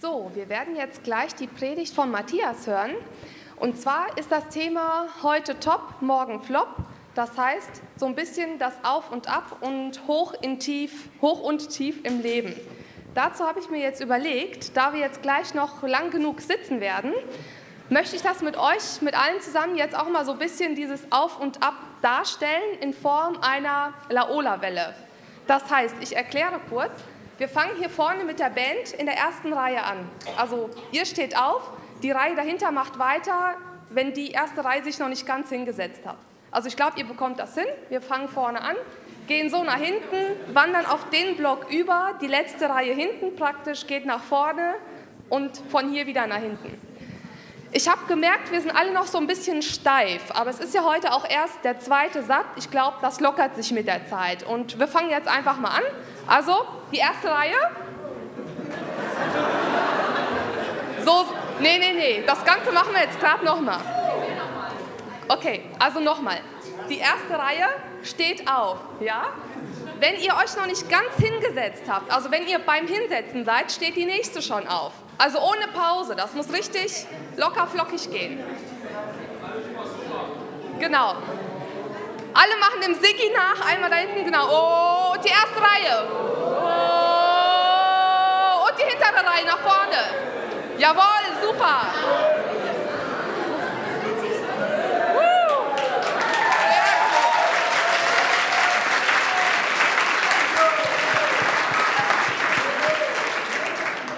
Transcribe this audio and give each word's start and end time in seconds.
So, 0.00 0.30
wir 0.32 0.48
werden 0.48 0.76
jetzt 0.76 1.04
gleich 1.04 1.34
die 1.34 1.46
Predigt 1.46 1.94
von 1.94 2.10
Matthias 2.10 2.66
hören. 2.66 2.92
Und 3.56 3.78
zwar 3.78 4.16
ist 4.16 4.32
das 4.32 4.48
Thema 4.48 5.08
heute 5.22 5.60
top, 5.60 6.00
morgen 6.00 6.40
flop. 6.40 6.74
Das 7.14 7.36
heißt, 7.36 7.82
so 7.96 8.06
ein 8.06 8.14
bisschen 8.14 8.58
das 8.58 8.72
Auf 8.82 9.12
und 9.12 9.28
Ab 9.28 9.58
und 9.60 10.06
hoch, 10.06 10.32
in 10.40 10.58
tief, 10.58 11.10
hoch 11.20 11.40
und 11.42 11.68
tief 11.68 12.02
im 12.04 12.22
Leben. 12.22 12.54
Dazu 13.14 13.44
habe 13.44 13.60
ich 13.60 13.68
mir 13.68 13.80
jetzt 13.80 14.00
überlegt, 14.00 14.74
da 14.74 14.94
wir 14.94 15.00
jetzt 15.00 15.20
gleich 15.20 15.52
noch 15.52 15.82
lang 15.82 16.10
genug 16.10 16.40
sitzen 16.40 16.80
werden, 16.80 17.12
möchte 17.90 18.16
ich 18.16 18.22
das 18.22 18.40
mit 18.40 18.56
euch, 18.56 19.02
mit 19.02 19.14
allen 19.14 19.42
zusammen 19.42 19.76
jetzt 19.76 19.94
auch 19.94 20.08
mal 20.08 20.24
so 20.24 20.32
ein 20.32 20.38
bisschen 20.38 20.76
dieses 20.76 21.12
Auf 21.12 21.38
und 21.38 21.62
Ab 21.62 21.74
darstellen 22.00 22.78
in 22.80 22.94
Form 22.94 23.36
einer 23.42 23.92
Laola-Welle. 24.08 24.94
Das 25.46 25.70
heißt, 25.70 25.96
ich 26.00 26.16
erkläre 26.16 26.58
kurz, 26.70 26.92
wir 27.40 27.48
fangen 27.48 27.74
hier 27.78 27.88
vorne 27.88 28.24
mit 28.24 28.38
der 28.38 28.50
Band 28.50 28.92
in 28.98 29.06
der 29.06 29.16
ersten 29.16 29.54
Reihe 29.54 29.82
an. 29.82 30.06
Also 30.36 30.68
ihr 30.92 31.06
steht 31.06 31.38
auf, 31.38 31.70
die 32.02 32.10
Reihe 32.10 32.36
dahinter 32.36 32.70
macht 32.70 32.98
weiter, 32.98 33.54
wenn 33.88 34.12
die 34.12 34.32
erste 34.32 34.62
Reihe 34.62 34.84
sich 34.84 34.98
noch 34.98 35.08
nicht 35.08 35.26
ganz 35.26 35.48
hingesetzt 35.48 36.02
hat. 36.04 36.18
Also 36.50 36.68
ich 36.68 36.76
glaube, 36.76 36.98
ihr 36.98 37.06
bekommt 37.06 37.38
das 37.38 37.54
hin. 37.54 37.64
Wir 37.88 38.02
fangen 38.02 38.28
vorne 38.28 38.60
an, 38.60 38.76
gehen 39.26 39.48
so 39.48 39.64
nach 39.64 39.78
hinten, 39.78 40.18
wandern 40.52 40.84
auf 40.84 41.08
den 41.08 41.38
Block 41.38 41.70
über, 41.70 42.10
die 42.20 42.26
letzte 42.26 42.68
Reihe 42.68 42.92
hinten 42.92 43.34
praktisch 43.36 43.86
geht 43.86 44.04
nach 44.04 44.22
vorne 44.22 44.74
und 45.30 45.62
von 45.70 45.90
hier 45.90 46.06
wieder 46.06 46.26
nach 46.26 46.40
hinten. 46.40 46.78
Ich 47.72 47.88
habe 47.88 48.04
gemerkt, 48.06 48.50
wir 48.50 48.60
sind 48.60 48.72
alle 48.72 48.92
noch 48.92 49.06
so 49.06 49.16
ein 49.16 49.28
bisschen 49.28 49.62
steif, 49.62 50.22
aber 50.34 50.50
es 50.50 50.58
ist 50.58 50.74
ja 50.74 50.84
heute 50.84 51.12
auch 51.12 51.24
erst 51.24 51.64
der 51.64 51.78
zweite 51.78 52.24
Satz. 52.24 52.46
Ich 52.56 52.70
glaube, 52.70 52.96
das 53.00 53.20
lockert 53.20 53.54
sich 53.54 53.70
mit 53.70 53.86
der 53.86 54.08
Zeit. 54.08 54.42
Und 54.42 54.80
wir 54.80 54.88
fangen 54.88 55.08
jetzt 55.08 55.28
einfach 55.28 55.56
mal 55.56 55.68
an. 55.68 55.82
Also, 56.30 56.64
die 56.92 56.98
erste 56.98 57.28
Reihe. 57.28 57.56
So, 61.04 61.26
nee, 61.58 61.76
nee, 61.78 61.92
nee. 61.92 62.22
Das 62.24 62.44
Ganze 62.44 62.70
machen 62.70 62.92
wir 62.92 63.02
jetzt 63.02 63.18
gerade 63.18 63.44
nochmal. 63.44 63.80
Okay, 65.26 65.64
also 65.80 65.98
nochmal. 65.98 66.38
Die 66.88 66.98
erste 66.98 67.36
Reihe 67.36 67.66
steht 68.04 68.48
auf, 68.48 68.78
ja? 69.00 69.24
Wenn 69.98 70.20
ihr 70.20 70.36
euch 70.36 70.56
noch 70.56 70.66
nicht 70.66 70.88
ganz 70.88 71.16
hingesetzt 71.18 71.82
habt, 71.88 72.12
also 72.12 72.30
wenn 72.30 72.46
ihr 72.46 72.60
beim 72.60 72.86
Hinsetzen 72.86 73.44
seid, 73.44 73.72
steht 73.72 73.96
die 73.96 74.06
nächste 74.06 74.40
schon 74.40 74.68
auf. 74.68 74.92
Also 75.18 75.40
ohne 75.40 75.66
Pause, 75.74 76.14
das 76.14 76.32
muss 76.34 76.52
richtig 76.52 77.06
locker 77.36 77.66
flockig 77.66 78.08
gehen. 78.08 78.38
Genau. 80.78 81.16
Alle 82.42 82.56
machen 82.56 82.80
dem 82.80 82.94
Siggi 82.94 83.30
nach, 83.34 83.60
einmal 83.66 83.90
da 83.90 83.96
hinten, 83.96 84.24
genau. 84.24 84.48
Oh, 84.48 85.12
und 85.12 85.22
die 85.22 85.28
erste 85.28 85.60
Reihe. 85.60 86.08
Oh, 86.10 86.70
und 88.66 88.78
die 88.78 88.84
hintere 88.84 89.26
Reihe 89.26 89.44
nach 89.44 89.58
vorne. 89.58 90.02
Jawohl, 90.78 91.36
super. 91.42 91.88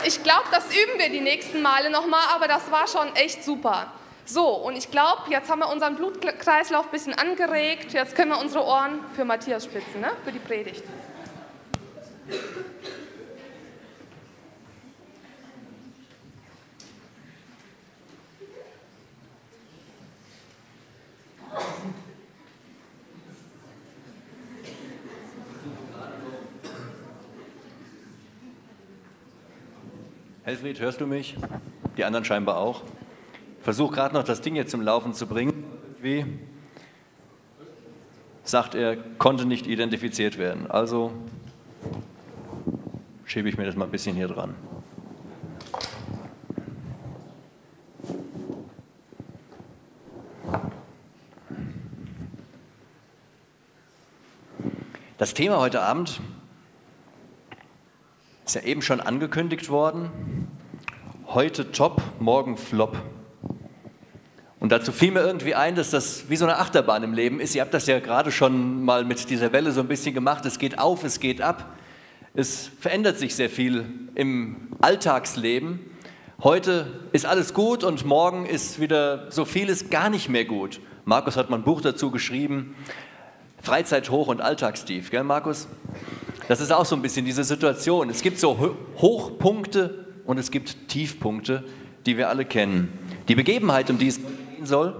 Ich 0.04 0.22
glaube, 0.22 0.44
das 0.52 0.66
üben 0.66 0.98
wir 0.98 1.08
die 1.08 1.20
nächsten 1.20 1.60
Male 1.60 1.90
nochmal, 1.90 2.26
aber 2.32 2.46
das 2.46 2.70
war 2.70 2.86
schon 2.86 3.16
echt 3.16 3.42
super. 3.42 3.90
So, 4.32 4.48
und 4.48 4.78
ich 4.78 4.90
glaube, 4.90 5.24
jetzt 5.28 5.50
haben 5.50 5.58
wir 5.58 5.68
unseren 5.68 5.94
Blutkreislauf 5.94 6.86
ein 6.86 6.90
bisschen 6.90 7.12
angeregt. 7.12 7.92
Jetzt 7.92 8.16
können 8.16 8.30
wir 8.30 8.40
unsere 8.40 8.64
Ohren 8.64 9.00
für 9.14 9.26
Matthias 9.26 9.66
spitzen, 9.66 10.00
ne? 10.00 10.12
für 10.24 10.32
die 10.32 10.38
Predigt. 10.38 10.82
Helfried, 30.44 30.80
hörst 30.80 31.02
du 31.02 31.06
mich? 31.06 31.36
Die 31.98 32.04
anderen 32.06 32.24
scheinbar 32.24 32.56
auch 32.56 32.80
versuche 33.62 33.94
gerade 33.94 34.14
noch 34.14 34.24
das 34.24 34.40
Ding 34.40 34.56
jetzt 34.56 34.70
zum 34.70 34.82
Laufen 34.82 35.14
zu 35.14 35.26
bringen. 35.26 35.64
Wie 36.00 36.26
sagt 38.44 38.74
er, 38.74 38.96
konnte 38.96 39.46
nicht 39.46 39.66
identifiziert 39.66 40.36
werden. 40.36 40.70
Also 40.70 41.12
schiebe 43.24 43.48
ich 43.48 43.56
mir 43.56 43.64
das 43.64 43.76
mal 43.76 43.84
ein 43.84 43.90
bisschen 43.90 44.16
hier 44.16 44.28
dran. 44.28 44.54
Das 55.18 55.34
Thema 55.34 55.58
heute 55.58 55.80
Abend 55.82 56.20
ist 58.44 58.56
ja 58.56 58.62
eben 58.62 58.82
schon 58.82 59.00
angekündigt 59.00 59.68
worden. 59.68 60.10
Heute 61.28 61.70
top, 61.70 62.02
morgen 62.18 62.56
flop. 62.56 62.98
Und 64.62 64.70
dazu 64.70 64.92
fiel 64.92 65.10
mir 65.10 65.22
irgendwie 65.22 65.56
ein, 65.56 65.74
dass 65.74 65.90
das 65.90 66.26
wie 66.28 66.36
so 66.36 66.44
eine 66.44 66.56
Achterbahn 66.58 67.02
im 67.02 67.14
Leben 67.14 67.40
ist. 67.40 67.52
Ihr 67.56 67.62
habt 67.62 67.74
das 67.74 67.88
ja 67.88 67.98
gerade 67.98 68.30
schon 68.30 68.84
mal 68.84 69.04
mit 69.04 69.28
dieser 69.28 69.52
Welle 69.52 69.72
so 69.72 69.80
ein 69.80 69.88
bisschen 69.88 70.14
gemacht. 70.14 70.46
Es 70.46 70.56
geht 70.60 70.78
auf, 70.78 71.02
es 71.02 71.18
geht 71.18 71.42
ab. 71.42 71.76
Es 72.32 72.70
verändert 72.78 73.18
sich 73.18 73.34
sehr 73.34 73.50
viel 73.50 73.84
im 74.14 74.68
Alltagsleben. 74.80 75.80
Heute 76.44 76.86
ist 77.10 77.26
alles 77.26 77.54
gut 77.54 77.82
und 77.82 78.04
morgen 78.04 78.46
ist 78.46 78.78
wieder 78.78 79.32
so 79.32 79.44
vieles 79.44 79.90
gar 79.90 80.10
nicht 80.10 80.28
mehr 80.28 80.44
gut. 80.44 80.78
Markus 81.06 81.36
hat 81.36 81.50
mal 81.50 81.56
ein 81.56 81.64
Buch 81.64 81.80
dazu 81.80 82.12
geschrieben, 82.12 82.76
Freizeit 83.60 84.10
hoch 84.10 84.28
und 84.28 84.40
Alltagstief, 84.40 85.10
gell 85.10 85.24
Markus? 85.24 85.66
Das 86.46 86.60
ist 86.60 86.70
auch 86.70 86.84
so 86.84 86.94
ein 86.94 87.02
bisschen 87.02 87.24
diese 87.24 87.42
Situation. 87.42 88.10
Es 88.10 88.22
gibt 88.22 88.38
so 88.38 88.76
Hochpunkte 88.98 90.06
und 90.24 90.38
es 90.38 90.52
gibt 90.52 90.86
Tiefpunkte, 90.86 91.64
die 92.06 92.16
wir 92.16 92.28
alle 92.28 92.44
kennen. 92.44 92.96
Die 93.26 93.34
Begebenheit, 93.34 93.90
um 93.90 93.98
die 93.98 94.06
es 94.08 94.20
gehen 94.62 94.66
soll, 94.66 94.94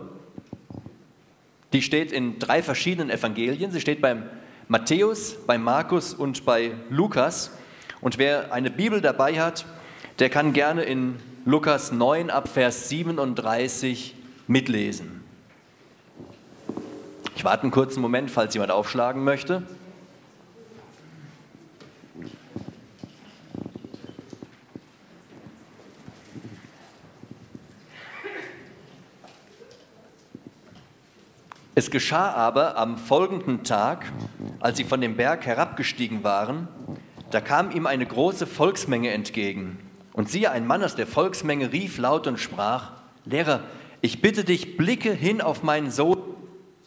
die 1.72 1.82
steht 1.82 2.10
in 2.10 2.38
drei 2.40 2.62
verschiedenen 2.62 3.10
Evangelien. 3.10 3.70
Sie 3.70 3.80
steht 3.80 4.00
beim 4.00 4.24
Matthäus, 4.68 5.36
bei 5.46 5.56
Markus 5.56 6.14
und 6.14 6.44
bei 6.44 6.72
Lukas. 6.90 7.52
Und 8.00 8.18
wer 8.18 8.52
eine 8.52 8.70
Bibel 8.70 9.00
dabei 9.00 9.40
hat, 9.40 9.64
der 10.18 10.30
kann 10.30 10.52
gerne 10.52 10.82
in 10.82 11.16
Lukas 11.44 11.92
9 11.92 12.28
ab 12.30 12.48
Vers 12.48 12.88
37 12.88 14.16
mitlesen. 14.48 15.22
Ich 17.36 17.44
warte 17.44 17.62
einen 17.62 17.70
kurzen 17.70 18.00
Moment, 18.00 18.30
falls 18.30 18.54
jemand 18.54 18.72
aufschlagen 18.72 19.22
möchte. 19.22 19.62
Es 31.74 31.90
geschah 31.90 32.32
aber 32.32 32.76
am 32.76 32.98
folgenden 32.98 33.64
Tag, 33.64 34.12
als 34.60 34.76
sie 34.76 34.84
von 34.84 35.00
dem 35.00 35.16
Berg 35.16 35.46
herabgestiegen 35.46 36.22
waren, 36.22 36.68
da 37.30 37.40
kam 37.40 37.70
ihm 37.70 37.86
eine 37.86 38.04
große 38.04 38.46
Volksmenge 38.46 39.10
entgegen. 39.10 39.78
Und 40.12 40.28
siehe, 40.28 40.50
ein 40.50 40.66
Mann 40.66 40.84
aus 40.84 40.96
der 40.96 41.06
Volksmenge 41.06 41.72
rief 41.72 41.96
laut 41.96 42.26
und 42.26 42.38
sprach, 42.38 42.92
Lehrer, 43.24 43.60
ich 44.02 44.20
bitte 44.20 44.44
dich, 44.44 44.76
blicke 44.76 45.14
hin 45.14 45.40
auf 45.40 45.62
meinen 45.62 45.90
Sohn, 45.90 46.18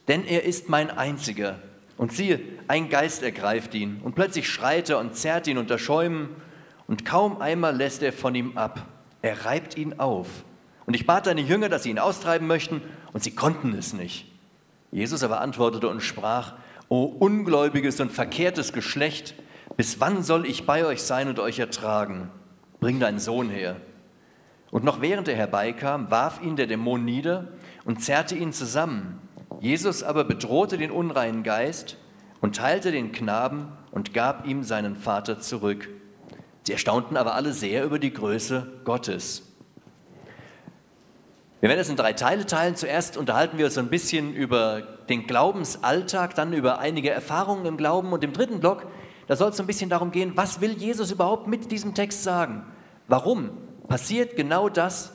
denn 0.07 0.23
er 0.23 0.43
ist 0.43 0.69
mein 0.69 0.91
einziger. 0.91 1.57
Und 1.97 2.11
siehe, 2.11 2.39
ein 2.67 2.89
Geist 2.89 3.23
ergreift 3.23 3.73
ihn, 3.73 4.01
und 4.03 4.13
plötzlich 4.13 4.47
schreit 4.47 4.89
er 4.91 4.99
und 4.99 5.15
zerrt 5.15 5.47
ihn 5.47 5.57
unter 5.57 5.79
Schäumen, 5.79 6.29
und 6.87 7.05
kaum 7.05 7.41
einmal 7.41 7.75
lässt 7.75 8.03
er 8.03 8.13
von 8.13 8.35
ihm 8.35 8.55
ab. 8.55 8.85
Er 9.23 9.45
reibt 9.45 9.77
ihn 9.77 9.99
auf. 9.99 10.27
Und 10.85 10.93
ich 10.93 11.07
bat 11.07 11.25
deine 11.25 11.41
Jünger, 11.41 11.69
dass 11.69 11.81
sie 11.81 11.89
ihn 11.89 11.97
austreiben 11.97 12.45
möchten, 12.45 12.83
und 13.13 13.23
sie 13.23 13.31
konnten 13.33 13.73
es 13.73 13.93
nicht. 13.93 14.27
Jesus 14.95 15.23
aber 15.23 15.41
antwortete 15.41 15.89
und 15.89 15.99
sprach, 15.99 16.53
O 16.87 17.03
ungläubiges 17.03 17.99
und 17.99 18.13
verkehrtes 18.13 18.71
Geschlecht, 18.71 19.35
bis 19.75 19.99
wann 19.99 20.23
soll 20.23 20.45
ich 20.45 20.65
bei 20.65 20.85
euch 20.85 21.03
sein 21.03 21.27
und 21.27 21.37
euch 21.37 21.59
ertragen? 21.59 22.31
Bring 22.79 23.01
deinen 23.01 23.19
Sohn 23.19 23.49
her. 23.49 23.75
Und 24.71 24.85
noch 24.85 25.01
während 25.01 25.27
er 25.27 25.35
herbeikam, 25.35 26.11
warf 26.11 26.41
ihn 26.41 26.55
der 26.55 26.67
Dämon 26.67 27.03
nieder 27.03 27.49
und 27.83 28.05
zerrte 28.05 28.37
ihn 28.37 28.53
zusammen. 28.53 29.19
Jesus 29.59 30.01
aber 30.01 30.23
bedrohte 30.23 30.77
den 30.77 30.91
unreinen 30.91 31.43
Geist 31.43 31.97
und 32.39 32.55
teilte 32.55 32.93
den 32.93 33.11
Knaben 33.11 33.67
und 33.91 34.13
gab 34.13 34.47
ihm 34.47 34.63
seinen 34.63 34.95
Vater 34.95 35.41
zurück. 35.41 35.89
Sie 36.63 36.71
erstaunten 36.71 37.17
aber 37.17 37.35
alle 37.35 37.51
sehr 37.51 37.83
über 37.83 37.99
die 37.99 38.13
Größe 38.13 38.79
Gottes. 38.85 39.54
Wir 41.65 41.69
werden 41.69 41.81
es 41.81 41.89
in 41.89 41.95
drei 41.95 42.13
Teile 42.13 42.45
teilen. 42.45 42.75
Zuerst 42.75 43.17
unterhalten 43.17 43.57
wir 43.57 43.65
uns 43.65 43.75
ein 43.79 43.89
bisschen 43.89 44.35
über 44.35 44.83
den 45.09 45.25
Glaubensalltag, 45.25 46.35
dann 46.35 46.53
über 46.53 46.77
einige 46.77 47.09
Erfahrungen 47.09 47.65
im 47.65 47.75
Glauben 47.75 48.13
und 48.13 48.23
im 48.23 48.33
dritten 48.33 48.59
Block, 48.59 48.85
da 49.25 49.35
soll 49.35 49.49
es 49.49 49.59
ein 49.59 49.65
bisschen 49.65 49.89
darum 49.89 50.11
gehen, 50.11 50.33
was 50.35 50.61
will 50.61 50.73
Jesus 50.73 51.09
überhaupt 51.09 51.47
mit 51.47 51.71
diesem 51.71 51.95
Text 51.95 52.21
sagen? 52.21 52.71
Warum 53.07 53.49
passiert 53.87 54.35
genau 54.35 54.69
das, 54.69 55.13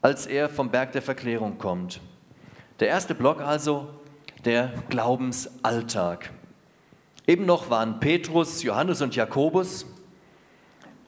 als 0.00 0.26
er 0.26 0.48
vom 0.48 0.70
Berg 0.70 0.92
der 0.92 1.02
Verklärung 1.02 1.58
kommt. 1.58 2.02
Der 2.78 2.86
erste 2.86 3.16
Block 3.16 3.40
also, 3.40 3.88
der 4.44 4.72
Glaubensalltag. 4.88 6.30
Eben 7.26 7.46
noch 7.46 7.68
waren 7.68 7.98
Petrus, 7.98 8.62
Johannes 8.62 9.02
und 9.02 9.16
Jakobus 9.16 9.86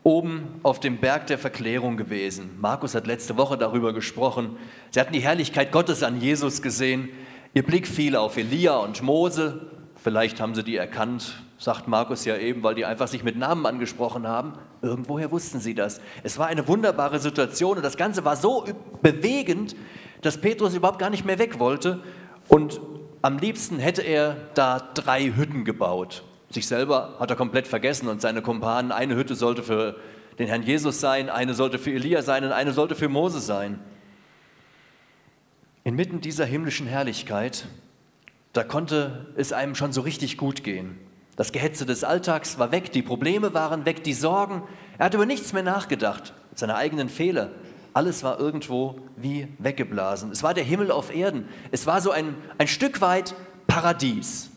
oben 0.03 0.61
auf 0.63 0.81
dem 0.81 0.99
Berg 0.99 1.27
der 1.27 1.39
Verklärung 1.39 1.97
gewesen. 1.97 2.51
Markus 2.59 2.95
hat 2.95 3.07
letzte 3.07 3.37
Woche 3.37 3.59
darüber 3.59 3.93
gesprochen. 3.93 4.57
Sie 4.91 5.01
hatten 5.01 5.13
die 5.13 5.21
Herrlichkeit 5.21 5.73
Gottes 5.73 6.03
an 6.03 6.21
Jesus 6.21 6.63
gesehen. 6.63 7.11
Ihr 7.53 7.65
Blick 7.65 7.87
fiel 7.87 8.17
auf 8.17 8.37
Elia 8.37 8.77
und 8.79 9.03
Mose. 9.03 9.67
Vielleicht 9.97 10.41
haben 10.41 10.55
sie 10.55 10.65
die 10.65 10.77
erkannt, 10.77 11.43
sagt 11.59 11.87
Markus 11.87 12.25
ja 12.25 12.37
eben, 12.37 12.63
weil 12.63 12.75
die 12.75 12.87
einfach 12.87 13.09
sich 13.09 13.23
mit 13.23 13.37
Namen 13.37 13.67
angesprochen 13.67 14.27
haben. 14.27 14.55
Irgendwoher 14.81 15.31
wussten 15.31 15.61
sie 15.61 15.75
das. 15.75 16.01
Es 16.23 16.39
war 16.39 16.47
eine 16.47 16.67
wunderbare 16.67 17.19
Situation 17.19 17.77
und 17.77 17.83
das 17.83 17.99
Ganze 17.99 18.25
war 18.25 18.37
so 18.37 18.65
bewegend, 19.03 19.77
dass 20.23 20.39
Petrus 20.39 20.75
überhaupt 20.75 20.99
gar 20.99 21.11
nicht 21.11 21.27
mehr 21.27 21.39
weg 21.39 21.59
wollte. 21.59 22.03
Und 22.49 22.81
am 23.21 23.37
liebsten 23.37 23.79
hätte 23.79 24.01
er 24.01 24.37
da 24.55 24.79
drei 24.95 25.33
Hütten 25.37 25.67
gebaut. 25.67 26.25
Sich 26.51 26.67
selber 26.67 27.17
hat 27.21 27.31
er 27.31 27.37
komplett 27.37 27.69
vergessen 27.69 28.09
und 28.09 28.21
seine 28.21 28.43
Kumpanen, 28.43 28.91
eine 28.91 29.15
Hütte 29.15 29.37
sollte 29.37 29.63
für 29.63 29.97
den 30.39 30.49
Herrn 30.49 30.63
Jesus 30.63 31.01
sein, 31.01 31.31
eine 31.31 31.55
sollte 31.55 31.79
für 31.79 31.93
Elia 31.93 32.23
sein 32.23 32.45
und 32.45 32.53
eine 32.53 32.73
sollte 32.73 32.97
für 32.97 33.09
Mose 33.09 33.41
sein. 33.41 33.79
Inmitten 35.85 36.21
dieser 36.21 36.45
himmlischen 36.45 36.87
Herrlichkeit, 36.87 37.67
da 38.53 38.65
konnte 38.65 39.27
es 39.37 39.53
einem 39.53 39.75
schon 39.75 39.93
so 39.93 40.01
richtig 40.01 40.37
gut 40.37 40.65
gehen. 40.65 40.99
Das 41.37 41.53
Gehetze 41.53 41.87
des 41.87 42.05
Alltags 42.05 42.59
war 42.59 42.73
weg, 42.73 42.91
die 42.93 43.03
Probleme 43.03 43.55
waren 43.55 43.87
weg, 43.87 44.03
die 44.03 44.13
Sorgen. 44.13 44.63
Er 44.99 45.07
hat 45.07 45.15
über 45.15 45.27
nichts 45.27 45.53
mehr 45.53 45.63
nachgedacht, 45.63 46.35
seine 46.55 46.75
eigenen 46.75 47.09
Fehler. 47.09 47.51
Alles 47.95 48.23
war 48.23 48.39
irgendwo 48.39 48.99
wie 49.17 49.49
weggeblasen. 49.59 50.31
Es 50.33 50.43
war 50.43 50.53
der 50.53 50.65
Himmel 50.65 50.91
auf 50.91 51.15
Erden. 51.15 51.49
Es 51.71 51.87
war 51.87 52.01
so 52.01 52.11
ein, 52.11 52.35
ein 52.59 52.69
Stück 52.69 53.01
weit 53.01 53.35
Paradies. 53.67 54.50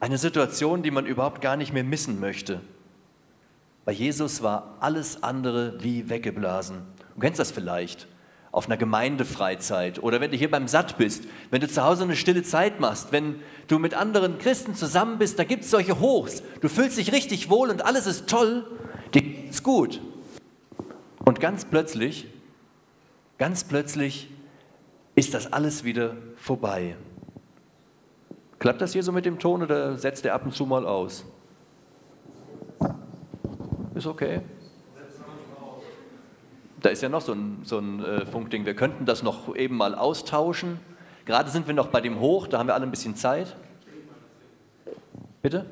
Eine 0.00 0.18
Situation, 0.18 0.82
die 0.82 0.90
man 0.90 1.06
überhaupt 1.06 1.40
gar 1.40 1.56
nicht 1.56 1.72
mehr 1.72 1.84
missen 1.84 2.20
möchte. 2.20 2.60
Bei 3.84 3.92
Jesus 3.92 4.42
war 4.42 4.76
alles 4.80 5.22
andere 5.22 5.82
wie 5.82 6.08
weggeblasen. 6.08 6.82
Du 7.14 7.20
kennst 7.20 7.40
das 7.40 7.50
vielleicht 7.50 8.06
auf 8.52 8.66
einer 8.66 8.76
Gemeindefreizeit 8.76 10.02
oder 10.02 10.20
wenn 10.20 10.30
du 10.30 10.36
hier 10.36 10.50
beim 10.50 10.68
Satt 10.68 10.98
bist, 10.98 11.24
wenn 11.50 11.60
du 11.60 11.68
zu 11.68 11.82
Hause 11.82 12.04
eine 12.04 12.16
stille 12.16 12.42
Zeit 12.42 12.80
machst, 12.80 13.12
wenn 13.12 13.36
du 13.66 13.78
mit 13.78 13.94
anderen 13.94 14.38
Christen 14.38 14.74
zusammen 14.74 15.18
bist, 15.18 15.38
da 15.38 15.44
gibt 15.44 15.64
es 15.64 15.70
solche 15.70 16.00
Hochs. 16.00 16.42
Du 16.60 16.68
fühlst 16.68 16.96
dich 16.96 17.12
richtig 17.12 17.50
wohl 17.50 17.70
und 17.70 17.84
alles 17.84 18.06
ist 18.06 18.28
toll, 18.28 18.66
dir 19.14 19.22
geht's 19.22 19.62
gut. 19.62 20.00
Und 21.24 21.40
ganz 21.40 21.64
plötzlich, 21.64 22.26
ganz 23.36 23.64
plötzlich 23.64 24.30
ist 25.14 25.34
das 25.34 25.52
alles 25.52 25.84
wieder 25.84 26.16
vorbei. 26.36 26.96
Klappt 28.58 28.80
das 28.80 28.92
hier 28.92 29.02
so 29.02 29.12
mit 29.12 29.24
dem 29.24 29.38
Ton 29.38 29.62
oder 29.62 29.96
setzt 29.96 30.24
der 30.24 30.34
ab 30.34 30.44
und 30.44 30.52
zu 30.52 30.66
mal 30.66 30.86
aus? 30.86 31.24
Ist 33.94 34.06
okay 34.06 34.42
da 36.80 36.90
ist 36.90 37.02
ja 37.02 37.08
noch 37.08 37.20
so 37.20 37.32
ein, 37.32 37.60
so 37.64 37.78
ein 37.78 38.04
äh, 38.04 38.26
Funkding, 38.26 38.64
wir 38.64 38.74
könnten 38.74 39.04
das 39.04 39.22
noch 39.22 39.54
eben 39.56 39.76
mal 39.76 39.94
austauschen. 39.94 40.80
Gerade 41.24 41.50
sind 41.50 41.66
wir 41.66 41.74
noch 41.74 41.88
bei 41.88 42.00
dem 42.00 42.20
Hoch, 42.20 42.46
da 42.46 42.58
haben 42.58 42.68
wir 42.68 42.74
alle 42.74 42.86
ein 42.86 42.90
bisschen 42.90 43.16
Zeit. 43.16 43.56
Bitte? 45.42 45.66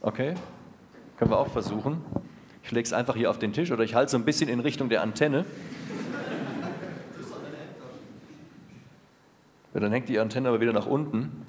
Okay, 0.00 0.34
können 1.16 1.30
wir 1.30 1.38
auch 1.38 1.48
versuchen. 1.48 2.02
Ich 2.64 2.72
lege 2.72 2.84
es 2.84 2.92
einfach 2.92 3.14
hier 3.14 3.30
auf 3.30 3.38
den 3.38 3.52
Tisch 3.52 3.70
oder 3.70 3.84
ich 3.84 3.94
halte 3.94 4.10
so 4.10 4.16
ein 4.16 4.24
bisschen 4.24 4.48
in 4.48 4.60
Richtung 4.60 4.88
der 4.88 5.02
Antenne. 5.02 5.44
Ja, 9.74 9.80
dann 9.80 9.92
hängt 9.92 10.08
die 10.08 10.18
Antenne 10.18 10.48
aber 10.48 10.60
wieder 10.60 10.72
nach 10.72 10.86
unten. 10.86 11.46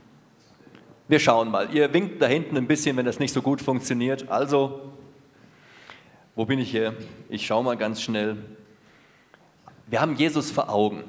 Wir 1.07 1.19
schauen 1.19 1.51
mal. 1.51 1.73
Ihr 1.73 1.93
winkt 1.93 2.21
da 2.21 2.27
hinten 2.27 2.55
ein 2.55 2.67
bisschen, 2.67 2.95
wenn 2.95 3.05
das 3.05 3.19
nicht 3.19 3.33
so 3.33 3.41
gut 3.41 3.61
funktioniert. 3.61 4.29
Also 4.29 4.93
wo 6.35 6.45
bin 6.45 6.57
ich 6.57 6.71
hier? 6.71 6.95
Ich 7.29 7.45
schaue 7.45 7.63
mal 7.63 7.77
ganz 7.77 8.01
schnell. 8.01 8.37
Wir 9.85 10.01
haben 10.01 10.15
Jesus 10.15 10.49
vor 10.49 10.69
Augen. 10.69 11.03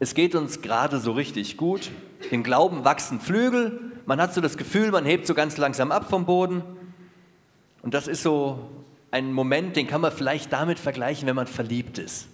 Es 0.00 0.12
geht 0.12 0.34
uns 0.34 0.60
gerade 0.60 0.98
so 0.98 1.12
richtig 1.12 1.56
gut. 1.56 1.90
Im 2.30 2.42
Glauben 2.42 2.84
wachsen 2.84 3.20
Flügel. 3.20 3.80
Man 4.04 4.20
hat 4.20 4.34
so 4.34 4.42
das 4.42 4.58
Gefühl, 4.58 4.90
man 4.90 5.06
hebt 5.06 5.26
so 5.26 5.32
ganz 5.32 5.56
langsam 5.56 5.92
ab 5.92 6.10
vom 6.10 6.26
Boden. 6.26 6.62
Und 7.82 7.94
das 7.94 8.06
ist 8.08 8.22
so 8.22 8.68
ein 9.10 9.32
Moment, 9.32 9.76
den 9.76 9.86
kann 9.86 10.02
man 10.02 10.12
vielleicht 10.12 10.52
damit 10.52 10.78
vergleichen, 10.78 11.26
wenn 11.26 11.36
man 11.36 11.46
verliebt 11.46 11.98
ist. 11.98 12.28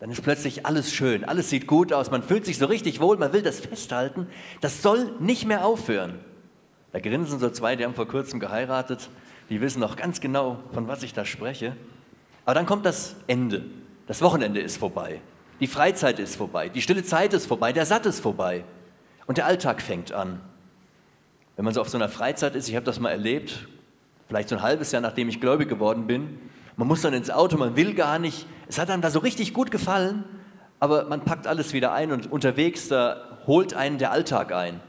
Dann 0.00 0.10
ist 0.10 0.22
plötzlich 0.22 0.66
alles 0.66 0.92
schön, 0.92 1.24
alles 1.24 1.50
sieht 1.50 1.66
gut 1.66 1.92
aus, 1.92 2.10
man 2.10 2.22
fühlt 2.22 2.46
sich 2.46 2.58
so 2.58 2.66
richtig 2.66 3.00
wohl, 3.00 3.16
man 3.18 3.32
will 3.32 3.42
das 3.42 3.60
festhalten. 3.60 4.26
Das 4.60 4.82
soll 4.82 5.12
nicht 5.20 5.46
mehr 5.46 5.64
aufhören. 5.64 6.18
Da 6.92 6.98
grinsen 6.98 7.38
so 7.38 7.50
zwei, 7.50 7.76
die 7.76 7.84
haben 7.84 7.94
vor 7.94 8.08
kurzem 8.08 8.40
geheiratet 8.40 9.10
die 9.50 9.60
wissen 9.60 9.80
noch 9.80 9.96
ganz 9.96 10.20
genau, 10.20 10.58
von 10.72 10.86
was 10.86 11.02
ich 11.02 11.12
da 11.12 11.24
spreche. 11.24 11.76
Aber 12.44 12.54
dann 12.54 12.66
kommt 12.66 12.86
das 12.86 13.16
Ende. 13.26 13.64
Das 14.06 14.22
Wochenende 14.22 14.60
ist 14.60 14.76
vorbei. 14.76 15.20
Die 15.58 15.66
Freizeit 15.66 16.20
ist 16.20 16.36
vorbei. 16.36 16.68
Die 16.68 16.80
stille 16.80 17.02
Zeit 17.02 17.34
ist 17.34 17.46
vorbei. 17.46 17.72
Der 17.72 17.84
Satt 17.84 18.06
ist 18.06 18.20
vorbei. 18.20 18.64
Und 19.26 19.38
der 19.38 19.46
Alltag 19.46 19.82
fängt 19.82 20.12
an. 20.12 20.40
Wenn 21.56 21.64
man 21.64 21.74
so 21.74 21.80
auf 21.80 21.88
so 21.88 21.98
einer 21.98 22.08
Freizeit 22.08 22.54
ist, 22.54 22.68
ich 22.68 22.76
habe 22.76 22.86
das 22.86 23.00
mal 23.00 23.10
erlebt, 23.10 23.68
vielleicht 24.28 24.48
so 24.48 24.54
ein 24.54 24.62
halbes 24.62 24.92
Jahr 24.92 25.02
nachdem 25.02 25.28
ich 25.28 25.40
gläubig 25.40 25.68
geworden 25.68 26.06
bin, 26.06 26.38
man 26.80 26.88
muss 26.88 27.02
dann 27.02 27.12
ins 27.12 27.28
Auto, 27.28 27.58
man 27.58 27.76
will 27.76 27.92
gar 27.92 28.18
nicht. 28.18 28.46
Es 28.66 28.78
hat 28.78 28.88
einem 28.88 29.02
da 29.02 29.10
so 29.10 29.18
richtig 29.18 29.52
gut 29.52 29.70
gefallen, 29.70 30.24
aber 30.78 31.04
man 31.04 31.20
packt 31.20 31.46
alles 31.46 31.74
wieder 31.74 31.92
ein 31.92 32.10
und 32.10 32.32
unterwegs, 32.32 32.88
da 32.88 33.38
holt 33.46 33.74
einen 33.74 33.98
der 33.98 34.12
Alltag 34.12 34.50
ein. 34.54 34.80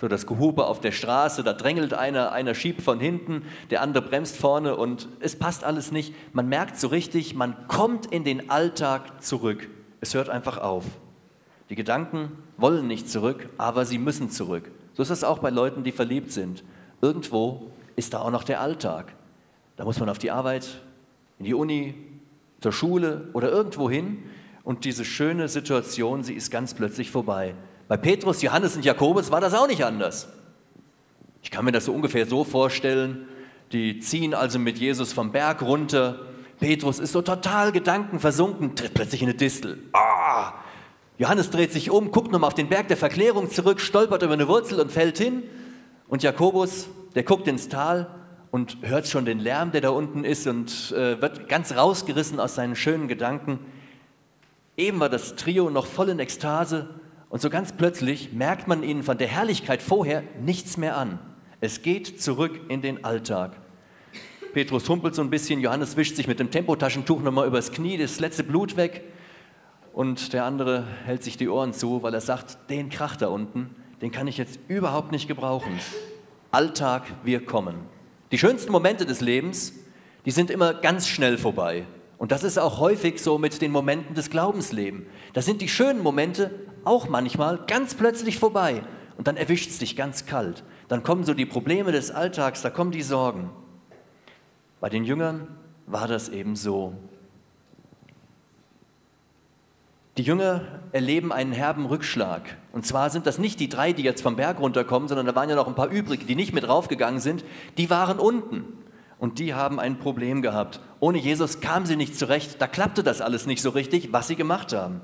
So 0.00 0.08
das 0.08 0.26
Gehupe 0.26 0.64
auf 0.64 0.80
der 0.80 0.92
Straße, 0.92 1.44
da 1.44 1.52
drängelt 1.52 1.92
einer, 1.92 2.32
einer 2.32 2.54
schiebt 2.54 2.80
von 2.80 2.98
hinten, 2.98 3.42
der 3.68 3.82
andere 3.82 4.02
bremst 4.02 4.38
vorne 4.38 4.74
und 4.76 5.06
es 5.20 5.38
passt 5.38 5.64
alles 5.64 5.92
nicht. 5.92 6.14
Man 6.32 6.48
merkt 6.48 6.80
so 6.80 6.88
richtig, 6.88 7.34
man 7.34 7.68
kommt 7.68 8.06
in 8.06 8.24
den 8.24 8.48
Alltag 8.48 9.22
zurück. 9.22 9.68
Es 10.00 10.14
hört 10.14 10.30
einfach 10.30 10.56
auf. 10.56 10.84
Die 11.68 11.74
Gedanken 11.74 12.38
wollen 12.56 12.86
nicht 12.86 13.10
zurück, 13.10 13.50
aber 13.58 13.84
sie 13.84 13.98
müssen 13.98 14.30
zurück. 14.30 14.70
So 14.94 15.02
ist 15.02 15.10
es 15.10 15.22
auch 15.22 15.40
bei 15.40 15.50
Leuten, 15.50 15.84
die 15.84 15.92
verliebt 15.92 16.32
sind. 16.32 16.64
Irgendwo 17.02 17.70
ist 17.96 18.14
da 18.14 18.22
auch 18.22 18.30
noch 18.30 18.44
der 18.44 18.62
Alltag. 18.62 19.12
Da 19.76 19.84
muss 19.84 20.00
man 20.00 20.08
auf 20.08 20.18
die 20.18 20.30
Arbeit, 20.30 20.80
in 21.44 21.48
die 21.48 21.54
Uni, 21.54 21.94
zur 22.60 22.72
Schule 22.72 23.28
oder 23.34 23.50
irgendwo 23.50 23.90
hin 23.90 24.22
und 24.62 24.86
diese 24.86 25.04
schöne 25.04 25.48
Situation, 25.48 26.22
sie 26.22 26.32
ist 26.32 26.50
ganz 26.50 26.72
plötzlich 26.72 27.10
vorbei. 27.10 27.54
Bei 27.86 27.98
Petrus, 27.98 28.40
Johannes 28.40 28.76
und 28.76 28.84
Jakobus 28.86 29.30
war 29.30 29.42
das 29.42 29.52
auch 29.52 29.68
nicht 29.68 29.84
anders. 29.84 30.26
Ich 31.42 31.50
kann 31.50 31.66
mir 31.66 31.72
das 31.72 31.84
so 31.84 31.92
ungefähr 31.92 32.24
so 32.24 32.44
vorstellen, 32.44 33.28
die 33.72 33.98
ziehen 33.98 34.32
also 34.32 34.58
mit 34.58 34.78
Jesus 34.78 35.12
vom 35.12 35.32
Berg 35.32 35.60
runter. 35.60 36.20
Petrus 36.60 36.98
ist 36.98 37.12
so 37.12 37.20
total 37.20 37.72
gedankenversunken, 37.72 38.74
tritt 38.74 38.94
plötzlich 38.94 39.20
in 39.20 39.28
eine 39.28 39.36
Distel. 39.36 39.78
Ah! 39.92 40.54
Johannes 41.18 41.50
dreht 41.50 41.74
sich 41.74 41.90
um, 41.90 42.10
guckt 42.10 42.32
nochmal 42.32 42.48
auf 42.48 42.54
den 42.54 42.70
Berg 42.70 42.88
der 42.88 42.96
Verklärung 42.96 43.50
zurück, 43.50 43.82
stolpert 43.82 44.22
über 44.22 44.32
eine 44.32 44.48
Wurzel 44.48 44.80
und 44.80 44.90
fällt 44.90 45.18
hin. 45.18 45.42
Und 46.08 46.22
Jakobus, 46.22 46.88
der 47.14 47.22
guckt 47.22 47.46
ins 47.48 47.68
Tal 47.68 48.23
und 48.54 48.76
hört 48.82 49.08
schon 49.08 49.24
den 49.24 49.40
Lärm, 49.40 49.72
der 49.72 49.80
da 49.80 49.88
unten 49.88 50.22
ist 50.22 50.46
und 50.46 50.92
äh, 50.92 51.20
wird 51.20 51.48
ganz 51.48 51.74
rausgerissen 51.74 52.38
aus 52.38 52.54
seinen 52.54 52.76
schönen 52.76 53.08
Gedanken. 53.08 53.58
Eben 54.76 55.00
war 55.00 55.08
das 55.08 55.34
Trio 55.34 55.70
noch 55.70 55.86
voll 55.86 56.10
in 56.10 56.20
Ekstase 56.20 56.88
und 57.30 57.42
so 57.42 57.50
ganz 57.50 57.72
plötzlich 57.72 58.32
merkt 58.32 58.68
man 58.68 58.84
ihnen 58.84 59.02
von 59.02 59.18
der 59.18 59.26
Herrlichkeit 59.26 59.82
vorher 59.82 60.22
nichts 60.40 60.76
mehr 60.76 60.96
an. 60.96 61.18
Es 61.60 61.82
geht 61.82 62.22
zurück 62.22 62.60
in 62.68 62.80
den 62.80 63.04
Alltag. 63.04 63.56
Petrus 64.52 64.88
humpelt 64.88 65.16
so 65.16 65.22
ein 65.22 65.30
bisschen, 65.30 65.58
Johannes 65.58 65.96
wischt 65.96 66.14
sich 66.14 66.28
mit 66.28 66.38
dem 66.38 66.52
Tempotaschentuch 66.52 67.22
nochmal 67.22 67.48
übers 67.48 67.72
Knie, 67.72 67.98
das 67.98 68.20
letzte 68.20 68.44
Blut 68.44 68.76
weg. 68.76 69.02
Und 69.92 70.32
der 70.32 70.44
andere 70.44 70.84
hält 71.06 71.24
sich 71.24 71.36
die 71.36 71.48
Ohren 71.48 71.72
zu, 71.72 72.04
weil 72.04 72.14
er 72.14 72.20
sagt, 72.20 72.70
den 72.70 72.88
Krach 72.88 73.16
da 73.16 73.26
unten, 73.26 73.74
den 74.00 74.12
kann 74.12 74.28
ich 74.28 74.38
jetzt 74.38 74.60
überhaupt 74.68 75.10
nicht 75.10 75.26
gebrauchen. 75.26 75.80
Alltag, 76.52 77.02
wir 77.24 77.44
kommen. 77.44 77.92
Die 78.34 78.38
schönsten 78.38 78.72
Momente 78.72 79.06
des 79.06 79.20
Lebens, 79.20 79.74
die 80.26 80.32
sind 80.32 80.50
immer 80.50 80.74
ganz 80.74 81.06
schnell 81.06 81.38
vorbei. 81.38 81.86
Und 82.18 82.32
das 82.32 82.42
ist 82.42 82.58
auch 82.58 82.80
häufig 82.80 83.22
so 83.22 83.38
mit 83.38 83.62
den 83.62 83.70
Momenten 83.70 84.16
des 84.16 84.28
Glaubenslebens. 84.28 85.06
Da 85.34 85.40
sind 85.40 85.60
die 85.60 85.68
schönen 85.68 86.02
Momente 86.02 86.50
auch 86.82 87.08
manchmal 87.08 87.60
ganz 87.68 87.94
plötzlich 87.94 88.40
vorbei 88.40 88.82
und 89.16 89.28
dann 89.28 89.36
erwischt 89.36 89.70
es 89.70 89.78
dich 89.78 89.94
ganz 89.94 90.26
kalt. 90.26 90.64
Dann 90.88 91.04
kommen 91.04 91.22
so 91.22 91.32
die 91.32 91.46
Probleme 91.46 91.92
des 91.92 92.10
Alltags, 92.10 92.60
da 92.60 92.70
kommen 92.70 92.90
die 92.90 93.02
Sorgen. 93.02 93.50
Bei 94.80 94.88
den 94.88 95.04
Jüngern 95.04 95.46
war 95.86 96.08
das 96.08 96.28
eben 96.28 96.56
so. 96.56 96.92
Die 100.16 100.22
Jünger 100.22 100.62
erleben 100.92 101.32
einen 101.32 101.52
herben 101.52 101.86
Rückschlag. 101.86 102.56
Und 102.72 102.86
zwar 102.86 103.10
sind 103.10 103.26
das 103.26 103.38
nicht 103.38 103.58
die 103.58 103.68
drei, 103.68 103.92
die 103.92 104.02
jetzt 104.02 104.22
vom 104.22 104.36
Berg 104.36 104.60
runterkommen, 104.60 105.08
sondern 105.08 105.26
da 105.26 105.34
waren 105.34 105.50
ja 105.50 105.56
noch 105.56 105.66
ein 105.66 105.74
paar 105.74 105.90
übrig, 105.90 106.26
die 106.26 106.36
nicht 106.36 106.52
mit 106.52 106.68
raufgegangen 106.68 107.20
sind. 107.20 107.44
Die 107.78 107.90
waren 107.90 108.18
unten. 108.18 108.64
und 109.18 109.38
die 109.38 109.54
haben 109.54 109.80
ein 109.80 109.98
Problem 109.98 110.42
gehabt. 110.42 110.80
Ohne 111.00 111.18
Jesus 111.18 111.60
kamen 111.60 111.86
sie 111.86 111.96
nicht 111.96 112.18
zurecht, 112.18 112.60
da 112.60 112.66
klappte 112.66 113.02
das 113.02 113.20
alles 113.20 113.46
nicht 113.46 113.62
so 113.62 113.70
richtig, 113.70 114.12
was 114.12 114.28
sie 114.28 114.36
gemacht 114.36 114.72
haben. 114.72 115.00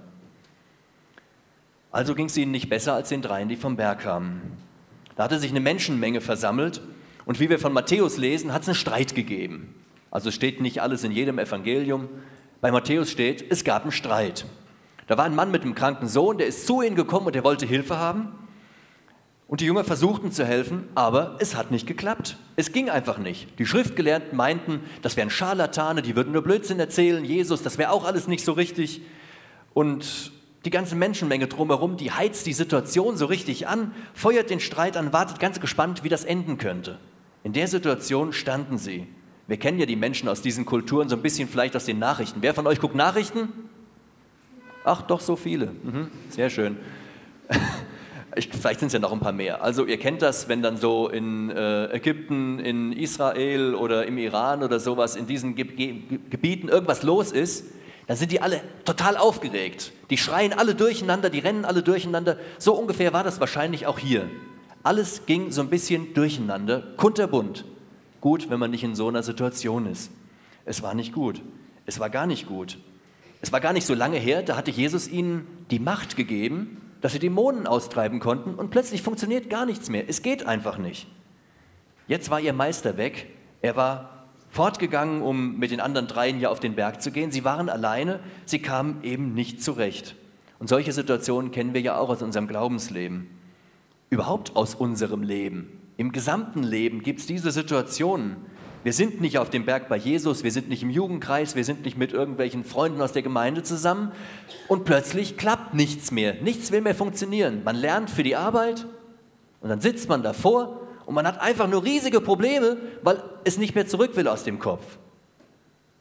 Also 1.91 2.15
ging 2.15 2.27
es 2.27 2.37
ihnen 2.37 2.53
nicht 2.53 2.69
besser 2.69 2.95
als 2.95 3.09
den 3.09 3.23
dreien, 3.23 3.49
die 3.49 3.57
vom 3.57 3.77
Berg 3.77 4.01
kamen. 4.01 4.59
Da 5.17 5.25
hatte 5.25 5.39
sich 5.39 5.51
eine 5.51 5.61
Menschenmenge 5.61 6.21
versammelt 6.21 6.83
und 7.25 7.41
wie 7.41 7.49
wir 7.49 7.59
von 7.59 7.73
Matthäus 7.73 8.17
lesen, 8.17 8.53
hat 8.53 8.63
es 8.63 8.69
einen 8.69 8.75
Streit 8.75 9.15
gegeben. 9.15 9.75
Also 10.11 10.31
steht 10.31 10.61
nicht 10.61 10.83
alles 10.83 11.03
in 11.03 11.13
jedem 11.13 11.39
Evangelium. 11.39 12.09
Bei 12.61 12.71
Matthäus 12.71 13.11
steht, 13.11 13.51
es 13.51 13.65
gab 13.65 13.83
einen 13.83 13.93
Streit. 13.93 14.45
Da 15.11 15.19
war 15.19 15.25
ein 15.25 15.35
Mann 15.35 15.51
mit 15.51 15.63
einem 15.63 15.75
kranken 15.75 16.07
Sohn, 16.07 16.39
der 16.39 16.47
ist 16.47 16.69
zu 16.69 16.83
ihnen 16.83 16.95
gekommen 16.95 17.27
und 17.27 17.35
der 17.35 17.43
wollte 17.43 17.67
Hilfe 17.67 17.99
haben. 17.99 18.29
Und 19.49 19.61
die 19.61 19.65
Jünger 19.65 19.83
versuchten 19.83 20.31
zu 20.31 20.45
helfen, 20.47 20.85
aber 20.95 21.35
es 21.41 21.57
hat 21.57 21.73
nicht 21.73 21.89
geklappt. 21.89 22.37
Es 22.55 22.71
ging 22.71 22.89
einfach 22.89 23.19
nicht. 23.19 23.59
Die 23.59 23.67
Schriftgelehrten 23.67 24.37
meinten, 24.37 24.83
das 25.03 25.17
wären 25.17 25.29
Scharlatane, 25.29 26.03
die 26.03 26.15
würden 26.15 26.33
nur 26.33 26.43
Blödsinn 26.43 26.79
erzählen, 26.79 27.25
Jesus, 27.25 27.61
das 27.65 27.77
wäre 27.77 27.91
auch 27.91 28.05
alles 28.05 28.29
nicht 28.29 28.45
so 28.45 28.53
richtig. 28.53 29.01
Und 29.75 30.31
die 30.65 30.71
ganze 30.71 30.95
Menschenmenge 30.95 31.49
drumherum, 31.49 31.97
die 31.97 32.13
heizt 32.13 32.47
die 32.47 32.53
Situation 32.53 33.17
so 33.17 33.27
richtig 33.27 33.67
an, 33.67 33.93
feuert 34.15 34.49
den 34.49 34.61
Streit 34.61 34.97
an, 34.97 35.13
wartet 35.13 35.41
ganz 35.41 35.59
gespannt, 35.59 36.05
wie 36.05 36.09
das 36.09 36.23
enden 36.23 36.57
könnte. 36.57 37.01
In 37.43 37.53
der 37.53 37.67
Situation 37.67 38.33
standen 38.33 38.79
sie. 38.79 39.09
Wir 39.49 39.57
kennen 39.57 39.81
ja 39.81 39.87
die 39.87 39.97
Menschen 39.97 40.29
aus 40.29 40.41
diesen 40.41 40.67
Kulturen 40.67 41.09
so 41.09 41.17
ein 41.17 41.23
bisschen 41.23 41.49
vielleicht 41.49 41.75
aus 41.75 41.85
den 41.85 41.99
Nachrichten. 41.99 42.43
Wer 42.43 42.55
von 42.55 42.69
euch 42.69 42.79
guckt 42.79 42.95
Nachrichten? 42.95 43.49
Ach, 44.85 45.03
doch 45.03 45.21
so 45.21 45.37
viele. 45.37 45.67
Mhm, 45.67 46.11
sehr 46.31 46.51
schön. 46.51 46.77
Ich, 48.37 48.49
vielleicht 48.49 48.79
sind 48.79 48.87
es 48.87 48.93
ja 48.93 49.01
noch 49.01 49.13
ein 49.13 49.19
paar 49.19 49.33
mehr. 49.33 49.61
Also 49.63 49.85
ihr 49.87 49.99
kennt 49.99 50.23
das, 50.23 50.49
wenn 50.49 50.63
dann 50.63 50.77
so 50.77 51.09
in 51.09 51.51
äh, 51.51 51.87
Ägypten, 51.87 52.61
in 52.61 52.93
Israel 52.93 53.75
oder 53.75 54.07
im 54.07 54.19
Iran 54.19 54.63
oder 54.63 54.79
sowas 54.79 55.17
in 55.17 55.27
diesen 55.27 55.57
Ge 55.57 55.65
Ge 55.65 56.21
Gebieten 56.31 56.69
irgendwas 56.69 57.03
los 57.03 57.33
ist, 57.33 57.65
dann 58.07 58.17
sind 58.17 58.31
die 58.31 58.41
alle 58.41 58.61
total 58.85 59.17
aufgeregt. 59.17 59.93
Die 60.11 60.17
schreien 60.17 60.53
alle 60.53 60.77
durcheinander, 60.77 61.29
die 61.29 61.41
rennen 61.41 61.65
alle 61.65 61.83
durcheinander. 61.83 62.37
So 62.59 62.75
ungefähr 62.75 63.13
war 63.13 63.25
das 63.25 63.41
wahrscheinlich 63.41 63.89
auch 63.89 63.99
hier. 63.99 64.31
Alles 64.85 65.27
ging 65.27 65.51
so 65.51 65.61
ein 65.61 65.69
bisschen 65.69 66.15
durcheinander, 66.15 66.83
kunterbunt. 66.97 67.65
Gut, 68.21 68.49
wenn 68.49 68.61
man 68.61 68.71
nicht 68.71 68.85
in 68.85 68.95
so 68.95 69.09
einer 69.09 69.23
Situation 69.23 69.87
ist. 69.87 70.11
Es 70.65 70.83
war 70.83 70.95
nicht 70.95 71.13
gut. 71.13 71.43
Es 71.87 71.99
war 71.99 72.11
gar 72.11 72.27
nicht 72.27 72.47
gut. 72.47 72.79
Es 73.41 73.53
war 73.53 73.61
gar 73.61 73.73
nicht 73.73 73.87
so 73.87 73.95
lange 73.95 74.19
her, 74.19 74.43
da 74.43 74.57
hatte 74.57 74.71
Jesus 74.71 75.09
ihnen 75.09 75.47
die 75.71 75.79
Macht 75.79 76.17
gegeben, 76.17 76.81
dass 77.01 77.13
sie 77.13 77.19
Dämonen 77.19 77.67
austreiben 77.67 78.21
konnten 78.21 78.55
und 78.55 78.71
plötzlich 78.71 79.03
funktioniert 79.03 79.49
gar 79.49 79.65
nichts 79.65 79.89
mehr. 79.89 80.09
Es 80.09 80.23
geht 80.23 80.47
einfach 80.47 80.77
nicht. 80.77 81.07
Jetzt 82.07 82.31
war 82.31 82.41
ihr 82.41 82.53
Meister 82.53 82.97
weg. 82.97 83.31
Er 83.63 83.77
war 83.77 84.27
fortgegangen, 84.51 85.23
um 85.23 85.59
mit 85.59 85.71
den 85.71 85.81
anderen 85.81 86.07
dreien 86.07 86.37
hier 86.37 86.51
auf 86.51 86.61
den 86.61 86.75
Berg 86.75 87.01
zu 87.01 87.13
gehen. 87.13 87.31
Sie 87.31 87.45
waren 87.45 87.69
alleine, 87.69 88.21
sie 88.45 88.61
kamen 88.61 89.03
eben 89.03 89.33
nicht 89.33 89.63
zurecht. 89.63 90.17
Und 90.59 90.69
solche 90.69 90.93
Situationen 90.93 91.53
kennen 91.53 91.73
wir 91.73 91.81
ja 91.81 91.97
auch 91.97 92.11
aus 92.11 92.21
unserem 92.21 92.49
Glaubensleben. 92.49 93.29
Überhaupt 94.11 94.57
aus 94.57 94.75
unserem 94.75 95.23
Leben. 95.23 95.81
Im 95.97 96.13
gesamten 96.13 96.63
Leben 96.63 97.03
gibt 97.03 97.21
es 97.21 97.27
diese 97.27 97.51
Situationen. 97.51 98.37
Wir 98.83 98.95
sind 98.95 99.21
nicht 99.21 99.37
auf 99.37 99.51
dem 99.51 99.67
Berg 99.67 99.91
bei 99.91 99.97
Jesus, 99.97 100.43
wir 100.43 100.51
sind 100.51 100.71
nicht 100.71 100.83
im 100.83 100.89
Jugendkreis, 100.89 101.55
wir 101.55 101.65
sind 101.65 101.85
nicht 101.85 101.99
mit 101.99 102.13
irgendwelchen 102.13 102.65
Freunden 102.65 103.03
aus 103.03 103.13
der 103.13 103.21
Gemeinde 103.21 103.63
zusammen 103.63 104.13
und 104.69 104.85
plötzlich 104.85 105.37
klappt 105.37 105.75
nichts 105.75 106.11
mehr, 106.11 106.35
nichts 106.41 106.73
will 106.73 106.81
mehr 106.81 106.95
funktionieren. 106.95 107.63
Man 107.63 107.77
lernt 107.77 108.09
für 108.09 108.23
die 108.23 108.37
Arbeit 108.37 108.87
und 109.61 109.69
dann 109.69 109.83
sitzt 109.83 110.09
man 110.09 110.23
davor 110.23 110.81
und 111.05 111.15
man 111.15 111.27
hat 111.27 111.41
einfach 111.43 111.69
nur 111.69 111.85
riesige 111.85 112.23
Probleme, 112.23 112.79
weil 113.03 113.23
es 113.45 113.59
nicht 113.59 113.75
mehr 113.75 113.87
zurück 113.87 114.17
will 114.17 114.29
aus 114.29 114.45
dem 114.45 114.59
Kopf. 114.59 114.97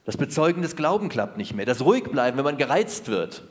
Das 0.06 0.16
Bezeugen 0.16 0.62
des 0.62 0.78
Glauben 0.78 1.10
klappt 1.10 1.38
nicht 1.38 1.54
mehr, 1.54 1.66
das 1.66 1.82
Ruhigbleiben, 1.82 2.38
wenn 2.38 2.46
man 2.46 2.58
gereizt 2.58 3.10
wird. 3.10 3.44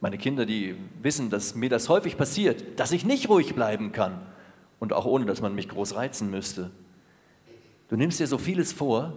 Meine 0.00 0.18
Kinder, 0.18 0.44
die 0.44 0.76
wissen, 1.00 1.30
dass 1.30 1.54
mir 1.54 1.70
das 1.70 1.88
häufig 1.88 2.18
passiert, 2.18 2.78
dass 2.78 2.92
ich 2.92 3.06
nicht 3.06 3.30
ruhig 3.30 3.54
bleiben 3.54 3.92
kann 3.92 4.20
und 4.80 4.92
auch 4.92 5.06
ohne, 5.06 5.24
dass 5.24 5.40
man 5.40 5.54
mich 5.54 5.70
groß 5.70 5.94
reizen 5.94 6.30
müsste. 6.30 6.70
Du 7.88 7.96
nimmst 7.96 8.20
dir 8.20 8.26
so 8.26 8.38
vieles 8.38 8.72
vor 8.72 9.12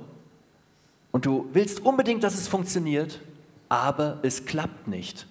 und 1.12 1.26
du 1.26 1.50
willst 1.54 1.80
unbedingt, 1.86 2.24
dass 2.24 2.36
es 2.36 2.48
funktioniert, 2.48 3.20
aber 3.68 4.20
es 4.22 4.46
klappt 4.46 4.88
nicht. 4.88 5.26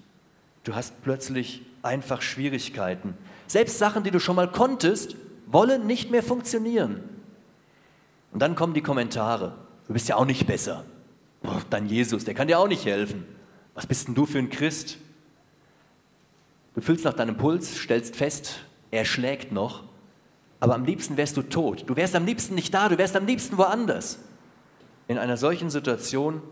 Du 0.64 0.74
hast 0.74 1.02
plötzlich 1.02 1.62
einfach 1.82 2.20
Schwierigkeiten. 2.22 3.14
Selbst 3.46 3.78
Sachen, 3.78 4.02
die 4.02 4.10
du 4.10 4.20
schon 4.20 4.36
mal 4.36 4.50
konntest, 4.50 5.16
wollen 5.46 5.86
nicht 5.86 6.10
mehr 6.10 6.22
funktionieren. 6.22 7.02
Und 8.32 8.40
dann 8.40 8.54
kommen 8.54 8.74
die 8.74 8.82
Kommentare. 8.82 9.54
Du 9.86 9.92
bist 9.92 10.08
ja 10.08 10.16
auch 10.16 10.26
nicht 10.26 10.46
besser. 10.46 10.84
Boah, 11.42 11.62
dein 11.70 11.86
Jesus, 11.86 12.24
der 12.24 12.34
kann 12.34 12.48
dir 12.48 12.58
auch 12.58 12.68
nicht 12.68 12.84
helfen. 12.84 13.24
Was 13.74 13.86
bist 13.86 14.08
denn 14.08 14.14
du 14.14 14.26
für 14.26 14.38
ein 14.38 14.50
Christ? 14.50 14.98
Du 16.74 16.80
fühlst 16.80 17.04
nach 17.04 17.14
deinem 17.14 17.36
Puls, 17.36 17.78
stellst 17.78 18.16
fest, 18.16 18.60
er 18.90 19.04
schlägt 19.04 19.52
noch 19.52 19.84
aber 20.60 20.74
am 20.74 20.84
liebsten 20.84 21.16
wärst 21.16 21.36
du 21.36 21.42
tot. 21.42 21.84
Du 21.86 21.96
wärst 21.96 22.16
am 22.16 22.26
liebsten 22.26 22.54
nicht 22.54 22.74
da, 22.74 22.88
du 22.88 22.98
wärst 22.98 23.16
am 23.16 23.26
liebsten 23.26 23.58
woanders. 23.58 24.18
In 25.06 25.18
einer 25.18 25.36
solchen 25.36 25.70
Situation, 25.70 26.42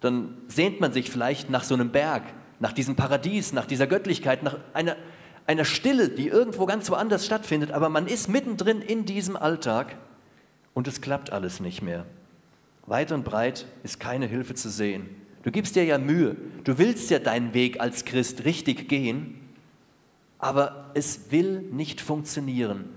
dann 0.00 0.36
sehnt 0.48 0.80
man 0.80 0.92
sich 0.92 1.10
vielleicht 1.10 1.50
nach 1.50 1.64
so 1.64 1.74
einem 1.74 1.90
Berg, 1.90 2.22
nach 2.60 2.72
diesem 2.72 2.96
Paradies, 2.96 3.52
nach 3.52 3.66
dieser 3.66 3.86
Göttlichkeit, 3.86 4.42
nach 4.42 4.58
einer, 4.74 4.96
einer 5.46 5.64
Stille, 5.64 6.08
die 6.10 6.28
irgendwo 6.28 6.66
ganz 6.66 6.90
woanders 6.90 7.24
stattfindet, 7.24 7.72
aber 7.72 7.88
man 7.88 8.06
ist 8.06 8.28
mittendrin 8.28 8.82
in 8.82 9.06
diesem 9.06 9.36
Alltag 9.36 9.96
und 10.74 10.86
es 10.86 11.00
klappt 11.00 11.32
alles 11.32 11.60
nicht 11.60 11.82
mehr. 11.82 12.04
Weit 12.86 13.10
und 13.10 13.24
breit 13.24 13.66
ist 13.82 13.98
keine 13.98 14.26
Hilfe 14.26 14.54
zu 14.54 14.68
sehen. 14.68 15.08
Du 15.42 15.50
gibst 15.50 15.76
dir 15.76 15.84
ja 15.84 15.98
Mühe, 15.98 16.36
du 16.64 16.78
willst 16.78 17.10
ja 17.10 17.18
deinen 17.18 17.54
Weg 17.54 17.80
als 17.80 18.04
Christ 18.04 18.44
richtig 18.44 18.88
gehen, 18.88 19.40
aber 20.38 20.90
es 20.94 21.30
will 21.30 21.62
nicht 21.72 22.00
funktionieren 22.00 22.95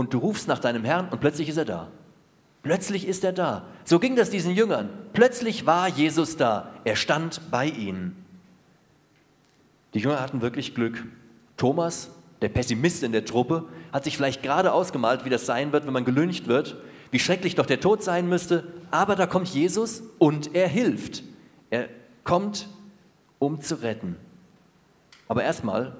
und 0.00 0.14
du 0.14 0.18
rufst 0.18 0.48
nach 0.48 0.58
deinem 0.58 0.82
Herrn 0.82 1.10
und 1.10 1.20
plötzlich 1.20 1.50
ist 1.50 1.58
er 1.58 1.66
da. 1.66 1.88
Plötzlich 2.62 3.06
ist 3.06 3.22
er 3.22 3.34
da. 3.34 3.66
So 3.84 3.98
ging 3.98 4.16
das 4.16 4.30
diesen 4.30 4.54
Jüngern. 4.54 4.88
Plötzlich 5.12 5.66
war 5.66 5.88
Jesus 5.88 6.38
da. 6.38 6.70
Er 6.84 6.96
stand 6.96 7.50
bei 7.50 7.66
ihnen. 7.66 8.16
Die 9.92 9.98
Jünger 9.98 10.18
hatten 10.18 10.40
wirklich 10.40 10.74
Glück. 10.74 11.04
Thomas, 11.58 12.12
der 12.40 12.48
Pessimist 12.48 13.02
in 13.02 13.12
der 13.12 13.26
Truppe, 13.26 13.66
hat 13.92 14.04
sich 14.04 14.16
vielleicht 14.16 14.42
gerade 14.42 14.72
ausgemalt, 14.72 15.26
wie 15.26 15.30
das 15.30 15.44
sein 15.44 15.70
wird, 15.70 15.84
wenn 15.84 15.92
man 15.92 16.06
gelüncht 16.06 16.48
wird, 16.48 16.78
wie 17.10 17.18
schrecklich 17.18 17.54
doch 17.54 17.66
der 17.66 17.80
Tod 17.80 18.02
sein 18.02 18.26
müsste. 18.26 18.64
Aber 18.90 19.16
da 19.16 19.26
kommt 19.26 19.48
Jesus 19.48 20.02
und 20.18 20.54
er 20.54 20.68
hilft. 20.68 21.24
Er 21.68 21.90
kommt, 22.24 22.68
um 23.38 23.60
zu 23.60 23.82
retten. 23.82 24.16
Aber 25.28 25.44
erstmal, 25.44 25.94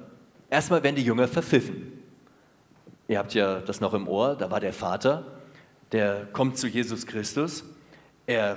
erstmal 0.49 0.83
werden 0.83 0.97
die 0.97 1.05
Jünger 1.05 1.29
verpfiffen. 1.29 2.00
Ihr 3.11 3.19
habt 3.19 3.35
ja 3.35 3.59
das 3.59 3.81
noch 3.81 3.93
im 3.93 4.07
Ohr, 4.07 4.37
da 4.37 4.53
war 4.53 4.61
der 4.61 4.73
Vater, 4.73 5.25
der 5.91 6.29
kommt 6.33 6.59
zu 6.59 6.69
Jesus 6.69 7.09
Christus, 7.09 7.65
er 8.25 8.57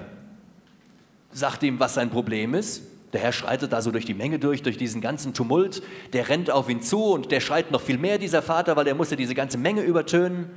sagt 1.32 1.64
ihm, 1.64 1.80
was 1.80 1.96
sein 1.96 2.12
Problem 2.12 2.54
ist. 2.54 2.84
Der 3.14 3.22
Herr 3.22 3.32
schreitet 3.32 3.74
da 3.74 3.82
so 3.82 3.90
durch 3.90 4.06
die 4.06 4.14
Menge 4.14 4.38
durch, 4.38 4.62
durch 4.62 4.78
diesen 4.78 5.02
ganzen 5.02 5.34
Tumult. 5.34 5.82
Der 6.14 6.30
rennt 6.30 6.52
auf 6.52 6.70
ihn 6.70 6.84
zu 6.84 7.04
und 7.04 7.32
der 7.32 7.40
schreit 7.40 7.72
noch 7.72 7.82
viel 7.82 7.98
mehr, 7.98 8.20
dieser 8.20 8.44
Vater, 8.44 8.76
weil 8.76 8.86
er 8.86 8.94
musste 8.94 9.16
diese 9.16 9.34
ganze 9.34 9.58
Menge 9.58 9.82
übertönen. 9.82 10.52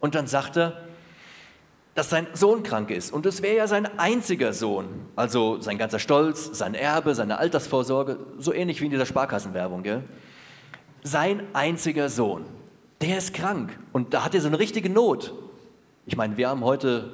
Und 0.00 0.16
dann 0.16 0.26
sagt 0.26 0.56
er, 0.56 0.82
dass 1.94 2.10
sein 2.10 2.26
Sohn 2.32 2.64
krank 2.64 2.90
ist. 2.90 3.12
Und 3.12 3.24
es 3.24 3.40
wäre 3.40 3.56
ja 3.56 3.68
sein 3.68 3.86
einziger 4.00 4.52
Sohn. 4.52 4.88
Also 5.14 5.60
sein 5.60 5.78
ganzer 5.78 6.00
Stolz, 6.00 6.58
sein 6.58 6.74
Erbe, 6.74 7.14
seine 7.14 7.38
Altersvorsorge, 7.38 8.18
so 8.36 8.52
ähnlich 8.52 8.80
wie 8.80 8.86
in 8.86 8.90
dieser 8.90 9.06
Sparkassenwerbung. 9.06 9.84
Gell? 9.84 10.02
Sein 11.04 11.42
einziger 11.52 12.08
Sohn 12.08 12.57
der 13.00 13.18
ist 13.18 13.34
krank 13.34 13.78
und 13.92 14.14
da 14.14 14.24
hat 14.24 14.34
er 14.34 14.40
so 14.40 14.48
eine 14.48 14.58
richtige 14.58 14.90
Not. 14.90 15.32
Ich 16.06 16.16
meine, 16.16 16.36
wir 16.36 16.48
haben 16.48 16.64
heute 16.64 17.10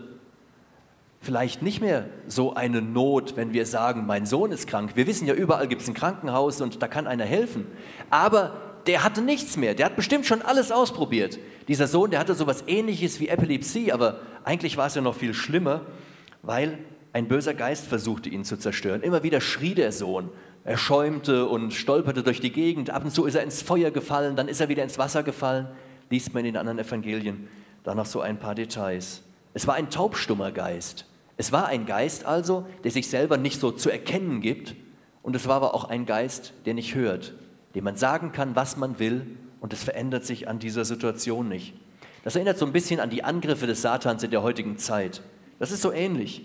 vielleicht 1.21 1.63
nicht 1.63 1.81
mehr 1.81 2.07
so 2.27 2.55
eine 2.55 2.83
Not, 2.83 3.37
wenn 3.37 3.53
wir 3.53 3.67
sagen, 3.67 4.07
mein 4.07 4.27
Sohn 4.27 4.53
ist 4.53 4.67
krank. 4.69 4.93
Wir 4.95 5.07
wissen 5.07 5.27
ja, 5.27 5.35
überall 5.35 5.67
gibt 5.69 5.83
es 5.83 5.89
ein 5.89 5.95
Krankenhaus 5.95 6.61
und 6.61 6.83
da 6.83 6.89
kann 6.89 7.07
einer 7.07 7.25
helfen. 7.25 7.67
Aber 8.11 8.53
der 8.87 9.03
hatte 9.03 9.23
nichts 9.23 9.57
mehr. 9.57 9.75
Der 9.75 9.87
hat 9.87 9.97
bestimmt 9.97 10.27
schon 10.27 10.43
alles 10.43 10.71
ausprobiert. 10.71 11.39
Dieser 11.69 11.87
Sohn, 11.87 12.11
der 12.11 12.21
hatte 12.21 12.35
so 12.35 12.45
etwas 12.45 12.65
ähnliches 12.67 13.21
wie 13.21 13.29
Epilepsie, 13.29 13.93
aber 13.93 14.21
eigentlich 14.45 14.77
war 14.77 14.87
es 14.87 14.95
ja 14.95 15.01
noch 15.01 15.15
viel 15.15 15.33
schlimmer, 15.33 15.83
weil 16.43 16.79
ein 17.13 17.29
böser 17.29 17.55
Geist 17.55 17.87
versuchte 17.87 18.29
ihn 18.29 18.45
zu 18.45 18.59
zerstören. 18.59 19.03
Immer 19.03 19.23
wieder 19.23 19.41
schrie 19.41 19.75
der 19.75 19.93
Sohn. 19.93 20.31
Er 20.65 20.79
schäumte 20.79 21.47
und 21.47 21.75
stolperte 21.75 22.23
durch 22.23 22.41
die 22.41 22.51
Gegend. 22.51 22.89
Ab 22.89 23.05
und 23.05 23.11
zu 23.11 23.27
ist 23.27 23.35
er 23.35 23.43
ins 23.43 23.61
Feuer 23.61 23.91
gefallen, 23.91 24.35
dann 24.35 24.49
ist 24.49 24.61
er 24.61 24.71
wieder 24.71 24.83
ins 24.83 24.99
Wasser 24.99 25.23
gefallen. 25.23 25.69
Liest 26.09 26.33
man 26.33 26.41
in 26.41 26.55
den 26.55 26.57
anderen 26.57 26.79
Evangelien 26.79 27.49
da 27.83 27.95
noch 27.95 28.07
so 28.07 28.23
ein 28.23 28.39
paar 28.39 28.55
Details. 28.55 29.23
Es 29.53 29.67
war 29.67 29.75
ein 29.75 29.91
taubstummer 29.91 30.53
Geist. 30.53 31.07
Es 31.37 31.53
war 31.53 31.67
ein 31.67 31.85
Geist 31.85 32.25
also, 32.25 32.67
der 32.83 32.91
sich 32.91 33.09
selber 33.09 33.37
nicht 33.37 33.61
so 33.61 33.73
zu 33.73 33.91
erkennen 33.91 34.41
gibt. 34.41 34.75
Und 35.23 35.37
es 35.37 35.47
war 35.47 35.57
aber 35.57 35.75
auch 35.75 35.85
ein 35.85 36.07
Geist, 36.07 36.55
der 36.65 36.75
nicht 36.75 36.95
hört, 36.95 37.35
dem 37.75 37.85
man 37.85 37.97
sagen 37.97 38.33
kann, 38.33 38.57
was 38.57 38.77
man 38.77 38.99
will, 38.99 39.27
und 39.61 39.73
es 39.73 39.85
verändert 39.85 40.25
sich 40.25 40.49
an 40.49 40.59
dieser 40.59 40.85
Situation 40.85 41.49
nicht. 41.49 41.75
Das 42.23 42.37
erinnert 42.37 42.59
so 42.59 42.67
ein 42.67 42.73
bisschen 42.73 43.01
an 43.01 43.11
die 43.11 43.25
Angriffe 43.25 43.67
des 43.67 43.83
Satans 43.83 44.23
in 44.23 44.31
der 44.31 44.43
heutigen 44.43 44.79
Zeit. 44.79 45.23
Das 45.59 45.71
ist 45.71 45.83
so 45.83 45.93
ähnlich. 45.93 46.43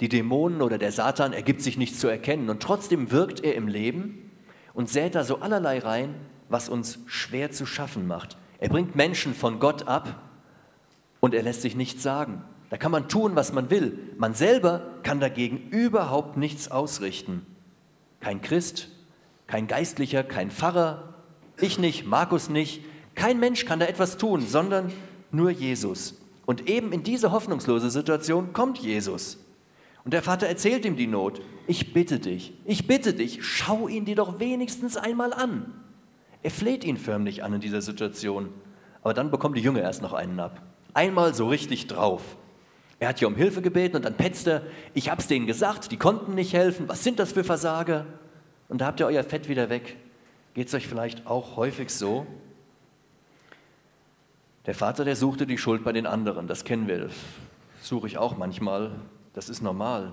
Die 0.00 0.08
Dämonen 0.08 0.62
oder 0.62 0.78
der 0.78 0.92
Satan 0.92 1.32
ergibt 1.32 1.60
sich 1.60 1.76
nicht 1.76 1.98
zu 1.98 2.08
erkennen 2.08 2.48
und 2.48 2.62
trotzdem 2.62 3.10
wirkt 3.10 3.44
er 3.44 3.54
im 3.54 3.68
Leben 3.68 4.30
und 4.72 4.88
sät 4.88 5.14
da 5.14 5.24
so 5.24 5.40
allerlei 5.40 5.78
rein, 5.78 6.14
was 6.48 6.68
uns 6.68 7.00
schwer 7.06 7.50
zu 7.50 7.66
schaffen 7.66 8.06
macht. 8.06 8.36
Er 8.58 8.70
bringt 8.70 8.96
Menschen 8.96 9.34
von 9.34 9.60
Gott 9.60 9.86
ab 9.86 10.20
und 11.20 11.34
er 11.34 11.42
lässt 11.42 11.62
sich 11.62 11.76
nichts 11.76 12.02
sagen. 12.02 12.42
Da 12.70 12.76
kann 12.76 12.92
man 12.92 13.08
tun, 13.08 13.36
was 13.36 13.52
man 13.52 13.68
will. 13.68 13.98
Man 14.16 14.34
selber 14.34 14.82
kann 15.02 15.20
dagegen 15.20 15.68
überhaupt 15.70 16.36
nichts 16.36 16.70
ausrichten. 16.70 17.44
Kein 18.20 18.40
Christ, 18.40 18.88
kein 19.46 19.66
Geistlicher, 19.66 20.22
kein 20.22 20.50
Pfarrer, 20.50 21.14
ich 21.58 21.78
nicht, 21.78 22.06
Markus 22.06 22.48
nicht. 22.48 22.82
Kein 23.14 23.38
Mensch 23.38 23.66
kann 23.66 23.80
da 23.80 23.86
etwas 23.86 24.16
tun, 24.16 24.40
sondern 24.46 24.92
nur 25.30 25.50
Jesus. 25.50 26.20
Und 26.46 26.68
eben 26.68 26.92
in 26.92 27.02
diese 27.02 27.32
hoffnungslose 27.32 27.90
Situation 27.90 28.52
kommt 28.52 28.78
Jesus. 28.78 29.38
Und 30.04 30.14
der 30.14 30.22
Vater 30.22 30.46
erzählt 30.46 30.84
ihm 30.84 30.96
die 30.96 31.06
Not. 31.06 31.40
Ich 31.66 31.92
bitte 31.92 32.18
dich, 32.18 32.52
ich 32.64 32.86
bitte 32.86 33.14
dich, 33.14 33.44
schau 33.44 33.88
ihn 33.88 34.04
dir 34.04 34.16
doch 34.16 34.40
wenigstens 34.40 34.96
einmal 34.96 35.32
an. 35.32 35.72
Er 36.42 36.50
fleht 36.50 36.84
ihn 36.84 36.96
förmlich 36.96 37.44
an 37.44 37.54
in 37.54 37.60
dieser 37.60 37.82
Situation. 37.82 38.48
Aber 39.02 39.14
dann 39.14 39.30
bekommen 39.30 39.54
die 39.54 39.62
Jünger 39.62 39.80
erst 39.80 40.02
noch 40.02 40.12
einen 40.12 40.38
ab. 40.40 40.62
Einmal 40.94 41.34
so 41.34 41.48
richtig 41.48 41.86
drauf. 41.86 42.36
Er 42.98 43.08
hat 43.08 43.20
ja 43.20 43.28
um 43.28 43.34
Hilfe 43.34 43.62
gebeten 43.62 43.96
und 43.96 44.04
dann 44.04 44.16
petzt 44.16 44.46
er, 44.46 44.62
ich 44.92 45.10
hab's 45.10 45.26
denen 45.26 45.46
gesagt, 45.46 45.90
die 45.90 45.96
konnten 45.96 46.34
nicht 46.34 46.52
helfen, 46.52 46.88
was 46.88 47.02
sind 47.02 47.18
das 47.18 47.32
für 47.32 47.44
Versager? 47.44 48.04
Und 48.68 48.80
da 48.80 48.86
habt 48.86 49.00
ihr 49.00 49.06
euer 49.06 49.24
Fett 49.24 49.48
wieder 49.48 49.70
weg. 49.70 49.96
Geht's 50.52 50.74
euch 50.74 50.86
vielleicht 50.86 51.26
auch 51.26 51.56
häufig 51.56 51.90
so? 51.90 52.26
Der 54.66 54.74
Vater, 54.74 55.06
der 55.06 55.16
suchte 55.16 55.46
die 55.46 55.56
Schuld 55.56 55.82
bei 55.82 55.92
den 55.92 56.06
anderen, 56.06 56.46
das 56.46 56.64
kennen 56.64 56.86
wir, 56.86 57.08
suche 57.80 58.06
ich 58.06 58.18
auch 58.18 58.36
manchmal, 58.36 58.92
das 59.40 59.48
ist 59.48 59.62
normal. 59.62 60.12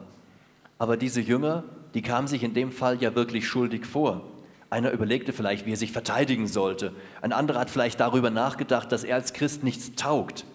Aber 0.80 0.96
diese 0.96 1.20
Jünger, 1.20 1.66
die 1.94 2.02
kamen 2.02 2.30
sich 2.30 2.44
in 2.44 2.54
dem 2.54 2.72
Fall 2.72 3.02
ja 3.02 3.14
wirklich 3.14 3.46
schuldig 3.46 3.86
vor. 3.86 4.22
Einer 4.70 4.92
überlegte 4.92 5.34
vielleicht, 5.34 5.66
wie 5.66 5.74
er 5.74 5.78
sich 5.78 5.92
verteidigen 5.92 6.48
sollte. 6.48 6.94
Ein 7.22 7.34
anderer 7.34 7.60
hat 7.60 7.70
vielleicht 7.70 8.00
darüber 8.00 8.30
nachgedacht, 8.30 8.90
dass 8.90 9.04
er 9.04 9.16
als 9.16 9.34
Christ 9.34 9.66
nichts 9.66 9.96
taugt. 9.96 10.46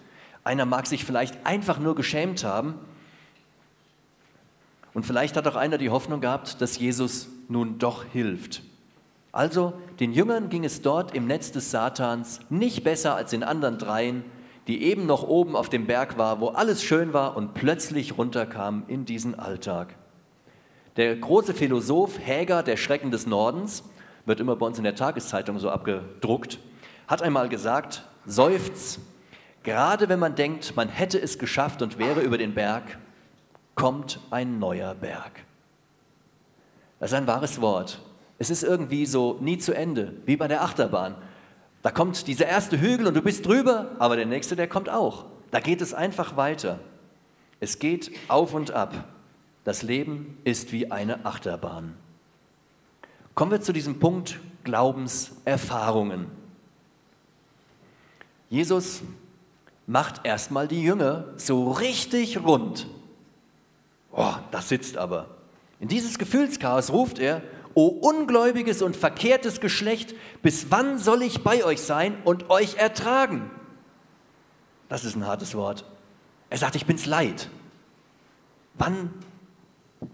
Einer 0.43 0.65
mag 0.65 0.87
sich 0.87 1.05
vielleicht 1.05 1.45
einfach 1.45 1.77
nur 1.77 1.93
geschämt 1.93 2.43
haben. 2.43 2.73
Und 4.95 5.05
vielleicht 5.05 5.37
hat 5.37 5.47
auch 5.47 5.55
einer 5.55 5.77
die 5.77 5.91
Hoffnung 5.91 6.19
gehabt, 6.19 6.59
dass 6.59 6.79
Jesus 6.79 7.27
nun 7.49 7.77
doch 7.77 8.05
hilft. 8.05 8.63
Also 9.31 9.73
den 9.99 10.13
Jüngern 10.13 10.49
ging 10.49 10.65
es 10.65 10.81
dort 10.81 11.13
im 11.13 11.27
Netz 11.27 11.51
des 11.51 11.69
Satans 11.69 12.39
nicht 12.49 12.83
besser 12.83 13.15
als 13.15 13.29
den 13.29 13.43
anderen 13.43 13.77
dreien, 13.77 14.23
die 14.67 14.83
eben 14.83 15.05
noch 15.05 15.23
oben 15.23 15.55
auf 15.55 15.69
dem 15.69 15.85
Berg 15.85 16.17
war, 16.17 16.39
wo 16.39 16.49
alles 16.49 16.83
schön 16.83 17.13
war 17.13 17.35
und 17.35 17.53
plötzlich 17.53 18.17
runterkamen 18.17 18.83
in 18.87 19.05
diesen 19.05 19.37
Alltag. 19.37 19.95
Der 20.95 21.15
große 21.15 21.53
Philosoph 21.53 22.19
Häger, 22.19 22.63
der 22.63 22.77
Schrecken 22.77 23.11
des 23.11 23.25
Nordens, 23.25 23.83
wird 24.25 24.39
immer 24.39 24.55
bei 24.55 24.65
uns 24.65 24.77
in 24.77 24.83
der 24.83 24.95
Tageszeitung 24.95 25.59
so 25.59 25.69
abgedruckt, 25.69 26.59
hat 27.07 27.21
einmal 27.21 27.49
gesagt, 27.49 28.03
seufz, 28.25 28.99
gerade 29.63 30.07
wenn 30.07 30.19
man 30.19 30.35
denkt, 30.35 30.75
man 30.75 30.87
hätte 30.87 31.19
es 31.19 31.39
geschafft 31.39 31.81
und 31.81 31.97
wäre 31.97 32.21
über 32.21 32.37
den 32.37 32.53
Berg, 32.53 32.97
kommt 33.75 34.19
ein 34.29 34.59
neuer 34.59 34.93
Berg. 34.95 35.43
Das 36.99 37.11
ist 37.11 37.17
ein 37.17 37.27
wahres 37.27 37.59
Wort. 37.59 37.99
Es 38.39 38.49
ist 38.49 38.63
irgendwie 38.63 39.05
so 39.05 39.37
nie 39.41 39.57
zu 39.57 39.73
Ende, 39.73 40.13
wie 40.25 40.37
bei 40.37 40.47
der 40.47 40.63
Achterbahn. 40.63 41.15
Da 41.83 41.91
kommt 41.91 42.27
dieser 42.27 42.47
erste 42.47 42.79
Hügel 42.79 43.07
und 43.07 43.13
du 43.13 43.21
bist 43.21 43.45
drüber, 43.45 43.91
aber 43.99 44.15
der 44.15 44.25
nächste, 44.25 44.55
der 44.55 44.67
kommt 44.67 44.89
auch. 44.89 45.25
Da 45.51 45.59
geht 45.59 45.81
es 45.81 45.93
einfach 45.93 46.37
weiter. 46.37 46.79
Es 47.59 47.77
geht 47.77 48.11
auf 48.29 48.53
und 48.53 48.71
ab. 48.71 49.09
Das 49.65 49.83
Leben 49.83 50.37
ist 50.45 50.71
wie 50.71 50.91
eine 50.91 51.25
Achterbahn. 51.25 51.93
Kommen 53.35 53.51
wir 53.51 53.61
zu 53.61 53.73
diesem 53.73 53.99
Punkt 53.99 54.39
Glaubenserfahrungen. 54.63 56.27
Jesus 58.49 59.01
macht 59.85 60.25
erstmal 60.25 60.69
die 60.69 60.81
Jünger 60.81 61.25
so 61.35 61.71
richtig 61.71 62.43
rund. 62.43 62.87
Oh, 64.11 64.35
das 64.51 64.69
sitzt 64.69 64.97
aber. 64.97 65.27
In 65.81 65.89
dieses 65.89 66.17
Gefühlschaos 66.17 66.91
ruft 66.91 67.19
er, 67.19 67.41
O 67.75 67.87
ungläubiges 67.87 68.81
und 68.81 68.95
verkehrtes 68.95 69.59
Geschlecht, 69.59 70.13
bis 70.41 70.67
wann 70.69 70.99
soll 70.99 71.23
ich 71.23 71.43
bei 71.43 71.63
euch 71.65 71.81
sein 71.81 72.15
und 72.23 72.49
euch 72.49 72.75
ertragen? 72.75 73.49
Das 74.89 75.05
ist 75.05 75.15
ein 75.15 75.25
hartes 75.25 75.55
Wort. 75.55 75.85
Er 76.49 76.57
sagt, 76.57 76.75
ich 76.75 76.85
bin's 76.85 77.05
leid. 77.05 77.49
Wann 78.75 79.11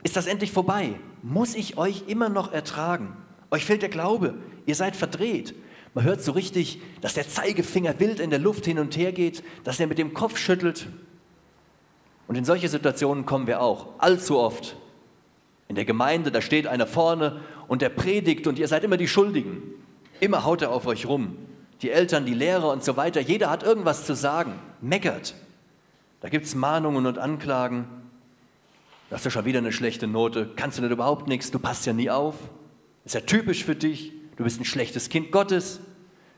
ist 0.04 0.15
das 0.15 0.28
endlich 0.28 0.52
vorbei? 0.52 0.95
Muss 1.22 1.56
ich 1.56 1.78
euch 1.78 2.04
immer 2.08 2.30
noch 2.30 2.54
ertragen? 2.54 3.17
Euch 3.52 3.65
fehlt 3.65 3.82
der 3.82 3.89
Glaube, 3.89 4.36
ihr 4.65 4.76
seid 4.76 4.95
verdreht. 4.95 5.54
Man 5.93 6.06
hört 6.06 6.22
so 6.22 6.32
richtig, 6.32 6.82
dass 7.02 7.15
der 7.15 7.28
Zeigefinger 7.28 8.00
wild 8.00 8.19
in 8.19 8.30
der 8.30 8.39
Luft 8.39 8.65
hin 8.65 8.80
und 8.80 8.95
her 8.95 9.12
geht, 9.12 9.43
dass 9.63 9.80
er 9.80 9.88
mit 9.88 9.98
dem 9.98 10.13
Kopf 10.13 10.38
schüttelt. 10.38 10.88
Und 12.28 12.36
in 12.36 12.45
solche 12.45 12.69
Situationen 12.69 13.26
kommen 13.26 13.48
wir 13.48 13.60
auch 13.60 13.88
allzu 13.98 14.38
oft. 14.38 14.78
In 15.70 15.76
der 15.76 15.86
Gemeinde, 15.86 16.32
da 16.32 16.42
steht 16.42 16.66
einer 16.68 16.88
vorne 16.88 17.42
und 17.68 17.84
der 17.84 17.90
predigt 17.90 18.48
und 18.48 18.58
ihr 18.58 18.68
seid 18.68 18.84
immer 18.84 18.98
die 18.98 19.08
Schuldigen. 19.08 19.62
Immer 20.20 20.44
haut 20.44 20.64
er 20.64 20.72
auf 20.72 20.88
euch 20.88 21.06
rum. 21.06 21.38
Die 21.84 21.92
Eltern, 21.92 22.26
die 22.26 22.34
Lehrer 22.34 22.72
und 22.72 22.84
so 22.84 22.98
weiter, 22.98 23.22
jeder 23.22 23.52
hat 23.52 23.64
irgendwas 23.64 24.06
zu 24.06 24.16
sagen, 24.16 24.54
meckert. 24.82 25.36
Da 26.22 26.30
gibt 26.30 26.48
es 26.48 26.56
Mahnungen 26.56 27.06
und 27.06 27.20
Anklagen. 27.20 27.88
Du 29.10 29.16
hast 29.16 29.26
ja 29.26 29.32
schon 29.32 29.46
wieder 29.46 29.60
eine 29.60 29.72
schlechte 29.72 30.08
Note, 30.08 30.50
kannst 30.56 30.80
du 30.80 30.82
nicht 30.82 30.92
überhaupt 30.92 31.28
nichts, 31.28 31.52
du 31.52 31.60
passt 31.60 31.86
ja 31.86 31.94
nie 31.94 32.10
auf. 32.10 32.36
Ist 33.06 33.16
ja 33.16 33.22
typisch 33.22 33.64
für 33.64 33.76
dich, 33.76 34.12
du 34.38 34.44
bist 34.44 34.60
ein 34.60 34.66
schlechtes 34.66 35.10
Kind 35.10 35.32
Gottes. 35.32 35.80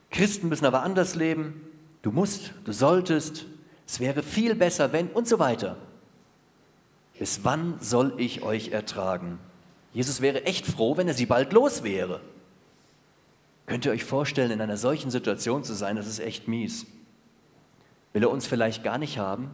Christen 0.09 0.49
müssen 0.49 0.65
aber 0.65 0.83
anders 0.83 1.15
leben. 1.15 1.61
Du 2.01 2.11
musst, 2.11 2.53
du 2.65 2.73
solltest, 2.73 3.45
es 3.87 4.01
wäre 4.01 4.23
viel 4.23 4.55
besser, 4.55 4.91
wenn 4.91 5.07
und 5.07 5.27
so 5.27 5.39
weiter. 5.39 5.77
Bis 7.21 7.43
wann 7.43 7.77
soll 7.79 8.15
ich 8.17 8.41
euch 8.41 8.69
ertragen? 8.69 9.37
Jesus 9.93 10.21
wäre 10.21 10.45
echt 10.45 10.65
froh, 10.65 10.97
wenn 10.97 11.07
er 11.07 11.13
sie 11.13 11.27
bald 11.27 11.53
los 11.53 11.83
wäre. 11.83 12.19
Könnt 13.67 13.85
ihr 13.85 13.91
euch 13.91 14.03
vorstellen, 14.03 14.49
in 14.49 14.59
einer 14.59 14.75
solchen 14.75 15.11
Situation 15.11 15.63
zu 15.63 15.75
sein? 15.75 15.97
Das 15.97 16.07
ist 16.07 16.17
echt 16.17 16.47
mies. 16.47 16.87
Will 18.13 18.23
er 18.23 18.31
uns 18.31 18.47
vielleicht 18.47 18.83
gar 18.83 18.97
nicht 18.97 19.19
haben? 19.19 19.51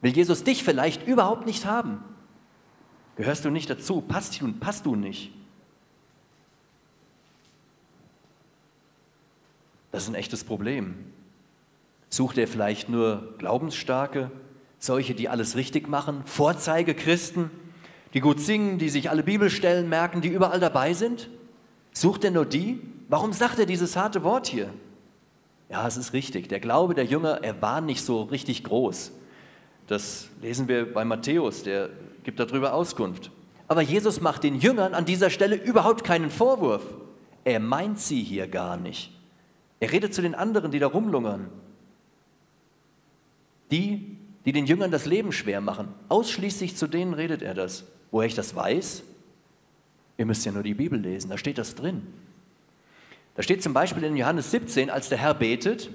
Will 0.00 0.16
Jesus 0.16 0.42
dich 0.42 0.64
vielleicht 0.64 1.06
überhaupt 1.06 1.44
nicht 1.44 1.66
haben? 1.66 2.02
Gehörst 3.16 3.44
du 3.44 3.50
nicht 3.50 3.68
dazu? 3.68 4.00
Passt 4.00 4.40
du, 4.40 4.50
passt 4.54 4.86
du 4.86 4.96
nicht? 4.96 5.34
Das 9.90 10.04
ist 10.04 10.08
ein 10.08 10.14
echtes 10.14 10.44
Problem. 10.44 10.94
Sucht 12.08 12.38
er 12.38 12.48
vielleicht 12.48 12.88
nur 12.88 13.34
Glaubensstarke, 13.36 14.30
solche, 14.82 15.14
die 15.14 15.28
alles 15.28 15.54
richtig 15.54 15.88
machen, 15.88 16.22
Vorzeigechristen, 16.24 17.50
die 18.14 18.20
gut 18.20 18.40
singen, 18.40 18.78
die 18.78 18.88
sich 18.88 19.10
alle 19.10 19.22
Bibelstellen 19.22 19.88
merken, 19.88 20.20
die 20.20 20.28
überall 20.28 20.58
dabei 20.58 20.92
sind? 20.92 21.30
Sucht 21.92 22.24
er 22.24 22.32
nur 22.32 22.44
die? 22.44 22.80
Warum 23.08 23.32
sagt 23.32 23.60
er 23.60 23.66
dieses 23.66 23.96
harte 23.96 24.24
Wort 24.24 24.48
hier? 24.48 24.70
Ja, 25.70 25.86
es 25.86 25.96
ist 25.96 26.12
richtig. 26.12 26.48
Der 26.48 26.58
Glaube 26.58 26.94
der 26.94 27.04
Jünger, 27.04 27.44
er 27.44 27.62
war 27.62 27.80
nicht 27.80 28.04
so 28.04 28.22
richtig 28.22 28.64
groß. 28.64 29.12
Das 29.86 30.28
lesen 30.42 30.66
wir 30.66 30.92
bei 30.92 31.04
Matthäus, 31.04 31.62
der 31.62 31.88
gibt 32.24 32.40
darüber 32.40 32.74
Auskunft. 32.74 33.30
Aber 33.68 33.82
Jesus 33.82 34.20
macht 34.20 34.42
den 34.42 34.58
Jüngern 34.58 34.94
an 34.94 35.04
dieser 35.04 35.30
Stelle 35.30 35.54
überhaupt 35.54 36.02
keinen 36.02 36.28
Vorwurf. 36.28 36.82
Er 37.44 37.60
meint 37.60 38.00
sie 38.00 38.22
hier 38.22 38.48
gar 38.48 38.76
nicht. 38.76 39.12
Er 39.78 39.92
redet 39.92 40.12
zu 40.12 40.22
den 40.22 40.34
anderen, 40.34 40.72
die 40.72 40.80
da 40.80 40.88
rumlungern. 40.88 41.48
Die, 43.70 44.18
die 44.44 44.52
den 44.52 44.66
Jüngern 44.66 44.90
das 44.90 45.06
Leben 45.06 45.32
schwer 45.32 45.60
machen. 45.60 45.88
Ausschließlich 46.08 46.76
zu 46.76 46.86
denen 46.86 47.14
redet 47.14 47.42
er 47.42 47.54
das. 47.54 47.84
Woher 48.10 48.26
ich 48.26 48.34
das 48.34 48.54
weiß? 48.54 49.02
Ihr 50.18 50.26
müsst 50.26 50.44
ja 50.44 50.52
nur 50.52 50.62
die 50.62 50.74
Bibel 50.74 50.98
lesen, 50.98 51.30
da 51.30 51.38
steht 51.38 51.58
das 51.58 51.74
drin. 51.74 52.06
Da 53.34 53.42
steht 53.42 53.62
zum 53.62 53.72
Beispiel 53.72 54.04
in 54.04 54.16
Johannes 54.16 54.50
17, 54.50 54.90
als 54.90 55.08
der 55.08 55.18
Herr 55.18 55.34
betet, 55.34 55.90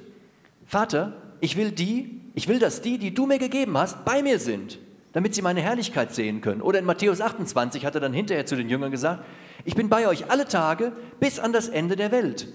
Vater, 0.66 1.14
ich 1.40 1.56
will 1.56 1.72
die, 1.72 2.20
ich 2.34 2.48
will, 2.48 2.60
dass 2.60 2.82
die, 2.82 2.98
die 2.98 3.14
du 3.14 3.26
mir 3.26 3.38
gegeben 3.38 3.78
hast, 3.78 4.04
bei 4.06 4.24
mir 4.24 4.40
sind, 4.40 4.80
damit 5.14 5.36
sie 5.36 5.42
meine 5.42 5.62
Herrlichkeit 5.62 6.14
sehen 6.16 6.42
können. 6.42 6.62
Oder 6.62 6.80
in 6.80 6.86
Matthäus 6.86 7.22
28 7.22 7.86
hat 7.86 7.96
er 7.96 8.02
dann 8.02 8.14
hinterher 8.14 8.46
zu 8.46 8.56
den 8.56 8.70
Jüngern 8.70 8.92
gesagt, 8.92 9.24
ich 9.66 9.76
bin 9.76 9.88
bei 9.88 10.08
euch 10.08 10.32
alle 10.32 10.46
Tage 10.46 10.94
bis 11.20 11.40
an 11.40 11.54
das 11.54 11.70
Ende 11.70 11.96
der 11.96 12.12
Welt. 12.12 12.48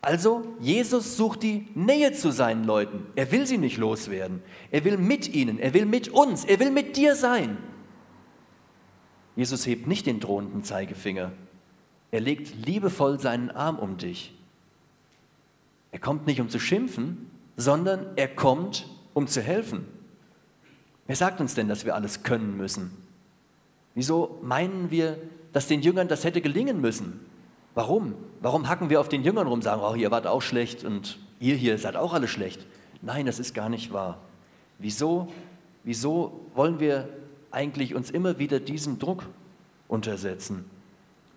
Also, 0.00 0.54
Jesus 0.60 1.16
sucht 1.16 1.42
die 1.42 1.66
Nähe 1.74 2.12
zu 2.12 2.30
seinen 2.30 2.64
Leuten. 2.64 3.06
Er 3.16 3.32
will 3.32 3.46
sie 3.46 3.58
nicht 3.58 3.78
loswerden. 3.78 4.42
Er 4.70 4.84
will 4.84 4.96
mit 4.96 5.34
ihnen, 5.34 5.58
er 5.58 5.74
will 5.74 5.86
mit 5.86 6.08
uns, 6.08 6.44
er 6.44 6.60
will 6.60 6.70
mit 6.70 6.96
dir 6.96 7.16
sein. 7.16 7.58
Jesus 9.34 9.66
hebt 9.66 9.86
nicht 9.86 10.06
den 10.06 10.20
drohenden 10.20 10.62
Zeigefinger. 10.64 11.32
Er 12.10 12.20
legt 12.20 12.66
liebevoll 12.66 13.20
seinen 13.20 13.50
Arm 13.50 13.78
um 13.78 13.98
dich. 13.98 14.34
Er 15.90 15.98
kommt 15.98 16.26
nicht, 16.26 16.40
um 16.40 16.48
zu 16.48 16.58
schimpfen, 16.58 17.30
sondern 17.56 18.06
er 18.16 18.28
kommt, 18.28 18.88
um 19.14 19.26
zu 19.26 19.42
helfen. 19.42 19.86
Wer 21.06 21.16
sagt 21.16 21.40
uns 21.40 21.54
denn, 21.54 21.68
dass 21.68 21.84
wir 21.84 21.94
alles 21.94 22.22
können 22.22 22.56
müssen? 22.56 22.90
Wieso 23.94 24.38
meinen 24.42 24.90
wir, 24.90 25.18
dass 25.52 25.66
den 25.66 25.82
Jüngern 25.82 26.08
das 26.08 26.24
hätte 26.24 26.40
gelingen 26.40 26.80
müssen? 26.80 27.20
Warum? 27.78 28.16
Warum 28.40 28.68
hacken 28.68 28.90
wir 28.90 28.98
auf 28.98 29.08
den 29.08 29.22
Jüngern 29.22 29.46
rum, 29.46 29.62
sagen, 29.62 29.82
oh, 29.84 29.94
ihr 29.94 30.10
wart 30.10 30.26
auch 30.26 30.42
schlecht 30.42 30.82
und 30.82 31.16
ihr 31.38 31.54
hier 31.54 31.78
seid 31.78 31.94
auch 31.94 32.12
alle 32.12 32.26
schlecht? 32.26 32.66
Nein, 33.02 33.24
das 33.24 33.38
ist 33.38 33.54
gar 33.54 33.68
nicht 33.68 33.92
wahr. 33.92 34.18
Wieso, 34.80 35.28
wieso 35.84 36.40
wollen 36.56 36.80
wir 36.80 37.08
eigentlich 37.52 37.94
uns 37.94 38.10
immer 38.10 38.40
wieder 38.40 38.58
diesem 38.58 38.98
Druck 38.98 39.22
untersetzen? 39.86 40.68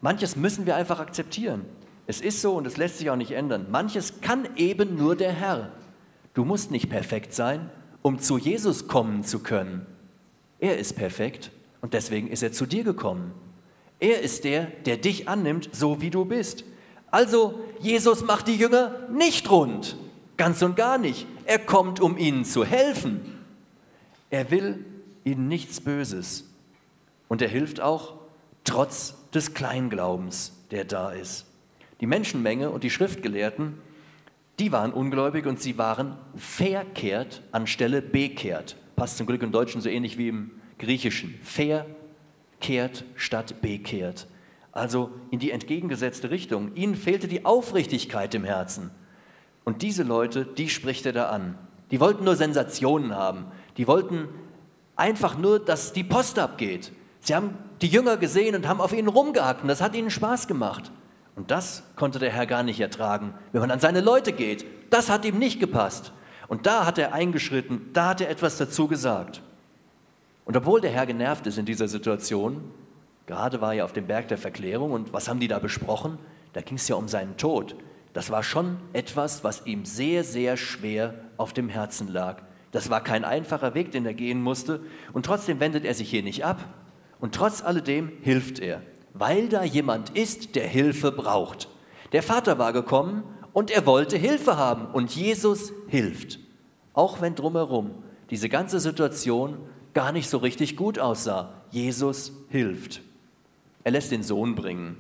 Manches 0.02 0.36
müssen 0.36 0.66
wir 0.66 0.76
einfach 0.76 1.00
akzeptieren. 1.00 1.64
Es 2.08 2.22
ist 2.22 2.42
so 2.42 2.56
und 2.56 2.66
es 2.66 2.76
lässt 2.76 2.98
sich 2.98 3.12
auch 3.12 3.16
nicht 3.16 3.34
ändern. 3.34 3.68
Manches 3.70 4.20
kann 4.22 4.48
eben 4.56 4.98
nur 4.98 5.16
der 5.16 5.34
Herr. 5.34 5.70
Du 6.34 6.44
musst 6.44 6.72
nicht 6.72 6.90
perfekt 6.90 7.36
sein, 7.36 7.70
um 8.02 8.18
zu 8.18 8.40
Jesus 8.40 8.88
kommen 8.88 9.24
zu 9.24 9.42
können. 9.44 9.86
Er 10.58 10.80
ist 10.80 10.96
perfekt 10.96 11.52
und 11.82 11.94
deswegen 11.94 12.30
ist 12.30 12.42
er 12.42 12.52
zu 12.52 12.66
dir 12.66 12.84
gekommen. 12.84 13.32
Er 14.02 14.20
ist 14.22 14.44
der, 14.44 14.66
der 14.66 14.98
dich 14.98 15.30
annimmt, 15.30 15.70
so 15.72 16.02
wie 16.02 16.10
du 16.10 16.26
bist. 16.26 16.66
Also, 17.12 17.64
Jesus 17.80 18.24
macht 18.26 18.48
die 18.48 18.56
Jünger 18.56 19.08
nicht 19.12 19.50
rund. 19.50 19.96
Ganz 20.38 20.62
und 20.64 20.76
gar 20.76 20.98
nicht. 20.98 21.28
Er 21.46 21.60
kommt, 21.60 22.00
um 22.00 22.18
ihnen 22.18 22.44
zu 22.44 22.66
helfen. 22.66 23.38
Er 24.32 24.50
will 24.50 24.84
ihnen 25.24 25.48
nichts 25.48 25.80
Böses. 25.80 26.50
Und 27.28 27.44
er 27.44 27.48
hilft 27.48 27.80
auch 27.80 28.16
trotz 28.64 29.14
des 29.34 29.54
Kleinglaubens, 29.54 30.54
der 30.72 30.84
da 30.84 31.12
ist. 31.12 31.46
Die 32.00 32.08
Menschenmenge 32.08 32.72
und 32.72 32.84
die 32.84 32.90
Schriftgelehrten, 32.90 33.78
die 34.58 34.72
waren 34.72 34.94
ungläubig 34.94 35.46
und 35.46 35.62
sie 35.62 35.78
waren 35.78 36.18
verkehrt 36.36 37.44
anstelle 37.52 38.02
bekehrt. 38.02 38.78
Passt 38.96 39.18
zum 39.18 39.28
Glück 39.28 39.44
im 39.44 39.52
Deutschen 39.52 39.80
so 39.80 39.90
ähnlich 39.90 40.18
wie 40.18 40.30
im 40.30 40.52
Griechischen. 40.80 41.40
Verkehrt 41.44 42.01
statt 43.16 43.62
bekehrt. 43.62 44.28
Also 44.72 45.12
in 45.32 45.40
die 45.40 45.52
entgegengesetzte 45.52 46.30
Richtung. 46.30 46.74
Ihnen 46.76 46.96
fehlte 46.96 47.28
die 47.28 47.46
Aufrichtigkeit 47.46 48.34
im 48.36 48.44
Herzen. 48.44 48.92
Und 49.64 49.82
diese 49.82 50.04
Leute, 50.04 50.46
die 50.46 50.70
spricht 50.70 51.06
er 51.06 51.14
da 51.14 51.30
an. 51.30 51.58
Die 51.92 52.00
wollten 52.00 52.24
nur 52.24 52.36
Sensationen 52.36 53.16
haben. 53.16 53.46
Die 53.78 53.88
wollten 53.88 54.30
einfach 54.96 55.38
nur, 55.38 55.60
dass 55.60 55.94
die 55.94 56.04
Post 56.04 56.40
abgeht. 56.40 56.92
Sie 57.20 57.36
haben 57.36 57.58
die 57.82 57.88
Jünger 57.88 58.18
gesehen 58.18 58.56
und 58.56 58.68
haben 58.68 58.82
auf 58.82 58.94
ihnen 58.94 59.08
rumgehackt 59.08 59.62
und 59.62 59.68
das 59.68 59.82
hat 59.82 59.96
ihnen 59.96 60.10
Spaß 60.10 60.48
gemacht. 60.48 60.92
Und 61.36 61.52
das 61.52 61.84
konnte 61.96 62.20
der 62.20 62.32
Herr 62.32 62.46
gar 62.46 62.64
nicht 62.64 62.80
ertragen, 62.80 63.34
wenn 63.52 63.62
man 63.62 63.72
an 63.72 63.80
seine 63.80 64.02
Leute 64.02 64.34
geht. 64.34 64.66
Das 64.90 65.10
hat 65.10 65.26
ihm 65.26 65.40
nicht 65.40 65.60
gepasst. 65.60 66.12
Und 66.48 66.66
da 66.66 66.86
hat 66.86 66.98
er 66.98 67.14
eingeschritten, 67.14 67.90
da 67.94 68.10
hat 68.10 68.22
er 68.22 68.30
etwas 68.30 68.58
dazu 68.58 68.88
gesagt. 68.88 69.42
Und 70.46 70.58
obwohl 70.58 70.82
der 70.82 70.92
Herr 70.92 71.06
genervt 71.06 71.48
ist 71.48 71.58
in 71.58 71.66
dieser 71.66 71.88
Situation, 71.88 72.62
gerade 73.28 73.62
war 73.62 73.74
er 73.74 73.86
auf 73.86 73.94
dem 73.94 74.08
Berg 74.08 74.28
der 74.28 74.38
Verklärung 74.38 74.92
und 74.92 75.14
was 75.14 75.30
haben 75.30 75.40
die 75.40 75.48
da 75.48 75.60
besprochen? 75.60 76.18
Da 76.54 76.62
ging 76.62 76.78
es 76.78 76.88
ja 76.88 76.96
um 76.96 77.08
seinen 77.08 77.38
Tod. 77.38 77.76
Das 78.14 78.30
war 78.30 78.44
schon 78.44 78.78
etwas, 78.94 79.44
was 79.44 79.66
ihm 79.66 79.86
sehr, 79.86 80.24
sehr 80.24 80.58
schwer 80.58 81.14
auf 81.38 81.54
dem 81.54 81.70
Herzen 81.70 82.08
lag. 82.08 82.42
Das 82.72 82.90
war 82.90 83.04
kein 83.04 83.24
einfacher 83.24 83.74
Weg, 83.74 83.92
den 83.92 84.06
er 84.06 84.14
gehen 84.14 84.42
musste. 84.42 84.82
Und 85.14 85.26
trotzdem 85.26 85.60
wendet 85.60 85.86
er 85.86 85.94
sich 85.94 86.10
hier 86.10 86.24
nicht 86.24 86.44
ab. 86.44 86.64
Und 87.20 87.36
trotz 87.36 87.64
alledem 87.64 88.12
hilft 88.22 88.60
er 88.60 88.82
weil 89.14 89.50
da 89.50 89.64
jemand 89.64 90.12
ist, 90.12 90.56
der 90.56 90.68
Hilfe 90.68 91.12
braucht. 91.12 91.68
Der 92.12 92.24
Vater 92.24 92.58
war 92.58 92.74
gekommen 92.74 93.24
und 93.54 93.72
er 93.72 93.86
wollte 93.86 94.18
Hilfe 94.18 94.58
haben 94.58 94.86
und 94.88 95.16
Jesus 95.16 95.74
hilft. 95.88 96.40
Auch 96.94 97.22
wenn 97.22 97.36
drumherum 97.36 97.92
diese 98.30 98.50
ganze 98.50 98.80
Situation 98.80 99.58
gar 99.94 100.12
nicht 100.12 100.30
so 100.30 100.38
richtig 100.38 100.76
gut 100.76 101.00
aussah. 101.00 101.54
Jesus 101.72 102.32
hilft. 102.50 103.02
Er 103.84 103.92
lässt 103.92 104.12
den 104.12 104.24
Sohn 104.24 104.56
bringen. 104.56 104.98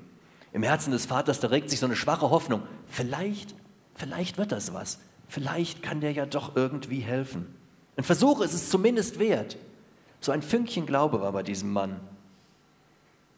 Im 0.53 0.63
Herzen 0.63 0.91
des 0.91 1.05
Vaters, 1.05 1.39
da 1.39 1.47
regt 1.47 1.69
sich 1.69 1.79
so 1.79 1.85
eine 1.85 1.95
schwache 1.95 2.29
Hoffnung. 2.29 2.61
Vielleicht, 2.87 3.55
vielleicht 3.95 4.37
wird 4.37 4.51
das 4.51 4.73
was. 4.73 4.99
Vielleicht 5.27 5.81
kann 5.81 6.01
der 6.01 6.11
ja 6.11 6.25
doch 6.25 6.55
irgendwie 6.55 6.99
helfen. 6.99 7.47
Ein 7.95 8.03
Versuch 8.03 8.41
ist 8.41 8.53
es 8.53 8.69
zumindest 8.69 9.19
wert. 9.19 9.57
So 10.19 10.31
ein 10.31 10.41
Fünkchen 10.41 10.85
Glaube 10.85 11.21
war 11.21 11.31
bei 11.31 11.43
diesem 11.43 11.71
Mann. 11.71 11.99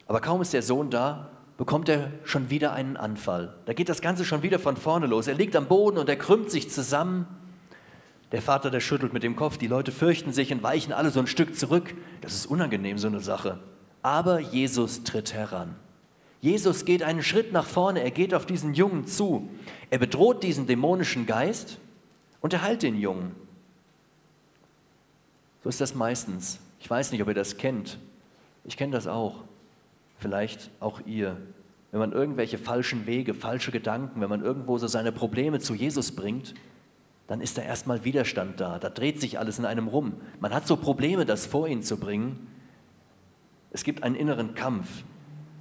Aber 0.07 0.21
kaum 0.21 0.41
ist 0.41 0.53
der 0.53 0.63
Sohn 0.63 0.89
da, 0.89 1.29
bekommt 1.57 1.87
er 1.87 2.11
schon 2.23 2.49
wieder 2.49 2.73
einen 2.73 2.97
Anfall. 2.97 3.55
Da 3.65 3.73
geht 3.73 3.89
das 3.89 4.01
Ganze 4.01 4.25
schon 4.25 4.43
wieder 4.43 4.59
von 4.59 4.75
vorne 4.75 5.05
los. 5.05 5.27
Er 5.27 5.35
liegt 5.35 5.55
am 5.55 5.67
Boden 5.67 5.97
und 5.97 6.09
er 6.09 6.15
krümmt 6.15 6.51
sich 6.51 6.69
zusammen. 6.69 7.27
Der 8.33 8.41
Vater, 8.41 8.71
der 8.71 8.79
schüttelt 8.79 9.13
mit 9.13 9.23
dem 9.23 9.35
Kopf. 9.35 9.57
Die 9.57 9.67
Leute 9.67 9.91
fürchten 9.91 10.33
sich 10.33 10.51
und 10.51 10.63
weichen 10.63 10.91
alle 10.91 11.11
so 11.11 11.19
ein 11.19 11.27
Stück 11.27 11.55
zurück. 11.55 11.93
Das 12.19 12.33
ist 12.33 12.47
unangenehm, 12.47 12.97
so 12.97 13.07
eine 13.07 13.19
Sache. 13.19 13.59
Aber 14.01 14.39
Jesus 14.39 15.03
tritt 15.03 15.33
heran. 15.33 15.75
Jesus 16.41 16.83
geht 16.83 17.03
einen 17.03 17.23
Schritt 17.23 17.53
nach 17.53 17.65
vorne. 17.65 18.03
Er 18.03 18.11
geht 18.11 18.33
auf 18.33 18.47
diesen 18.47 18.73
Jungen 18.73 19.05
zu. 19.05 19.49
Er 19.91 19.99
bedroht 19.99 20.43
diesen 20.43 20.65
dämonischen 20.65 21.27
Geist 21.27 21.77
und 22.41 22.53
er 22.53 22.63
heilt 22.63 22.81
den 22.81 22.99
Jungen. 22.99 23.35
So 25.63 25.69
ist 25.69 25.79
das 25.79 25.93
meistens. 25.93 26.59
Ich 26.79 26.89
weiß 26.89 27.11
nicht, 27.11 27.21
ob 27.21 27.27
ihr 27.27 27.33
das 27.35 27.57
kennt. 27.57 27.99
Ich 28.65 28.75
kenne 28.77 28.91
das 28.91 29.07
auch 29.07 29.43
vielleicht 30.17 30.71
auch 30.79 31.01
ihr. 31.05 31.37
Wenn 31.91 31.99
man 31.99 32.11
irgendwelche 32.11 32.57
falschen 32.57 33.05
Wege, 33.05 33.35
falsche 33.35 33.71
Gedanken, 33.71 34.21
wenn 34.21 34.29
man 34.29 34.43
irgendwo 34.43 34.79
so 34.79 34.87
seine 34.87 35.11
Probleme 35.11 35.59
zu 35.59 35.75
Jesus 35.75 36.13
bringt, 36.13 36.55
dann 37.27 37.41
ist 37.41 37.57
da 37.57 37.62
erstmal 37.62 38.03
Widerstand 38.03 38.59
da. 38.59 38.79
Da 38.79 38.89
dreht 38.89 39.21
sich 39.21 39.39
alles 39.39 39.59
in 39.59 39.65
einem 39.65 39.88
rum. 39.88 40.13
Man 40.39 40.53
hat 40.53 40.67
so 40.67 40.75
Probleme, 40.75 41.25
das 41.25 41.45
vor 41.45 41.67
ihn 41.67 41.81
zu 41.81 41.97
bringen. 41.97 42.47
Es 43.71 43.83
gibt 43.83 44.03
einen 44.03 44.15
inneren 44.15 44.55
Kampf. 44.55 44.88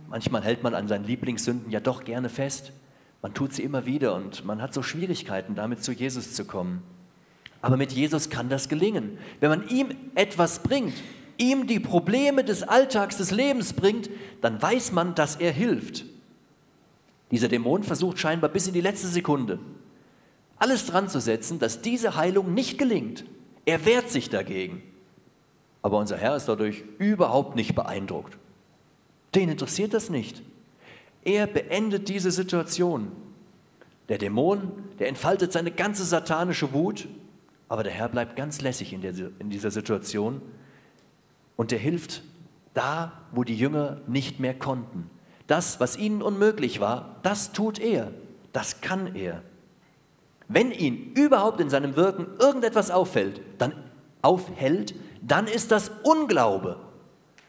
Manchmal 0.09 0.43
hält 0.43 0.63
man 0.63 0.75
an 0.75 0.89
seinen 0.89 1.05
Lieblingssünden 1.05 1.71
ja 1.71 1.81
doch 1.81 2.05
gerne 2.05 2.29
fest. 2.29 2.73
Man 3.23 3.33
tut 3.35 3.55
sie 3.55 3.63
immer 3.63 3.87
wieder 3.87 4.15
und 4.15 4.45
man 4.45 4.61
hat 4.61 4.75
so 4.75 4.83
Schwierigkeiten, 4.83 5.55
damit 5.55 5.85
zu 5.85 5.93
Jesus 5.93 6.35
zu 6.35 6.45
kommen. 6.45 6.83
Aber 7.61 7.77
mit 7.77 7.93
Jesus 7.93 8.29
kann 8.29 8.49
das 8.49 8.69
gelingen. 8.69 9.19
Wenn 9.39 9.51
man 9.51 9.69
ihm 9.69 9.95
etwas 10.17 10.59
bringt, 10.59 10.95
ihm 11.39 11.69
die 11.69 11.79
Probleme 11.79 12.43
des 12.43 12.65
Alltags, 12.65 13.19
des 13.19 13.31
Lebens 13.31 13.73
bringt, 13.73 14.11
dann 14.41 14.61
weiß 14.61 14.91
man, 14.91 15.15
dass 15.15 15.37
er 15.37 15.53
hilft. 15.53 16.05
Dieser 17.31 17.49
Dämon 17.49 17.85
versucht 17.85 18.19
scheinbar 18.19 18.51
bis 18.51 18.67
in 18.67 18.75
die 18.75 18.81
letzte 18.81 19.07
Sekunde 19.07 19.61
alles 20.63 20.87
dran 20.87 21.09
zu 21.09 21.21
setzen, 21.21 21.59
dass 21.59 21.83
diese 21.83 22.15
Heilung 22.15 22.55
nicht 22.55 22.79
gelingt. 22.79 23.25
Er 23.65 23.85
wehrt 23.85 24.11
sich 24.11 24.31
dagegen. 24.31 24.81
Aber 25.83 25.99
unser 25.99 26.17
Herr 26.17 26.37
ist 26.37 26.47
dadurch 26.47 26.85
überhaupt 26.99 27.57
nicht 27.57 27.75
beeindruckt. 27.75 28.39
Den 29.35 29.49
interessiert 29.49 29.93
das 29.93 30.09
nicht. 30.09 30.41
Er 31.25 31.49
beendet 31.49 32.09
diese 32.09 32.31
Situation. 32.31 33.11
Der 34.09 34.19
Dämon, 34.19 34.71
der 35.01 35.09
entfaltet 35.09 35.53
seine 35.53 35.73
ganze 35.73 36.05
satanische 36.05 36.73
Wut, 36.73 37.09
aber 37.69 37.83
der 37.83 37.93
Herr 37.93 38.09
bleibt 38.09 38.37
ganz 38.37 38.61
lässig 38.61 38.93
in, 38.93 39.01
der, 39.01 39.15
in 39.41 39.51
dieser 39.51 39.73
Situation 39.73 40.41
und 41.57 41.73
er 41.73 41.79
hilft 41.79 42.23
da, 42.73 43.21
wo 43.33 43.43
die 43.43 43.57
Jünger 43.57 44.01
nicht 44.07 44.39
mehr 44.39 44.55
konnten. 44.55 45.11
Das, 45.49 45.81
was 45.81 45.97
ihnen 45.97 46.23
unmöglich 46.23 46.79
war, 46.79 47.17
das 47.25 47.53
tut 47.53 47.81
er, 47.81 48.13
das 48.53 48.81
kann 48.81 49.17
er. 49.17 49.43
Wenn 50.53 50.71
ihn 50.71 51.13
überhaupt 51.15 51.61
in 51.61 51.71
seinem 51.71 51.97
Wirken 51.97 52.27
irgendetwas 52.39 52.91
auffällt, 52.91 53.41
dann 53.57 53.73
aufhält, 54.21 54.95
dann 55.23 55.47
ist 55.47 55.71
das 55.71 55.91
Unglaube, 56.03 56.77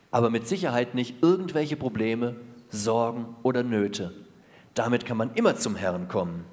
aber 0.10 0.30
mit 0.30 0.48
Sicherheit 0.48 0.96
nicht 0.96 1.22
irgendwelche 1.22 1.76
Probleme, 1.76 2.36
Sorgen 2.70 3.36
oder 3.44 3.62
Nöte. 3.62 4.14
Damit 4.74 5.06
kann 5.06 5.18
man 5.18 5.34
immer 5.34 5.58
zum 5.58 5.76
Herrn 5.76 6.08
kommen. 6.08 6.46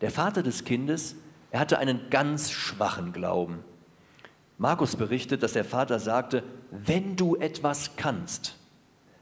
Der 0.00 0.10
Vater 0.10 0.42
des 0.42 0.64
Kindes, 0.64 1.14
er 1.50 1.60
hatte 1.60 1.78
einen 1.78 2.08
ganz 2.08 2.50
schwachen 2.50 3.12
Glauben. 3.12 3.58
Markus 4.56 4.96
berichtet, 4.96 5.42
dass 5.42 5.52
der 5.52 5.64
Vater 5.64 5.98
sagte, 5.98 6.42
wenn 6.70 7.16
du 7.16 7.36
etwas 7.36 7.96
kannst, 7.96 8.56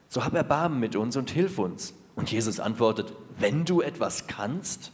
so 0.07 0.23
hab 0.23 0.33
Erbarmen 0.35 0.79
mit 0.79 0.95
uns 0.95 1.17
und 1.17 1.29
hilf 1.31 1.59
uns. 1.59 1.93
Und 2.15 2.31
Jesus 2.31 2.59
antwortet, 2.59 3.13
wenn 3.37 3.65
du 3.65 3.81
etwas 3.81 4.27
kannst, 4.27 4.91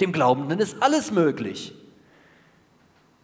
dem 0.00 0.12
Glaubenden 0.12 0.58
ist 0.58 0.82
alles 0.82 1.10
möglich. 1.10 1.74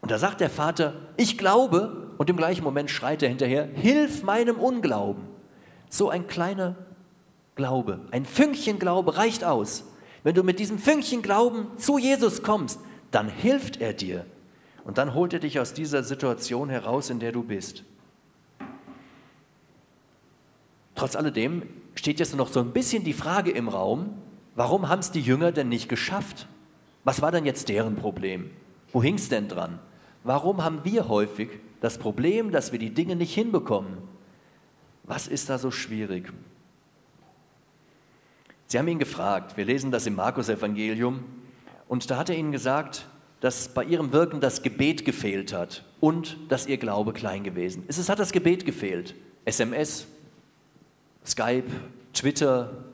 Und 0.01 0.11
da 0.11 0.19
sagt 0.19 0.41
der 0.41 0.51
Vater, 0.51 0.95
ich 1.17 1.37
glaube, 1.37 2.12
und 2.19 2.31
im 2.31 2.37
gleichen 2.37 2.62
Moment 2.62 2.91
schreit 2.91 3.23
er 3.23 3.29
hinterher, 3.29 3.67
hilf 3.67 4.23
meinem 4.23 4.57
Unglauben. 4.57 5.25
So 5.89 6.11
ein 6.11 6.27
kleiner 6.27 6.77
Glaube, 7.55 8.01
ein 8.11 8.25
Fünkchen 8.25 8.79
Glaube 8.79 9.17
reicht 9.17 9.43
aus. 9.43 9.85
Wenn 10.23 10.35
du 10.35 10.43
mit 10.43 10.59
diesem 10.59 10.79
Fünkchen 10.79 11.23
Glauben 11.23 11.67
zu 11.79 11.99
Jesus 11.99 12.43
kommst, 12.43 12.81
dann 13.11 13.29
hilft 13.29 13.81
er 13.81 13.93
dir. 13.93 14.27
Und 14.85 14.99
dann 14.99 15.15
holt 15.15 15.33
er 15.33 15.41
dich 15.41 15.59
aus 15.59 15.73
dieser 15.73 16.03
Situation 16.03 16.69
heraus, 16.69 17.11
in 17.11 17.19
der 17.19 17.33
du 17.33 17.43
bist. 17.43 17.83
Trotz 20.95 21.17
alledem 21.17 21.62
steht 21.95 22.21
jetzt 22.21 22.37
noch 22.37 22.49
so 22.49 22.61
ein 22.61 22.73
bisschen 22.73 23.05
die 23.05 23.12
Frage 23.12 23.51
im 23.51 23.69
Raum, 23.69 24.15
warum 24.55 24.89
haben 24.89 25.01
es 25.01 25.11
die 25.11 25.21
Jünger 25.21 25.53
denn 25.53 25.69
nicht 25.69 25.89
geschafft? 25.89 26.47
Was 27.07 27.23
war 27.23 27.31
denn 27.31 27.47
jetzt 27.47 27.69
deren 27.69 27.95
Problem? 27.95 28.51
Wo 28.92 29.01
hing 29.01 29.14
es 29.14 29.29
denn 29.29 29.47
dran? 29.47 29.79
Warum 30.25 30.64
haben 30.64 30.81
wir 30.83 31.07
häufig 31.07 31.51
das 31.81 31.99
Problem, 31.99 32.51
dass 32.51 32.73
wir 32.73 32.81
die 32.81 32.92
Dinge 32.92 33.14
nicht 33.14 33.33
hinbekommen? 33.33 33.99
Was 35.05 35.29
ist 35.29 35.49
da 35.49 35.57
so 35.57 35.71
schwierig? 35.71 36.33
Sie 38.66 38.77
haben 38.77 38.88
ihn 38.88 38.99
gefragt, 38.99 39.57
wir 39.57 39.64
lesen 39.64 39.92
das 39.92 40.09
im 40.09 40.16
Markus-Evangelium, 40.16 41.23
und 41.87 42.11
da 42.11 42.16
hat 42.16 42.29
er 42.29 42.37
ihnen 42.37 42.51
gesagt, 42.51 43.07
dass 43.38 43.69
bei 43.69 43.85
ihrem 43.85 44.12
Wirken 44.12 44.40
das 44.40 44.62
Gebet 44.62 45.05
gefehlt 45.05 45.53
hat 45.53 45.85
und 46.01 46.37
dass 46.49 46.66
ihr 46.66 46.77
Glaube 46.77 47.12
klein 47.12 47.45
gewesen 47.45 47.85
ist. 47.87 47.99
Es 47.99 48.09
hat 48.09 48.19
das 48.19 48.33
Gebet 48.33 48.66
gefehlt. 48.66 49.14
SMS, 49.45 50.09
Skype, 51.25 51.71
Twitter, 52.12 52.85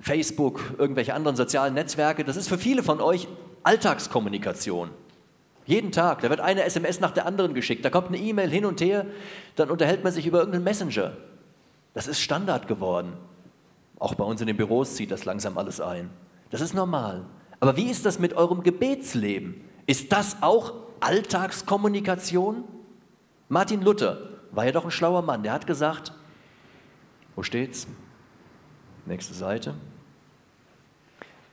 Facebook, 0.00 0.74
irgendwelche 0.78 1.14
anderen 1.14 1.36
sozialen 1.36 1.74
Netzwerke, 1.74 2.24
das 2.24 2.36
ist 2.36 2.48
für 2.48 2.58
viele 2.58 2.82
von 2.82 3.00
euch 3.00 3.28
Alltagskommunikation. 3.62 4.90
Jeden 5.66 5.92
Tag, 5.92 6.22
da 6.22 6.30
wird 6.30 6.40
eine 6.40 6.64
SMS 6.64 7.00
nach 7.00 7.10
der 7.10 7.26
anderen 7.26 7.52
geschickt, 7.52 7.84
da 7.84 7.90
kommt 7.90 8.08
eine 8.08 8.18
E-Mail 8.18 8.48
hin 8.48 8.64
und 8.64 8.80
her, 8.80 9.06
dann 9.56 9.70
unterhält 9.70 10.02
man 10.04 10.12
sich 10.12 10.26
über 10.26 10.38
irgendeinen 10.38 10.64
Messenger. 10.64 11.16
Das 11.94 12.06
ist 12.06 12.20
Standard 12.20 12.68
geworden. 12.68 13.12
Auch 13.98 14.14
bei 14.14 14.24
uns 14.24 14.40
in 14.40 14.46
den 14.46 14.56
Büros 14.56 14.94
zieht 14.94 15.10
das 15.10 15.24
langsam 15.24 15.58
alles 15.58 15.80
ein. 15.80 16.10
Das 16.50 16.60
ist 16.60 16.72
normal. 16.72 17.24
Aber 17.60 17.76
wie 17.76 17.90
ist 17.90 18.06
das 18.06 18.18
mit 18.18 18.34
eurem 18.34 18.62
Gebetsleben? 18.62 19.60
Ist 19.86 20.12
das 20.12 20.38
auch 20.40 20.74
Alltagskommunikation? 21.00 22.64
Martin 23.48 23.82
Luther 23.82 24.18
war 24.52 24.64
ja 24.64 24.72
doch 24.72 24.84
ein 24.84 24.90
schlauer 24.90 25.22
Mann. 25.22 25.42
Der 25.42 25.52
hat 25.52 25.66
gesagt, 25.66 26.12
wo 27.34 27.42
steht's? 27.42 27.88
Nächste 29.08 29.32
Seite. 29.32 29.74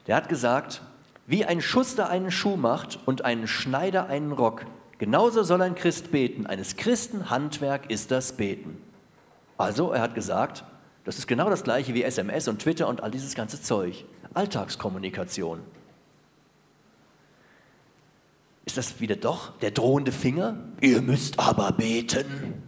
Der 0.07 0.17
hat 0.17 0.27
gesagt, 0.27 0.81
wie 1.25 1.45
ein 1.45 1.61
Schuster 1.61 2.09
einen 2.09 2.29
Schuh 2.29 2.57
macht 2.57 2.99
und 3.05 3.23
ein 3.23 3.47
Schneider 3.47 4.07
einen 4.07 4.33
Rock, 4.33 4.65
genauso 4.99 5.41
soll 5.41 5.61
ein 5.61 5.73
Christ 5.73 6.11
beten. 6.11 6.45
Eines 6.45 6.75
Christen 6.75 7.29
Handwerk 7.29 7.89
ist 7.89 8.11
das 8.11 8.33
Beten. 8.33 8.77
Also, 9.57 9.91
er 9.91 10.01
hat 10.01 10.15
gesagt, 10.15 10.65
das 11.05 11.17
ist 11.17 11.27
genau 11.27 11.49
das 11.49 11.63
gleiche 11.63 11.93
wie 11.93 12.03
SMS 12.03 12.49
und 12.49 12.61
Twitter 12.61 12.89
und 12.89 13.01
all 13.01 13.11
dieses 13.11 13.35
ganze 13.35 13.61
Zeug. 13.61 14.03
Alltagskommunikation. 14.33 15.61
Ist 18.65 18.75
das 18.75 18.99
wieder 18.99 19.15
doch 19.15 19.57
der 19.59 19.71
drohende 19.71 20.11
Finger? 20.11 20.57
Ihr 20.81 21.01
müsst 21.01 21.39
aber 21.39 21.71
beten. 21.71 22.61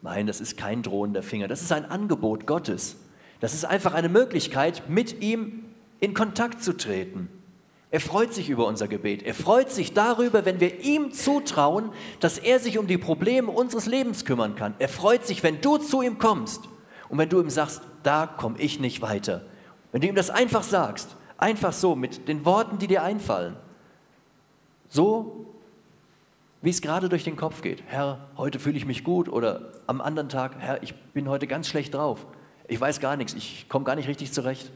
Nein, 0.00 0.26
das 0.26 0.40
ist 0.40 0.56
kein 0.56 0.82
drohender 0.82 1.22
Finger. 1.22 1.46
Das 1.46 1.60
ist 1.60 1.72
ein 1.72 1.84
Angebot 1.84 2.46
Gottes. 2.46 2.96
Das 3.40 3.54
ist 3.54 3.64
einfach 3.64 3.94
eine 3.94 4.08
Möglichkeit, 4.08 4.88
mit 4.88 5.22
ihm 5.22 5.64
in 6.00 6.14
Kontakt 6.14 6.62
zu 6.62 6.76
treten. 6.76 7.28
Er 7.90 8.00
freut 8.00 8.34
sich 8.34 8.50
über 8.50 8.66
unser 8.66 8.88
Gebet. 8.88 9.22
Er 9.22 9.34
freut 9.34 9.70
sich 9.70 9.94
darüber, 9.94 10.44
wenn 10.44 10.60
wir 10.60 10.80
ihm 10.80 11.12
zutrauen, 11.12 11.90
dass 12.20 12.38
er 12.38 12.58
sich 12.58 12.78
um 12.78 12.86
die 12.86 12.98
Probleme 12.98 13.50
unseres 13.50 13.86
Lebens 13.86 14.24
kümmern 14.24 14.56
kann. 14.56 14.74
Er 14.78 14.88
freut 14.88 15.26
sich, 15.26 15.42
wenn 15.42 15.60
du 15.60 15.78
zu 15.78 16.02
ihm 16.02 16.18
kommst 16.18 16.62
und 17.08 17.18
wenn 17.18 17.28
du 17.28 17.40
ihm 17.40 17.50
sagst, 17.50 17.82
da 18.02 18.26
komme 18.26 18.58
ich 18.58 18.80
nicht 18.80 19.02
weiter. 19.02 19.42
Wenn 19.92 20.00
du 20.00 20.08
ihm 20.08 20.14
das 20.14 20.30
einfach 20.30 20.62
sagst, 20.62 21.16
einfach 21.38 21.72
so, 21.72 21.94
mit 21.94 22.28
den 22.28 22.44
Worten, 22.44 22.78
die 22.78 22.86
dir 22.86 23.02
einfallen. 23.02 23.56
So, 24.88 25.46
wie 26.62 26.70
es 26.70 26.82
gerade 26.82 27.08
durch 27.08 27.24
den 27.24 27.36
Kopf 27.36 27.62
geht. 27.62 27.82
Herr, 27.86 28.18
heute 28.36 28.58
fühle 28.58 28.76
ich 28.76 28.86
mich 28.86 29.04
gut 29.04 29.28
oder 29.28 29.72
am 29.86 30.00
anderen 30.00 30.28
Tag, 30.28 30.56
Herr, 30.58 30.82
ich 30.82 30.94
bin 31.12 31.28
heute 31.28 31.46
ganz 31.46 31.68
schlecht 31.68 31.94
drauf. 31.94 32.26
Ich 32.68 32.80
weiß 32.80 33.00
gar 33.00 33.16
nichts, 33.16 33.34
ich 33.34 33.68
komme 33.68 33.84
gar 33.84 33.94
nicht 33.94 34.08
richtig 34.08 34.32
zurecht. 34.32 34.70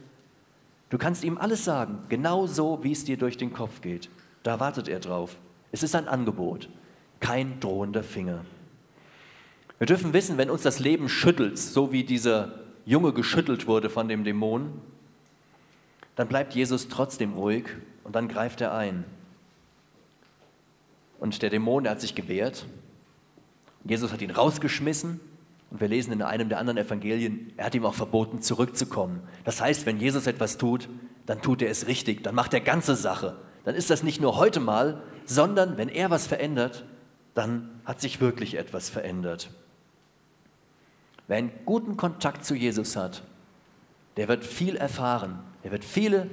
Du 0.90 0.98
kannst 0.98 1.24
ihm 1.24 1.38
alles 1.38 1.64
sagen, 1.64 1.98
genau 2.08 2.46
so, 2.46 2.80
wie 2.82 2.92
es 2.92 3.04
dir 3.04 3.16
durch 3.16 3.36
den 3.36 3.52
Kopf 3.52 3.80
geht. 3.80 4.08
Da 4.42 4.60
wartet 4.60 4.88
er 4.88 5.00
drauf. 5.00 5.36
Es 5.72 5.82
ist 5.82 5.94
ein 5.94 6.08
Angebot, 6.08 6.68
kein 7.20 7.60
drohender 7.60 8.02
Finger. 8.02 8.44
Wir 9.78 9.86
dürfen 9.86 10.12
wissen, 10.12 10.36
wenn 10.36 10.50
uns 10.50 10.62
das 10.62 10.78
Leben 10.78 11.08
schüttelt, 11.08 11.58
so 11.58 11.92
wie 11.92 12.04
dieser 12.04 12.58
Junge 12.84 13.12
geschüttelt 13.12 13.66
wurde 13.66 13.88
von 13.88 14.08
dem 14.08 14.24
Dämon, 14.24 14.72
dann 16.16 16.28
bleibt 16.28 16.54
Jesus 16.54 16.88
trotzdem 16.88 17.34
ruhig 17.34 17.64
und 18.04 18.14
dann 18.14 18.28
greift 18.28 18.60
er 18.60 18.74
ein. 18.74 19.04
Und 21.18 21.40
der 21.42 21.50
Dämon, 21.50 21.84
der 21.84 21.92
hat 21.92 22.00
sich 22.00 22.14
gewehrt. 22.14 22.66
Jesus 23.84 24.12
hat 24.12 24.22
ihn 24.22 24.30
rausgeschmissen. 24.30 25.20
Und 25.70 25.80
wir 25.80 25.88
lesen 25.88 26.12
in 26.12 26.22
einem 26.22 26.48
der 26.48 26.58
anderen 26.58 26.78
Evangelien, 26.78 27.52
er 27.56 27.66
hat 27.66 27.74
ihm 27.74 27.84
auch 27.84 27.94
verboten, 27.94 28.42
zurückzukommen. 28.42 29.20
Das 29.44 29.60
heißt, 29.60 29.86
wenn 29.86 29.98
Jesus 29.98 30.26
etwas 30.26 30.58
tut, 30.58 30.88
dann 31.26 31.42
tut 31.42 31.62
er 31.62 31.70
es 31.70 31.86
richtig, 31.86 32.24
dann 32.24 32.34
macht 32.34 32.54
er 32.54 32.60
ganze 32.60 32.96
Sache. 32.96 33.36
Dann 33.64 33.74
ist 33.74 33.90
das 33.90 34.02
nicht 34.02 34.20
nur 34.20 34.36
heute 34.36 34.58
mal, 34.58 35.02
sondern 35.24 35.76
wenn 35.76 35.88
er 35.88 36.10
was 36.10 36.26
verändert, 36.26 36.84
dann 37.34 37.80
hat 37.84 38.00
sich 38.00 38.20
wirklich 38.20 38.56
etwas 38.56 38.90
verändert. 38.90 39.50
Wer 41.28 41.38
einen 41.38 41.52
guten 41.64 41.96
Kontakt 41.96 42.44
zu 42.44 42.54
Jesus 42.56 42.96
hat, 42.96 43.22
der 44.16 44.26
wird 44.26 44.44
viel 44.44 44.76
erfahren. 44.76 45.38
Der 45.62 45.70
wird 45.70 45.84
viele 45.84 46.28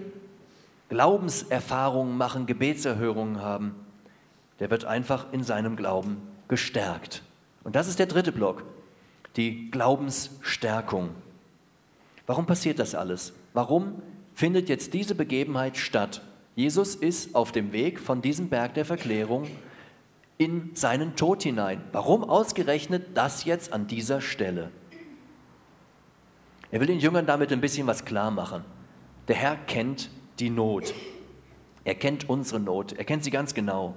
Glaubenserfahrungen 0.90 2.18
machen, 2.18 2.48
Gebetserhörungen 2.48 3.42
haben 3.42 3.76
der 4.60 4.70
wird 4.70 4.86
einfach 4.86 5.32
in 5.32 5.44
seinem 5.44 5.76
Glauben 5.76 6.22
gestärkt. 6.48 7.24
Und 7.64 7.76
das 7.76 7.88
ist 7.88 8.00
der 8.00 8.06
dritte 8.06 8.32
Block, 8.32 8.64
die 9.38 9.72
Glaubensstärkung. 9.72 11.12
Warum 12.26 12.46
passiert 12.46 12.80
das 12.80 12.96
alles? 12.96 13.34
Warum 13.54 14.02
findet 14.34 14.68
jetzt 14.68 14.94
diese 14.94 15.16
Begebenheit 15.16 15.78
statt? 15.78 16.22
Jesus 16.56 16.96
ist 16.96 17.36
auf 17.36 17.52
dem 17.52 17.72
Weg 17.72 18.00
von 18.00 18.22
diesem 18.22 18.50
Berg 18.50 18.74
der 18.74 18.84
Verklärung 18.84 19.48
in 20.38 20.72
seinen 20.76 21.16
Tod 21.16 21.44
hinein. 21.44 21.82
Warum 21.92 22.24
ausgerechnet 22.24 23.16
das 23.16 23.46
jetzt 23.46 23.72
an 23.72 23.88
dieser 23.88 24.22
Stelle? 24.22 24.72
Er 26.72 26.80
will 26.80 26.88
den 26.88 27.00
Jüngern 27.00 27.26
damit 27.26 27.52
ein 27.54 27.62
bisschen 27.62 27.88
was 27.88 28.06
klar 28.06 28.32
machen. 28.32 28.66
Der 29.28 29.36
Herr 29.36 29.56
kennt 29.56 30.10
die 30.40 30.50
Not. 30.50 30.94
Er 31.84 31.96
kennt 31.96 32.30
unsere 32.30 32.60
Not. 32.60 32.94
Er 32.94 33.06
kennt 33.06 33.24
sie 33.24 33.32
ganz 33.32 33.54
genau. 33.54 33.96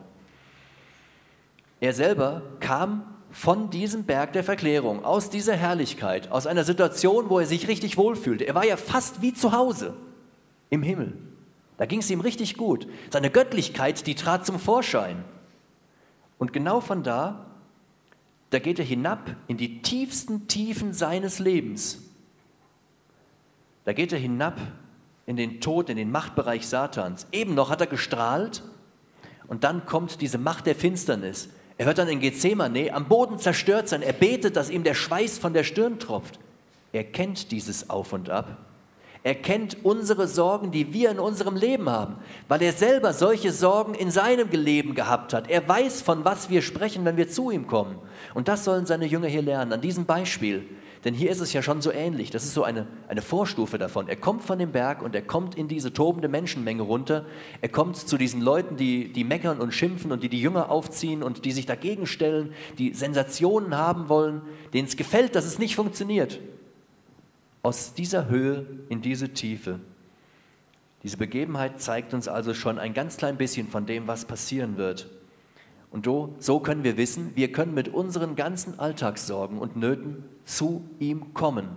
Er 1.81 1.95
selber 1.95 2.43
kam 2.61 3.20
von 3.31 3.71
diesem 3.71 4.05
Berg 4.05 4.33
der 4.33 4.45
Verklärung, 4.45 5.05
aus 5.05 5.31
dieser 5.31 5.55
Herrlichkeit, 5.55 6.31
aus 6.33 6.47
einer 6.47 6.65
Situation, 6.65 7.31
wo 7.31 7.39
er 7.39 7.47
sich 7.47 7.69
richtig 7.69 7.97
wohlfühlte. 7.97 8.45
Er 8.45 8.55
war 8.55 8.65
ja 8.65 8.77
fast 8.77 9.23
wie 9.23 9.33
zu 9.33 9.53
Hause 9.53 9.95
im 10.69 10.83
Himmel. 10.83 11.17
Da 11.79 11.87
ging 11.87 12.01
es 12.01 12.11
ihm 12.11 12.21
richtig 12.21 12.57
gut. 12.57 12.87
Seine 13.11 13.31
Göttlichkeit, 13.31 14.07
die 14.07 14.15
trat 14.15 14.45
zum 14.45 14.59
Vorschein. 14.59 15.25
Und 16.39 16.53
genau 16.53 16.81
von 16.81 17.03
da, 17.03 17.47
da 18.51 18.59
geht 18.59 18.79
er 18.79 18.85
hinab 18.85 19.37
in 19.47 19.57
die 19.57 19.81
tiefsten 19.81 20.49
Tiefen 20.49 20.93
seines 20.93 21.39
Lebens. 21.39 22.03
Da 23.85 23.93
geht 23.93 24.13
er 24.13 24.19
hinab 24.19 24.59
in 25.27 25.37
den 25.37 25.61
Tod, 25.61 25.89
in 25.89 25.97
den 25.97 26.11
Machtbereich 26.11 26.67
Satans. 26.67 27.27
Eben 27.31 27.55
noch 27.55 27.71
hat 27.71 27.81
er 27.81 27.87
gestrahlt 27.87 28.63
und 29.47 29.65
dann 29.65 29.87
kommt 29.87 30.21
diese 30.21 30.39
Macht 30.39 30.67
der 30.67 30.75
Finsternis. 30.75 31.49
Er 31.81 31.87
wird 31.87 31.97
dann 31.97 32.09
in 32.09 32.21
Gethsemane 32.21 32.93
am 32.93 33.07
Boden 33.07 33.39
zerstört 33.39 33.89
sein. 33.89 34.03
Er 34.03 34.13
betet, 34.13 34.55
dass 34.55 34.69
ihm 34.69 34.85
der 34.85 34.93
Schweiß 34.93 35.39
von 35.39 35.55
der 35.55 35.65
Stirn 35.65 35.99
tropft. 35.99 36.39
Er 36.93 37.05
kennt 37.05 37.53
dieses 37.53 37.89
Auf 37.89 38.13
und 38.13 38.29
Ab. 38.29 38.59
Er 39.23 39.35
kennt 39.35 39.83
unsere 39.83 40.29
Sorgen, 40.29 40.73
die 40.73 40.93
wir 40.93 41.11
in 41.11 41.19
unserem 41.19 41.57
Leben 41.57 41.89
haben, 41.89 42.17
weil 42.49 42.61
er 42.61 42.75
selber 42.75 43.15
solche 43.15 43.51
Sorgen 43.51 43.95
in 43.95 44.11
seinem 44.11 44.51
Leben 44.51 44.95
gehabt 44.95 45.33
hat. 45.33 45.49
Er 45.49 45.67
weiß, 45.67 46.03
von 46.03 46.23
was 46.23 46.51
wir 46.51 46.61
sprechen, 46.61 47.07
wenn 47.07 47.17
wir 47.17 47.31
zu 47.31 47.51
ihm 47.51 47.67
kommen. 47.67 47.97
Und 48.35 48.49
das 48.49 48.67
sollen 48.67 48.85
seine 48.85 49.07
Jünger 49.07 49.29
hier 49.29 49.41
lernen, 49.41 49.73
an 49.73 49.81
diesem 49.81 50.05
Beispiel. 50.05 50.69
Denn 51.05 51.15
hier 51.15 51.31
ist 51.31 51.41
es 51.41 51.55
ja 51.55 51.63
schon 51.63 51.81
so 51.81 51.91
ähnlich. 51.93 52.31
Das 52.31 52.45
ist 52.45 52.53
so 52.53 52.63
eine, 52.63 52.87
eine 53.09 53.23
Vorstufe 53.23 53.79
davon. 53.79 54.09
Er 54.09 54.17
kommt 54.17 54.43
von 54.43 54.59
dem 54.59 54.73
Berg 54.73 55.03
und 55.03 55.15
er 55.15 55.23
kommt 55.23 55.55
in 55.55 55.67
diese 55.67 55.95
tobende 55.95 56.29
Menschenmenge 56.29 56.83
runter. 56.83 57.25
Er 57.63 57.71
kommt 57.71 57.97
zu 57.97 58.19
diesen 58.19 58.43
Leuten, 58.43 58.77
die, 58.77 59.11
die 59.11 59.25
meckern 59.25 59.61
und 59.61 59.73
schimpfen 59.73 60.13
und 60.13 60.23
die 60.23 60.29
die 60.29 60.41
Jünger 60.41 60.71
aufziehen 60.71 61.23
und 61.23 61.47
die 61.47 61.53
sich 61.53 61.65
dagegen 61.65 62.07
stellen, 62.07 62.53
die 62.79 62.93
Sensationen 62.93 63.77
haben 63.77 64.11
wollen, 64.11 64.43
denen 64.75 64.89
es 64.89 64.97
gefällt, 64.97 65.35
dass 65.37 65.47
es 65.47 65.59
nicht 65.59 65.75
funktioniert. 65.75 66.39
Aus 67.63 67.95
dieser 67.95 68.29
Höhe 68.29 68.67
in 68.91 69.01
diese 69.01 69.31
Tiefe. 69.31 69.81
Diese 71.03 71.17
Begebenheit 71.17 71.81
zeigt 71.81 72.13
uns 72.13 72.29
also 72.29 72.53
schon 72.53 72.79
ein 72.79 72.93
ganz 72.93 73.17
klein 73.17 73.39
bisschen 73.39 73.69
von 73.69 73.87
dem, 73.87 74.07
was 74.07 74.27
passieren 74.27 74.77
wird. 74.77 75.09
Und 75.91 76.07
so 76.39 76.61
können 76.61 76.85
wir 76.85 76.97
wissen, 76.97 77.33
wir 77.35 77.51
können 77.51 77.75
mit 77.75 77.89
unseren 77.89 78.37
ganzen 78.37 78.79
Alltagssorgen 78.79 79.59
und 79.59 79.77
Nöten 79.77 80.25
zu 80.45 80.89
ihm 81.01 81.35
kommen, 81.35 81.69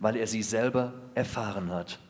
weil 0.00 0.16
er 0.16 0.26
sie 0.26 0.42
selber 0.42 0.94
erfahren 1.14 1.70
hat. 1.70 2.00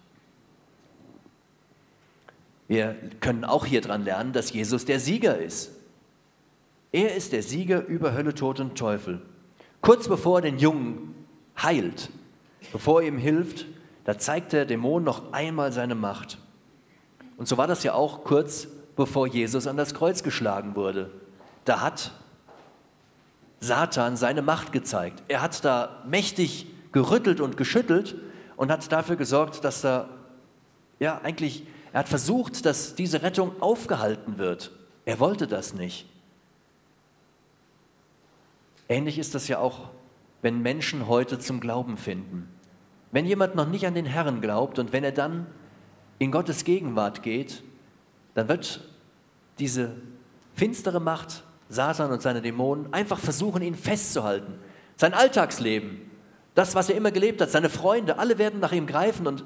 Wir 2.67 2.95
können 3.21 3.45
auch 3.45 3.67
hier 3.67 3.81
dran 3.81 4.05
lernen, 4.05 4.33
dass 4.33 4.53
Jesus 4.53 4.85
der 4.85 5.01
Sieger 5.01 5.39
ist. 5.39 5.73
Er 6.93 7.15
ist 7.15 7.33
der 7.33 7.43
Sieger 7.43 7.85
über 7.85 8.15
Hölle, 8.15 8.35
Tod 8.35 8.59
und 8.61 8.79
Teufel. 8.79 9.21
Kurz 9.81 10.09
bevor 10.09 10.39
er 10.39 10.43
den 10.43 10.59
Jungen 10.59 11.15
heilt, 11.61 12.11
bevor 12.73 13.03
er 13.03 13.09
ihm 13.09 13.19
hilft, 13.19 13.67
da 14.05 14.19
zeigt 14.19 14.53
der 14.53 14.65
Dämon 14.65 15.05
noch 15.05 15.33
einmal 15.33 15.73
seine 15.73 15.95
Macht. 15.95 16.39
Und 17.37 17.49
so 17.49 17.59
war 17.59 17.67
das 17.67 17.83
ja 17.83 17.93
auch 17.93 18.25
kurz 18.25 18.67
bevor 18.97 19.27
Jesus 19.27 19.67
an 19.67 19.77
das 19.77 19.95
Kreuz 19.95 20.23
geschlagen 20.23 20.75
wurde. 20.75 21.11
Da 21.65 21.81
hat 21.81 22.13
Satan 23.61 24.17
seine 24.17 24.43
Macht 24.43 24.73
gezeigt. 24.73 25.23
Er 25.29 25.43
hat 25.43 25.65
da 25.65 26.03
mächtig 26.07 26.67
gerüttelt 26.93 27.41
und 27.41 27.57
geschüttelt 27.57 28.17
und 28.57 28.71
hat 28.71 28.91
dafür 28.91 29.17
gesorgt, 29.17 29.65
dass 29.65 29.83
da, 29.83 30.09
ja, 30.99 31.21
eigentlich, 31.23 31.65
er 31.93 32.01
hat 32.01 32.09
versucht, 32.09 32.65
dass 32.65 32.95
diese 32.95 33.23
Rettung 33.23 33.61
aufgehalten 33.61 34.39
wird. 34.39 34.73
Er 35.05 35.21
wollte 35.21 35.47
das 35.47 35.75
nicht. 35.75 36.07
Ähnlich 38.89 39.19
ist 39.19 39.35
das 39.35 39.47
ja 39.49 39.59
auch, 39.59 39.91
wenn 40.43 40.63
Menschen 40.63 41.07
heute 41.07 41.39
zum 41.39 41.61
Glauben 41.61 41.97
finden. 41.97 42.49
Wenn 43.13 43.27
jemand 43.27 43.55
noch 43.55 43.69
nicht 43.69 43.87
an 43.87 43.95
den 43.95 44.07
Herrn 44.07 44.41
glaubt 44.41 44.79
und 44.79 44.93
wenn 44.93 45.05
er 45.05 45.13
dann 45.13 45.47
in 46.19 46.33
Gottes 46.33 46.65
Gegenwart 46.65 47.23
geht, 47.23 47.63
dann 48.35 48.49
wird 48.49 48.81
diese 49.59 49.97
finstere 50.55 51.01
Macht, 51.01 51.45
Satan 51.71 52.11
und 52.11 52.21
seine 52.21 52.43
Dämonen, 52.43 52.93
einfach 52.93 53.19
versuchen, 53.19 53.63
ihn 53.63 53.77
festzuhalten. 53.77 54.55
Sein 54.97 55.15
Alltagsleben, 55.15 56.11
das, 56.55 56.75
was 56.75 56.91
er 56.91 56.97
immer 56.97 57.13
gelebt 57.13 57.41
hat, 57.41 57.51
seine 57.51 57.71
Freunde, 57.71 58.19
alle 58.19 58.37
werden 58.39 58.61
nach 58.61 58.73
ihm 58.73 58.87
greifen 58.87 59.27
und 59.27 59.45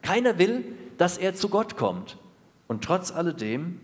keiner 0.00 0.38
will, 0.38 0.64
dass 0.96 1.18
er 1.18 1.34
zu 1.34 1.48
Gott 1.48 1.76
kommt. 1.76 2.16
Und 2.68 2.84
trotz 2.84 3.10
alledem 3.10 3.80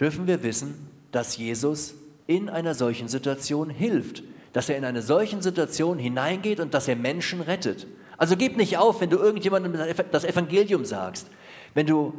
dürfen 0.00 0.26
wir 0.26 0.42
wissen, 0.42 0.88
dass 1.12 1.36
Jesus 1.36 1.94
in 2.26 2.48
einer 2.48 2.74
solchen 2.74 3.08
Situation 3.08 3.70
hilft, 3.70 4.22
dass 4.52 4.68
er 4.68 4.78
in 4.78 4.84
eine 4.84 5.02
solchen 5.02 5.42
Situation 5.42 5.98
hineingeht 5.98 6.60
und 6.60 6.74
dass 6.74 6.88
er 6.88 6.96
Menschen 6.96 7.40
rettet. 7.40 7.86
Also 8.16 8.36
gib 8.36 8.56
nicht 8.56 8.78
auf, 8.78 9.00
wenn 9.00 9.10
du 9.10 9.18
irgendjemandem 9.18 9.74
das 10.10 10.24
Evangelium 10.24 10.84
sagst, 10.84 11.28
wenn 11.74 11.86
du 11.86 12.14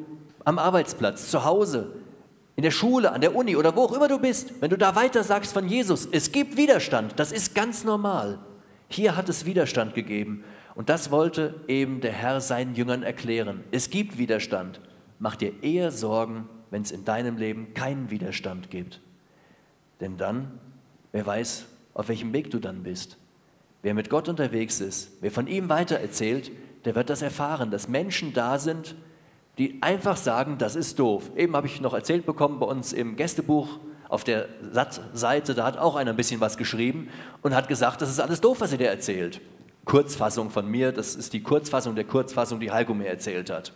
am 0.46 0.60
Arbeitsplatz, 0.60 1.30
zu 1.30 1.46
Hause, 1.46 1.92
in 2.56 2.64
der 2.64 2.72
Schule, 2.72 3.12
an 3.12 3.22
der 3.22 3.36
Uni 3.36 3.56
oder 3.56 3.76
wo 3.76 3.84
auch 3.84 3.94
immer 3.94 4.08
du 4.08 4.20
bist, 4.20 4.62
wenn 4.62 4.70
du 4.70 4.78
da 4.78 4.96
weiter 4.96 5.24
sagst 5.24 5.54
von 5.54 5.68
Jesus. 5.68 6.08
Es 6.12 6.32
gibt 6.32 6.58
Widerstand, 6.58 7.14
das 7.20 7.32
ist 7.32 7.56
ganz 7.56 7.84
normal. 7.84 8.40
Hier 8.90 9.16
hat 9.16 9.30
es 9.30 9.46
Widerstand 9.46 9.96
gegeben 9.96 10.44
und 10.76 10.90
das 10.90 11.12
wollte 11.12 11.56
eben 11.68 12.02
der 12.02 12.12
Herr 12.12 12.42
seinen 12.42 12.76
Jüngern 12.76 13.04
erklären. 13.04 13.64
Es 13.72 13.90
gibt 13.90 14.18
Widerstand. 14.18 14.82
Mach 15.20 15.36
dir 15.36 15.64
eher 15.64 15.92
Sorgen, 15.92 16.50
wenn 16.72 16.82
es 16.82 16.92
in 16.92 17.06
deinem 17.06 17.38
Leben 17.38 17.74
keinen 17.74 18.10
Widerstand 18.10 18.70
gibt. 18.70 19.02
Denn 20.00 20.18
dann, 20.18 20.60
wer 21.12 21.26
weiß, 21.26 21.66
auf 21.94 22.10
welchem 22.10 22.34
Weg 22.34 22.52
du 22.52 22.60
dann 22.60 22.84
bist. 22.84 23.18
Wer 23.82 23.94
mit 23.94 24.10
Gott 24.10 24.30
unterwegs 24.30 24.80
ist, 24.80 25.12
wer 25.22 25.32
von 25.32 25.48
ihm 25.48 25.70
weitererzählt, 25.70 26.52
der 26.86 26.96
wird 26.96 27.10
das 27.10 27.22
erfahren, 27.22 27.72
dass 27.72 27.88
Menschen 27.88 28.34
da 28.34 28.60
sind, 28.60 28.96
die 29.62 29.78
einfach 29.82 30.18
sagen, 30.18 30.58
das 30.58 30.76
ist 30.76 30.98
doof. 30.98 31.30
Eben 31.38 31.56
habe 31.56 31.68
ich 31.68 31.82
noch 31.82 31.94
erzählt 31.94 32.26
bekommen 32.26 32.58
bei 32.58 32.66
uns 32.66 32.94
im 32.94 33.16
Gästebuch 33.16 33.78
auf 34.10 34.24
der 34.24 34.48
Seite, 35.14 35.54
da 35.54 35.66
hat 35.66 35.78
auch 35.78 35.96
einer 35.96 36.10
ein 36.10 36.18
bisschen 36.18 36.42
was 36.42 36.58
geschrieben 36.58 37.10
und 37.44 37.54
hat 37.54 37.68
gesagt, 37.68 38.02
das 38.02 38.10
ist 38.10 38.20
alles 38.20 38.42
doof, 38.42 38.60
was 38.60 38.72
er 38.72 38.80
dir 38.80 38.90
erzählt. 38.90 39.40
Kurzfassung 39.86 40.50
von 40.50 40.68
mir, 40.68 40.92
das 40.92 41.14
ist 41.14 41.34
die 41.34 41.44
Kurzfassung 41.44 41.94
der 41.94 42.06
Kurzfassung, 42.06 42.60
die 42.60 42.72
Heiko 42.72 42.96
mir 42.96 43.06
erzählt 43.06 43.52
hat. 43.52 43.72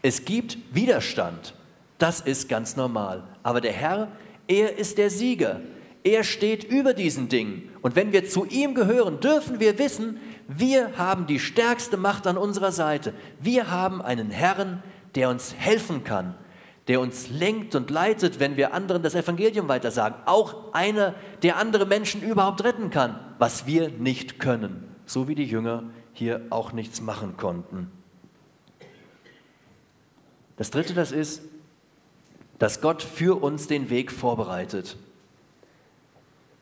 Es 0.00 0.24
gibt 0.24 0.56
Widerstand, 0.72 1.52
das 1.98 2.22
ist 2.22 2.48
ganz 2.48 2.76
normal. 2.76 3.22
Aber 3.42 3.60
der 3.60 3.72
Herr, 3.72 4.08
er 4.48 4.78
ist 4.78 4.96
der 4.96 5.10
Sieger. 5.10 5.60
Er 6.04 6.24
steht 6.24 6.64
über 6.64 6.94
diesen 6.94 7.28
Dingen. 7.28 7.68
Und 7.82 7.96
wenn 7.96 8.12
wir 8.12 8.26
zu 8.26 8.46
ihm 8.46 8.74
gehören, 8.74 9.20
dürfen 9.20 9.60
wir 9.60 9.78
wissen, 9.78 10.18
wir 10.48 10.96
haben 10.96 11.26
die 11.26 11.38
stärkste 11.38 11.98
Macht 11.98 12.26
an 12.26 12.38
unserer 12.38 12.72
Seite. 12.72 13.12
Wir 13.40 13.70
haben 13.70 14.00
einen 14.00 14.30
Herrn, 14.30 14.82
der 15.14 15.28
uns 15.28 15.54
helfen 15.54 16.04
kann, 16.04 16.34
der 16.88 17.00
uns 17.00 17.28
lenkt 17.28 17.74
und 17.74 17.90
leitet, 17.90 18.40
wenn 18.40 18.56
wir 18.56 18.74
anderen 18.74 19.02
das 19.02 19.14
Evangelium 19.14 19.68
weitersagen. 19.68 20.18
Auch 20.26 20.72
einer, 20.72 21.14
der 21.42 21.56
andere 21.56 21.86
Menschen 21.86 22.22
überhaupt 22.22 22.64
retten 22.64 22.90
kann, 22.90 23.18
was 23.38 23.66
wir 23.66 23.88
nicht 23.88 24.40
können. 24.40 24.88
So 25.06 25.28
wie 25.28 25.34
die 25.34 25.44
Jünger 25.44 25.84
hier 26.12 26.42
auch 26.50 26.72
nichts 26.72 27.00
machen 27.00 27.36
konnten. 27.36 27.90
Das 30.56 30.70
Dritte, 30.70 30.94
das 30.94 31.12
ist, 31.12 31.42
dass 32.58 32.80
Gott 32.80 33.02
für 33.02 33.42
uns 33.42 33.66
den 33.66 33.90
Weg 33.90 34.12
vorbereitet. 34.12 34.96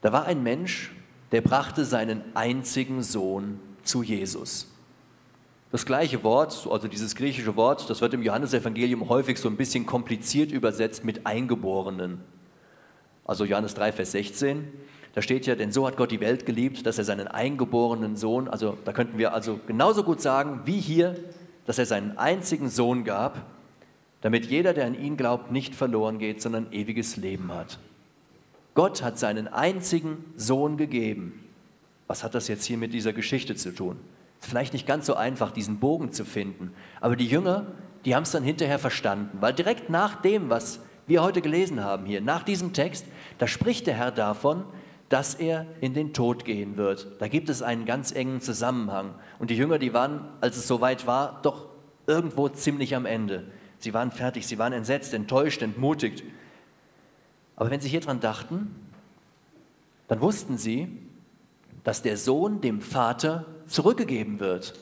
Da 0.00 0.12
war 0.12 0.24
ein 0.24 0.42
Mensch, 0.42 0.92
der 1.32 1.42
brachte 1.42 1.84
seinen 1.84 2.22
einzigen 2.34 3.02
Sohn 3.02 3.60
zu 3.82 4.02
Jesus. 4.02 4.69
Das 5.72 5.86
gleiche 5.86 6.24
Wort, 6.24 6.66
also 6.68 6.88
dieses 6.88 7.14
griechische 7.14 7.54
Wort, 7.54 7.88
das 7.88 8.00
wird 8.00 8.12
im 8.14 8.22
Johannesevangelium 8.22 9.08
häufig 9.08 9.38
so 9.38 9.48
ein 9.48 9.56
bisschen 9.56 9.86
kompliziert 9.86 10.50
übersetzt 10.50 11.04
mit 11.04 11.26
Eingeborenen. 11.26 12.20
Also 13.24 13.44
Johannes 13.44 13.74
3, 13.74 13.92
Vers 13.92 14.10
16, 14.12 14.66
da 15.14 15.22
steht 15.22 15.46
ja, 15.46 15.54
denn 15.54 15.70
so 15.70 15.86
hat 15.86 15.96
Gott 15.96 16.10
die 16.10 16.20
Welt 16.20 16.44
geliebt, 16.44 16.86
dass 16.86 16.98
er 16.98 17.04
seinen 17.04 17.28
eingeborenen 17.28 18.16
Sohn, 18.16 18.48
also 18.48 18.76
da 18.84 18.92
könnten 18.92 19.18
wir 19.18 19.32
also 19.32 19.60
genauso 19.68 20.02
gut 20.02 20.20
sagen 20.20 20.62
wie 20.64 20.80
hier, 20.80 21.16
dass 21.66 21.78
er 21.78 21.86
seinen 21.86 22.18
einzigen 22.18 22.68
Sohn 22.68 23.04
gab, 23.04 23.40
damit 24.22 24.46
jeder, 24.46 24.74
der 24.74 24.86
an 24.86 25.00
ihn 25.00 25.16
glaubt, 25.16 25.52
nicht 25.52 25.76
verloren 25.76 26.18
geht, 26.18 26.42
sondern 26.42 26.72
ewiges 26.72 27.16
Leben 27.16 27.52
hat. 27.54 27.78
Gott 28.74 29.02
hat 29.04 29.20
seinen 29.20 29.46
einzigen 29.46 30.24
Sohn 30.36 30.76
gegeben. 30.76 31.44
Was 32.08 32.24
hat 32.24 32.34
das 32.34 32.48
jetzt 32.48 32.64
hier 32.64 32.76
mit 32.76 32.92
dieser 32.92 33.12
Geschichte 33.12 33.54
zu 33.54 33.72
tun? 33.72 33.96
Vielleicht 34.40 34.72
nicht 34.72 34.86
ganz 34.86 35.06
so 35.06 35.14
einfach, 35.14 35.50
diesen 35.50 35.78
Bogen 35.78 36.12
zu 36.12 36.24
finden, 36.24 36.72
aber 37.00 37.16
die 37.16 37.26
Jünger, 37.26 37.66
die 38.04 38.14
haben 38.14 38.22
es 38.22 38.30
dann 38.30 38.42
hinterher 38.42 38.78
verstanden, 38.78 39.38
weil 39.40 39.52
direkt 39.52 39.90
nach 39.90 40.22
dem, 40.22 40.48
was 40.48 40.80
wir 41.06 41.22
heute 41.22 41.42
gelesen 41.42 41.82
haben 41.82 42.06
hier, 42.06 42.20
nach 42.20 42.42
diesem 42.42 42.72
Text, 42.72 43.04
da 43.38 43.46
spricht 43.46 43.86
der 43.86 43.94
Herr 43.94 44.10
davon, 44.10 44.64
dass 45.10 45.34
er 45.34 45.66
in 45.80 45.92
den 45.92 46.14
Tod 46.14 46.44
gehen 46.44 46.76
wird. 46.76 47.08
Da 47.18 47.26
gibt 47.26 47.48
es 47.48 47.62
einen 47.62 47.84
ganz 47.84 48.12
engen 48.12 48.40
Zusammenhang. 48.40 49.14
Und 49.40 49.50
die 49.50 49.56
Jünger, 49.56 49.78
die 49.78 49.92
waren, 49.92 50.28
als 50.40 50.56
es 50.56 50.68
soweit 50.68 51.04
war, 51.06 51.40
doch 51.42 51.66
irgendwo 52.06 52.48
ziemlich 52.48 52.94
am 52.94 53.06
Ende. 53.06 53.50
Sie 53.78 53.92
waren 53.92 54.12
fertig, 54.12 54.46
sie 54.46 54.58
waren 54.58 54.72
entsetzt, 54.72 55.12
enttäuscht, 55.12 55.62
entmutigt. 55.62 56.22
Aber 57.56 57.70
wenn 57.70 57.80
Sie 57.80 57.88
hier 57.88 58.00
dran 58.00 58.20
dachten, 58.20 58.74
dann 60.06 60.20
wussten 60.20 60.58
Sie, 60.58 60.96
dass 61.82 62.02
der 62.02 62.16
Sohn 62.16 62.60
dem 62.60 62.80
Vater 62.80 63.46
zurückgegeben 63.70 64.40
wird. 64.40 64.74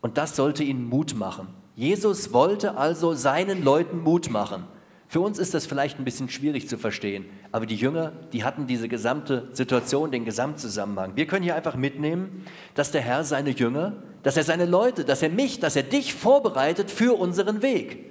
Und 0.00 0.18
das 0.18 0.36
sollte 0.36 0.64
ihnen 0.64 0.88
Mut 0.88 1.14
machen. 1.14 1.48
Jesus 1.76 2.32
wollte 2.32 2.76
also 2.76 3.14
seinen 3.14 3.62
Leuten 3.62 4.02
Mut 4.02 4.30
machen. 4.30 4.64
Für 5.10 5.20
uns 5.20 5.38
ist 5.38 5.54
das 5.54 5.64
vielleicht 5.64 5.98
ein 5.98 6.04
bisschen 6.04 6.28
schwierig 6.28 6.68
zu 6.68 6.76
verstehen, 6.76 7.24
aber 7.50 7.64
die 7.64 7.76
Jünger, 7.76 8.12
die 8.32 8.44
hatten 8.44 8.66
diese 8.66 8.88
gesamte 8.88 9.48
Situation, 9.52 10.10
den 10.10 10.26
Gesamtzusammenhang. 10.26 11.12
Wir 11.14 11.26
können 11.26 11.44
hier 11.44 11.54
einfach 11.54 11.76
mitnehmen, 11.76 12.44
dass 12.74 12.90
der 12.90 13.00
Herr 13.00 13.24
seine 13.24 13.50
Jünger, 13.50 13.94
dass 14.22 14.36
er 14.36 14.44
seine 14.44 14.66
Leute, 14.66 15.06
dass 15.06 15.22
er 15.22 15.30
mich, 15.30 15.60
dass 15.60 15.76
er 15.76 15.82
dich 15.82 16.12
vorbereitet 16.12 16.90
für 16.90 17.18
unseren 17.18 17.62
Weg. 17.62 18.04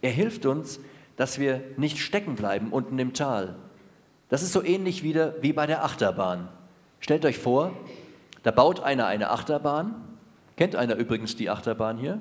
Er 0.00 0.10
hilft 0.10 0.44
uns, 0.44 0.80
dass 1.16 1.38
wir 1.38 1.62
nicht 1.76 1.98
stecken 1.98 2.34
bleiben 2.34 2.72
unten 2.72 2.98
im 2.98 3.12
Tal. 3.12 3.54
Das 4.28 4.42
ist 4.42 4.52
so 4.52 4.64
ähnlich 4.64 5.04
wieder 5.04 5.36
wie 5.42 5.52
bei 5.52 5.66
der 5.66 5.84
Achterbahn. 5.84 6.48
Stellt 6.98 7.24
euch 7.24 7.38
vor, 7.38 7.72
da 8.42 8.50
baut 8.50 8.80
einer 8.80 9.06
eine 9.06 9.30
Achterbahn. 9.30 9.94
Kennt 10.56 10.76
einer 10.76 10.96
übrigens 10.96 11.36
die 11.36 11.50
Achterbahn 11.50 11.98
hier? 11.98 12.20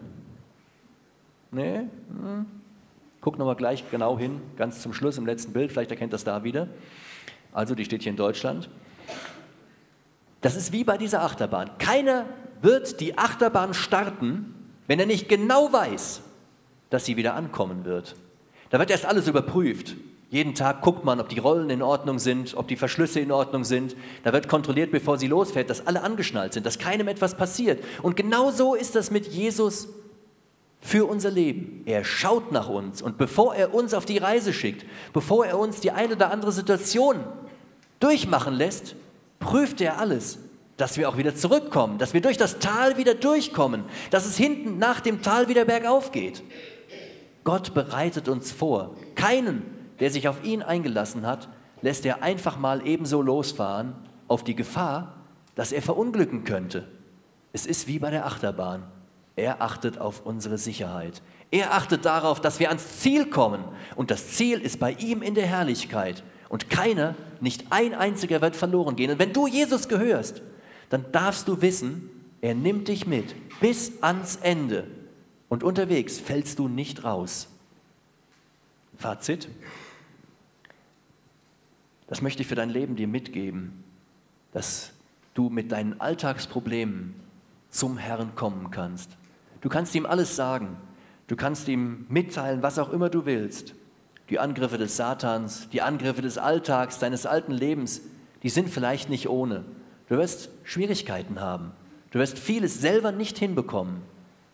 Nee? 1.52 1.88
Hm. 2.10 2.46
Guckt 3.20 3.38
nochmal 3.38 3.56
gleich 3.56 3.90
genau 3.92 4.18
hin, 4.18 4.42
ganz 4.58 4.82
zum 4.82 4.94
Schluss 4.94 5.18
im 5.18 5.26
letzten 5.26 5.54
Bild, 5.54 5.72
vielleicht 5.72 5.92
erkennt 5.92 6.14
das 6.14 6.24
da 6.24 6.44
wieder. 6.44 6.68
Also, 7.54 7.76
die 7.76 7.86
steht 7.86 8.02
hier 8.02 8.12
in 8.12 8.18
Deutschland. 8.18 8.70
Das 10.42 10.56
ist 10.56 10.72
wie 10.72 10.84
bei 10.84 10.98
dieser 10.98 11.22
Achterbahn. 11.22 11.78
Keiner 11.78 12.26
wird 12.62 13.00
die 13.00 13.18
Achterbahn 13.18 13.74
starten, 13.74 14.56
wenn 14.88 15.00
er 15.00 15.06
nicht 15.06 15.30
genau 15.30 15.72
weiß, 15.72 16.22
dass 16.90 17.06
sie 17.06 17.16
wieder 17.16 17.36
ankommen 17.36 17.86
wird. 17.86 18.16
Da 18.70 18.80
wird 18.80 18.90
erst 18.90 19.06
alles 19.06 19.28
überprüft. 19.28 19.96
Jeden 20.32 20.56
Tag 20.56 20.82
guckt 20.82 21.04
man, 21.04 21.20
ob 21.20 21.28
die 21.28 21.40
Rollen 21.40 21.70
in 21.70 21.82
Ordnung 21.82 22.18
sind, 22.18 22.56
ob 22.56 22.70
die 22.70 22.78
Verschlüsse 22.78 23.20
in 23.20 23.34
Ordnung 23.34 23.66
sind. 23.66 23.98
Da 24.24 24.32
wird 24.32 24.48
kontrolliert, 24.48 24.90
bevor 24.90 25.18
sie 25.18 25.28
losfährt, 25.28 25.70
dass 25.70 25.86
alle 25.86 26.04
angeschnallt 26.04 26.54
sind, 26.54 26.66
dass 26.66 26.80
keinem 26.80 27.10
etwas 27.10 27.36
passiert. 27.36 27.84
Und 28.02 28.16
genau 28.16 28.50
so 28.50 28.74
ist 28.74 28.96
das 28.96 29.12
mit 29.12 29.28
Jesus 29.28 29.90
für 30.80 31.06
unser 31.06 31.32
Leben. 31.32 31.84
Er 31.86 32.06
schaut 32.06 32.54
nach 32.54 32.70
uns 32.70 33.02
und 33.02 33.18
bevor 33.18 33.56
er 33.56 33.74
uns 33.74 33.94
auf 33.94 34.06
die 34.06 34.20
Reise 34.20 34.54
schickt, 34.54 34.86
bevor 35.12 35.46
er 35.46 35.60
uns 35.60 35.82
die 35.82 35.92
eine 35.92 36.16
oder 36.16 36.32
andere 36.32 36.54
Situation 36.54 37.18
durchmachen 38.00 38.54
lässt, 38.54 38.96
prüft 39.42 39.82
er 39.82 40.00
alles, 40.00 40.40
dass 40.78 40.98
wir 40.98 41.10
auch 41.10 41.18
wieder 41.18 41.36
zurückkommen, 41.36 41.98
dass 41.98 42.14
wir 42.14 42.22
durch 42.22 42.38
das 42.38 42.60
Tal 42.60 42.96
wieder 42.96 43.16
durchkommen, 43.16 43.84
dass 44.12 44.26
es 44.26 44.38
hinten 44.38 44.78
nach 44.78 45.02
dem 45.02 45.22
Tal 45.22 45.50
wieder 45.50 45.66
bergauf 45.66 46.14
geht. 46.14 46.42
Gott 47.44 47.74
bereitet 47.74 48.30
uns 48.30 48.54
vor. 48.54 48.96
Keinen, 49.16 49.81
der 50.02 50.12
sich 50.12 50.28
auf 50.28 50.44
ihn 50.44 50.62
eingelassen 50.62 51.26
hat, 51.26 51.48
lässt 51.82 52.06
er 52.06 52.22
einfach 52.24 52.58
mal 52.58 52.86
ebenso 52.86 53.22
losfahren 53.22 53.94
auf 54.28 54.44
die 54.44 54.56
Gefahr, 54.56 55.16
dass 55.56 55.72
er 55.72 55.82
verunglücken 55.82 56.44
könnte. 56.44 56.88
Es 57.54 57.66
ist 57.66 57.88
wie 57.88 58.00
bei 58.00 58.10
der 58.10 58.26
Achterbahn. 58.26 58.84
Er 59.36 59.62
achtet 59.62 59.98
auf 59.98 60.26
unsere 60.26 60.58
Sicherheit. 60.58 61.22
Er 61.52 61.74
achtet 61.74 62.06
darauf, 62.06 62.42
dass 62.42 62.60
wir 62.60 62.70
ans 62.70 63.00
Ziel 63.00 63.26
kommen. 63.26 63.64
Und 63.96 64.12
das 64.12 64.30
Ziel 64.30 64.60
ist 64.60 64.80
bei 64.80 64.94
ihm 64.94 65.22
in 65.22 65.36
der 65.36 65.46
Herrlichkeit. 65.46 66.24
Und 66.50 66.70
keiner, 66.70 67.16
nicht 67.40 67.66
ein 67.70 67.94
einziger 67.94 68.42
wird 68.42 68.56
verloren 68.56 68.96
gehen. 68.96 69.12
Und 69.12 69.20
wenn 69.20 69.34
du 69.34 69.48
Jesus 69.48 69.88
gehörst, 69.88 70.42
dann 70.90 71.06
darfst 71.12 71.48
du 71.48 71.62
wissen, 71.62 72.10
er 72.42 72.56
nimmt 72.56 72.88
dich 72.88 73.06
mit 73.06 73.36
bis 73.60 74.02
ans 74.02 74.38
Ende. 74.38 74.88
Und 75.48 75.64
unterwegs 75.64 76.20
fällst 76.20 76.60
du 76.60 76.68
nicht 76.68 77.04
raus. 77.04 77.48
Fazit. 78.98 79.50
Das 82.12 82.22
möchte 82.22 82.42
ich 82.42 82.50
für 82.50 82.56
dein 82.56 82.70
Leben 82.70 82.98
dir 82.98 83.08
mitgeben, 83.08 83.86
dass 84.52 84.92
du 85.34 85.50
mit 85.50 85.72
deinen 85.72 86.02
Alltagsproblemen 86.02 87.16
zum 87.70 87.98
Herrn 87.98 88.36
kommen 88.36 88.70
kannst. 88.70 89.12
Du 89.62 89.70
kannst 89.70 89.96
ihm 89.96 90.06
alles 90.06 90.36
sagen. 90.36 90.76
Du 91.28 91.38
kannst 91.38 91.70
ihm 91.70 92.06
mitteilen, 92.10 92.64
was 92.64 92.80
auch 92.80 92.92
immer 92.92 93.08
du 93.10 93.26
willst. 93.26 93.76
Die 94.30 94.40
Angriffe 94.40 94.78
des 94.78 94.98
Satans, 94.98 95.70
die 95.70 95.82
Angriffe 95.82 96.22
des 96.22 96.38
Alltags, 96.38 97.00
deines 97.00 97.26
alten 97.26 97.54
Lebens, 97.54 98.02
die 98.44 98.50
sind 98.50 98.70
vielleicht 98.70 99.10
nicht 99.10 99.30
ohne. 99.30 99.64
Du 100.10 100.18
wirst 100.18 100.50
Schwierigkeiten 100.66 101.40
haben. 101.40 101.72
Du 102.10 102.20
wirst 102.20 102.38
vieles 102.38 102.82
selber 102.82 103.14
nicht 103.14 103.38
hinbekommen. 103.38 104.02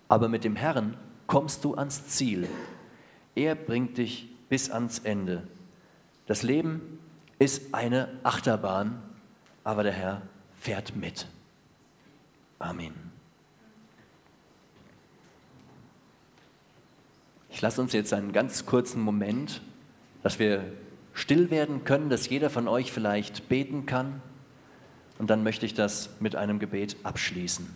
Aber 0.09 0.29
mit 0.29 0.43
dem 0.43 0.55
Herrn 0.55 0.95
kommst 1.25 1.63
du 1.63 1.73
ans 1.73 2.05
Ziel. 2.05 2.47
Er 3.33 3.55
bringt 3.55 3.97
dich 3.97 4.29
bis 4.47 4.69
ans 4.69 4.99
Ende. 4.99 5.47
Das 6.27 6.43
Leben 6.43 6.96
ist 7.39 7.73
eine 7.73 8.09
Achterbahn, 8.23 9.01
aber 9.63 9.83
der 9.83 9.93
Herr 9.93 10.21
fährt 10.59 10.95
mit. 10.95 11.27
Amen. 12.59 12.93
Ich 17.49 17.61
lasse 17.61 17.81
uns 17.81 17.93
jetzt 17.93 18.13
einen 18.13 18.33
ganz 18.33 18.65
kurzen 18.65 19.01
Moment, 19.01 19.61
dass 20.23 20.39
wir 20.39 20.63
still 21.13 21.49
werden 21.49 21.83
können, 21.83 22.09
dass 22.09 22.29
jeder 22.29 22.49
von 22.49 22.67
euch 22.67 22.91
vielleicht 22.91 23.49
beten 23.49 23.85
kann. 23.85 24.21
Und 25.17 25.29
dann 25.29 25.43
möchte 25.43 25.65
ich 25.65 25.73
das 25.73 26.09
mit 26.19 26.35
einem 26.35 26.59
Gebet 26.59 26.97
abschließen. 27.03 27.67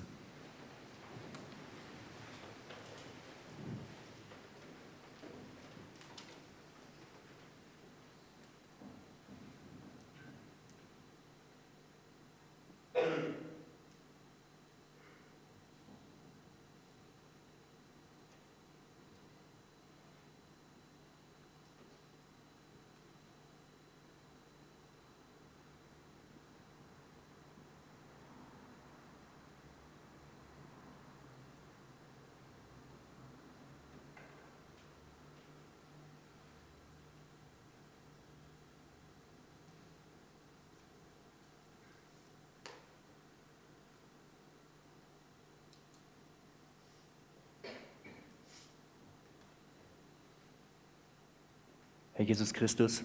Herr 52.22 52.28
Jesus 52.28 52.53
Christus, 52.53 53.03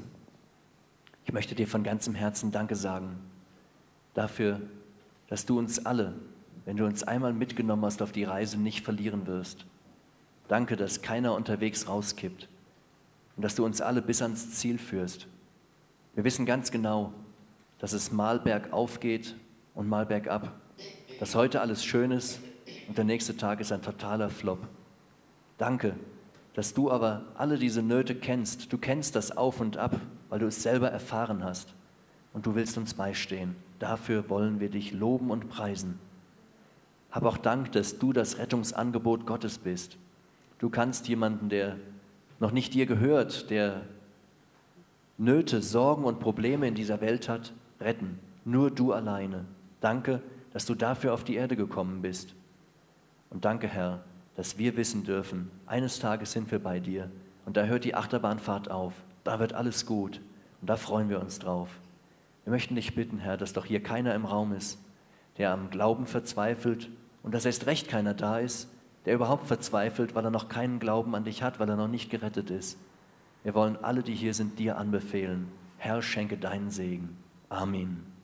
ich 1.24 1.32
möchte 1.32 1.54
dir 1.54 1.66
von 1.66 1.82
ganzem 1.82 2.14
Herzen 2.14 2.52
Danke 2.52 2.76
sagen 2.76 3.18
dafür, 4.12 4.60
dass 5.28 5.46
du 5.46 5.58
uns 5.58 5.86
alle, 5.86 6.12
wenn 6.66 6.76
du 6.76 6.84
uns 6.84 7.02
einmal 7.02 7.32
mitgenommen 7.32 7.82
hast 7.86 8.02
auf 8.02 8.12
die 8.12 8.24
Reise, 8.24 8.60
nicht 8.60 8.84
verlieren 8.84 9.26
wirst. 9.26 9.64
Danke, 10.48 10.76
dass 10.76 11.00
keiner 11.00 11.34
unterwegs 11.34 11.88
rauskippt 11.88 12.46
und 13.36 13.42
dass 13.42 13.54
du 13.54 13.64
uns 13.64 13.80
alle 13.80 14.02
bis 14.02 14.20
ans 14.20 14.50
Ziel 14.50 14.76
führst. 14.76 15.26
Wir 16.14 16.24
wissen 16.24 16.44
ganz 16.44 16.70
genau, 16.70 17.14
dass 17.78 17.94
es 17.94 18.12
mal 18.12 18.38
bergauf 18.38 19.00
geht 19.00 19.34
und 19.74 19.88
mal 19.88 20.04
bergab, 20.04 20.52
dass 21.20 21.34
heute 21.34 21.62
alles 21.62 21.82
schön 21.82 22.10
ist 22.10 22.38
und 22.86 22.98
der 22.98 23.06
nächste 23.06 23.34
Tag 23.34 23.60
ist 23.60 23.72
ein 23.72 23.80
totaler 23.80 24.28
Flop. 24.28 24.68
Danke, 25.56 25.96
dass 26.56 26.72
du 26.72 26.90
aber 26.90 27.20
alle 27.34 27.58
diese 27.58 27.82
Nöte 27.82 28.14
kennst. 28.14 28.72
Du 28.72 28.78
kennst 28.78 29.14
das 29.14 29.36
Auf 29.36 29.60
und 29.60 29.76
Ab, 29.76 30.00
weil 30.30 30.38
du 30.38 30.46
es 30.46 30.62
selber 30.62 30.90
erfahren 30.90 31.44
hast. 31.44 31.74
Und 32.32 32.46
du 32.46 32.54
willst 32.54 32.78
uns 32.78 32.94
beistehen. 32.94 33.54
Dafür 33.78 34.30
wollen 34.30 34.58
wir 34.58 34.70
dich 34.70 34.92
loben 34.92 35.30
und 35.30 35.50
preisen. 35.50 35.98
Hab 37.10 37.24
auch 37.24 37.36
Dank, 37.36 37.72
dass 37.72 37.98
du 37.98 38.14
das 38.14 38.38
Rettungsangebot 38.38 39.26
Gottes 39.26 39.58
bist. 39.58 39.98
Du 40.58 40.70
kannst 40.70 41.08
jemanden, 41.08 41.50
der 41.50 41.76
noch 42.40 42.52
nicht 42.52 42.72
dir 42.72 42.86
gehört, 42.86 43.50
der 43.50 43.82
Nöte, 45.18 45.60
Sorgen 45.60 46.04
und 46.04 46.20
Probleme 46.20 46.66
in 46.68 46.74
dieser 46.74 47.02
Welt 47.02 47.28
hat, 47.28 47.52
retten. 47.82 48.18
Nur 48.46 48.70
du 48.70 48.94
alleine. 48.94 49.44
Danke, 49.82 50.22
dass 50.54 50.64
du 50.64 50.74
dafür 50.74 51.12
auf 51.12 51.22
die 51.22 51.34
Erde 51.34 51.54
gekommen 51.54 52.00
bist. 52.00 52.34
Und 53.28 53.44
danke, 53.44 53.68
Herr, 53.68 54.04
dass 54.36 54.58
wir 54.58 54.76
wissen 54.76 55.04
dürfen, 55.04 55.50
eines 55.66 55.98
Tages 55.98 56.32
sind 56.32 56.50
wir 56.50 56.58
bei 56.58 56.78
dir 56.78 57.10
und 57.44 57.56
da 57.56 57.64
hört 57.64 57.84
die 57.84 57.94
Achterbahnfahrt 57.94 58.70
auf, 58.70 58.92
da 59.24 59.40
wird 59.40 59.54
alles 59.54 59.86
gut 59.86 60.20
und 60.60 60.70
da 60.70 60.76
freuen 60.76 61.08
wir 61.08 61.20
uns 61.20 61.38
drauf. 61.38 61.68
Wir 62.44 62.52
möchten 62.52 62.76
dich 62.76 62.94
bitten, 62.94 63.18
Herr, 63.18 63.36
dass 63.36 63.52
doch 63.52 63.64
hier 63.64 63.82
keiner 63.82 64.14
im 64.14 64.24
Raum 64.24 64.52
ist, 64.52 64.78
der 65.38 65.52
am 65.52 65.70
Glauben 65.70 66.06
verzweifelt 66.06 66.88
und 67.22 67.34
dass 67.34 67.44
erst 67.44 67.66
recht 67.66 67.88
keiner 67.88 68.14
da 68.14 68.38
ist, 68.38 68.68
der 69.04 69.14
überhaupt 69.14 69.46
verzweifelt, 69.46 70.14
weil 70.14 70.24
er 70.24 70.30
noch 70.30 70.48
keinen 70.48 70.78
Glauben 70.78 71.14
an 71.14 71.24
dich 71.24 71.42
hat, 71.42 71.58
weil 71.58 71.68
er 71.68 71.76
noch 71.76 71.88
nicht 71.88 72.10
gerettet 72.10 72.50
ist. 72.50 72.78
Wir 73.42 73.54
wollen 73.54 73.76
alle, 73.76 74.02
die 74.02 74.14
hier 74.14 74.34
sind, 74.34 74.58
dir 74.58 74.76
anbefehlen. 74.78 75.48
Herr, 75.78 76.02
schenke 76.02 76.36
deinen 76.36 76.70
Segen. 76.70 77.16
Amen. 77.48 78.15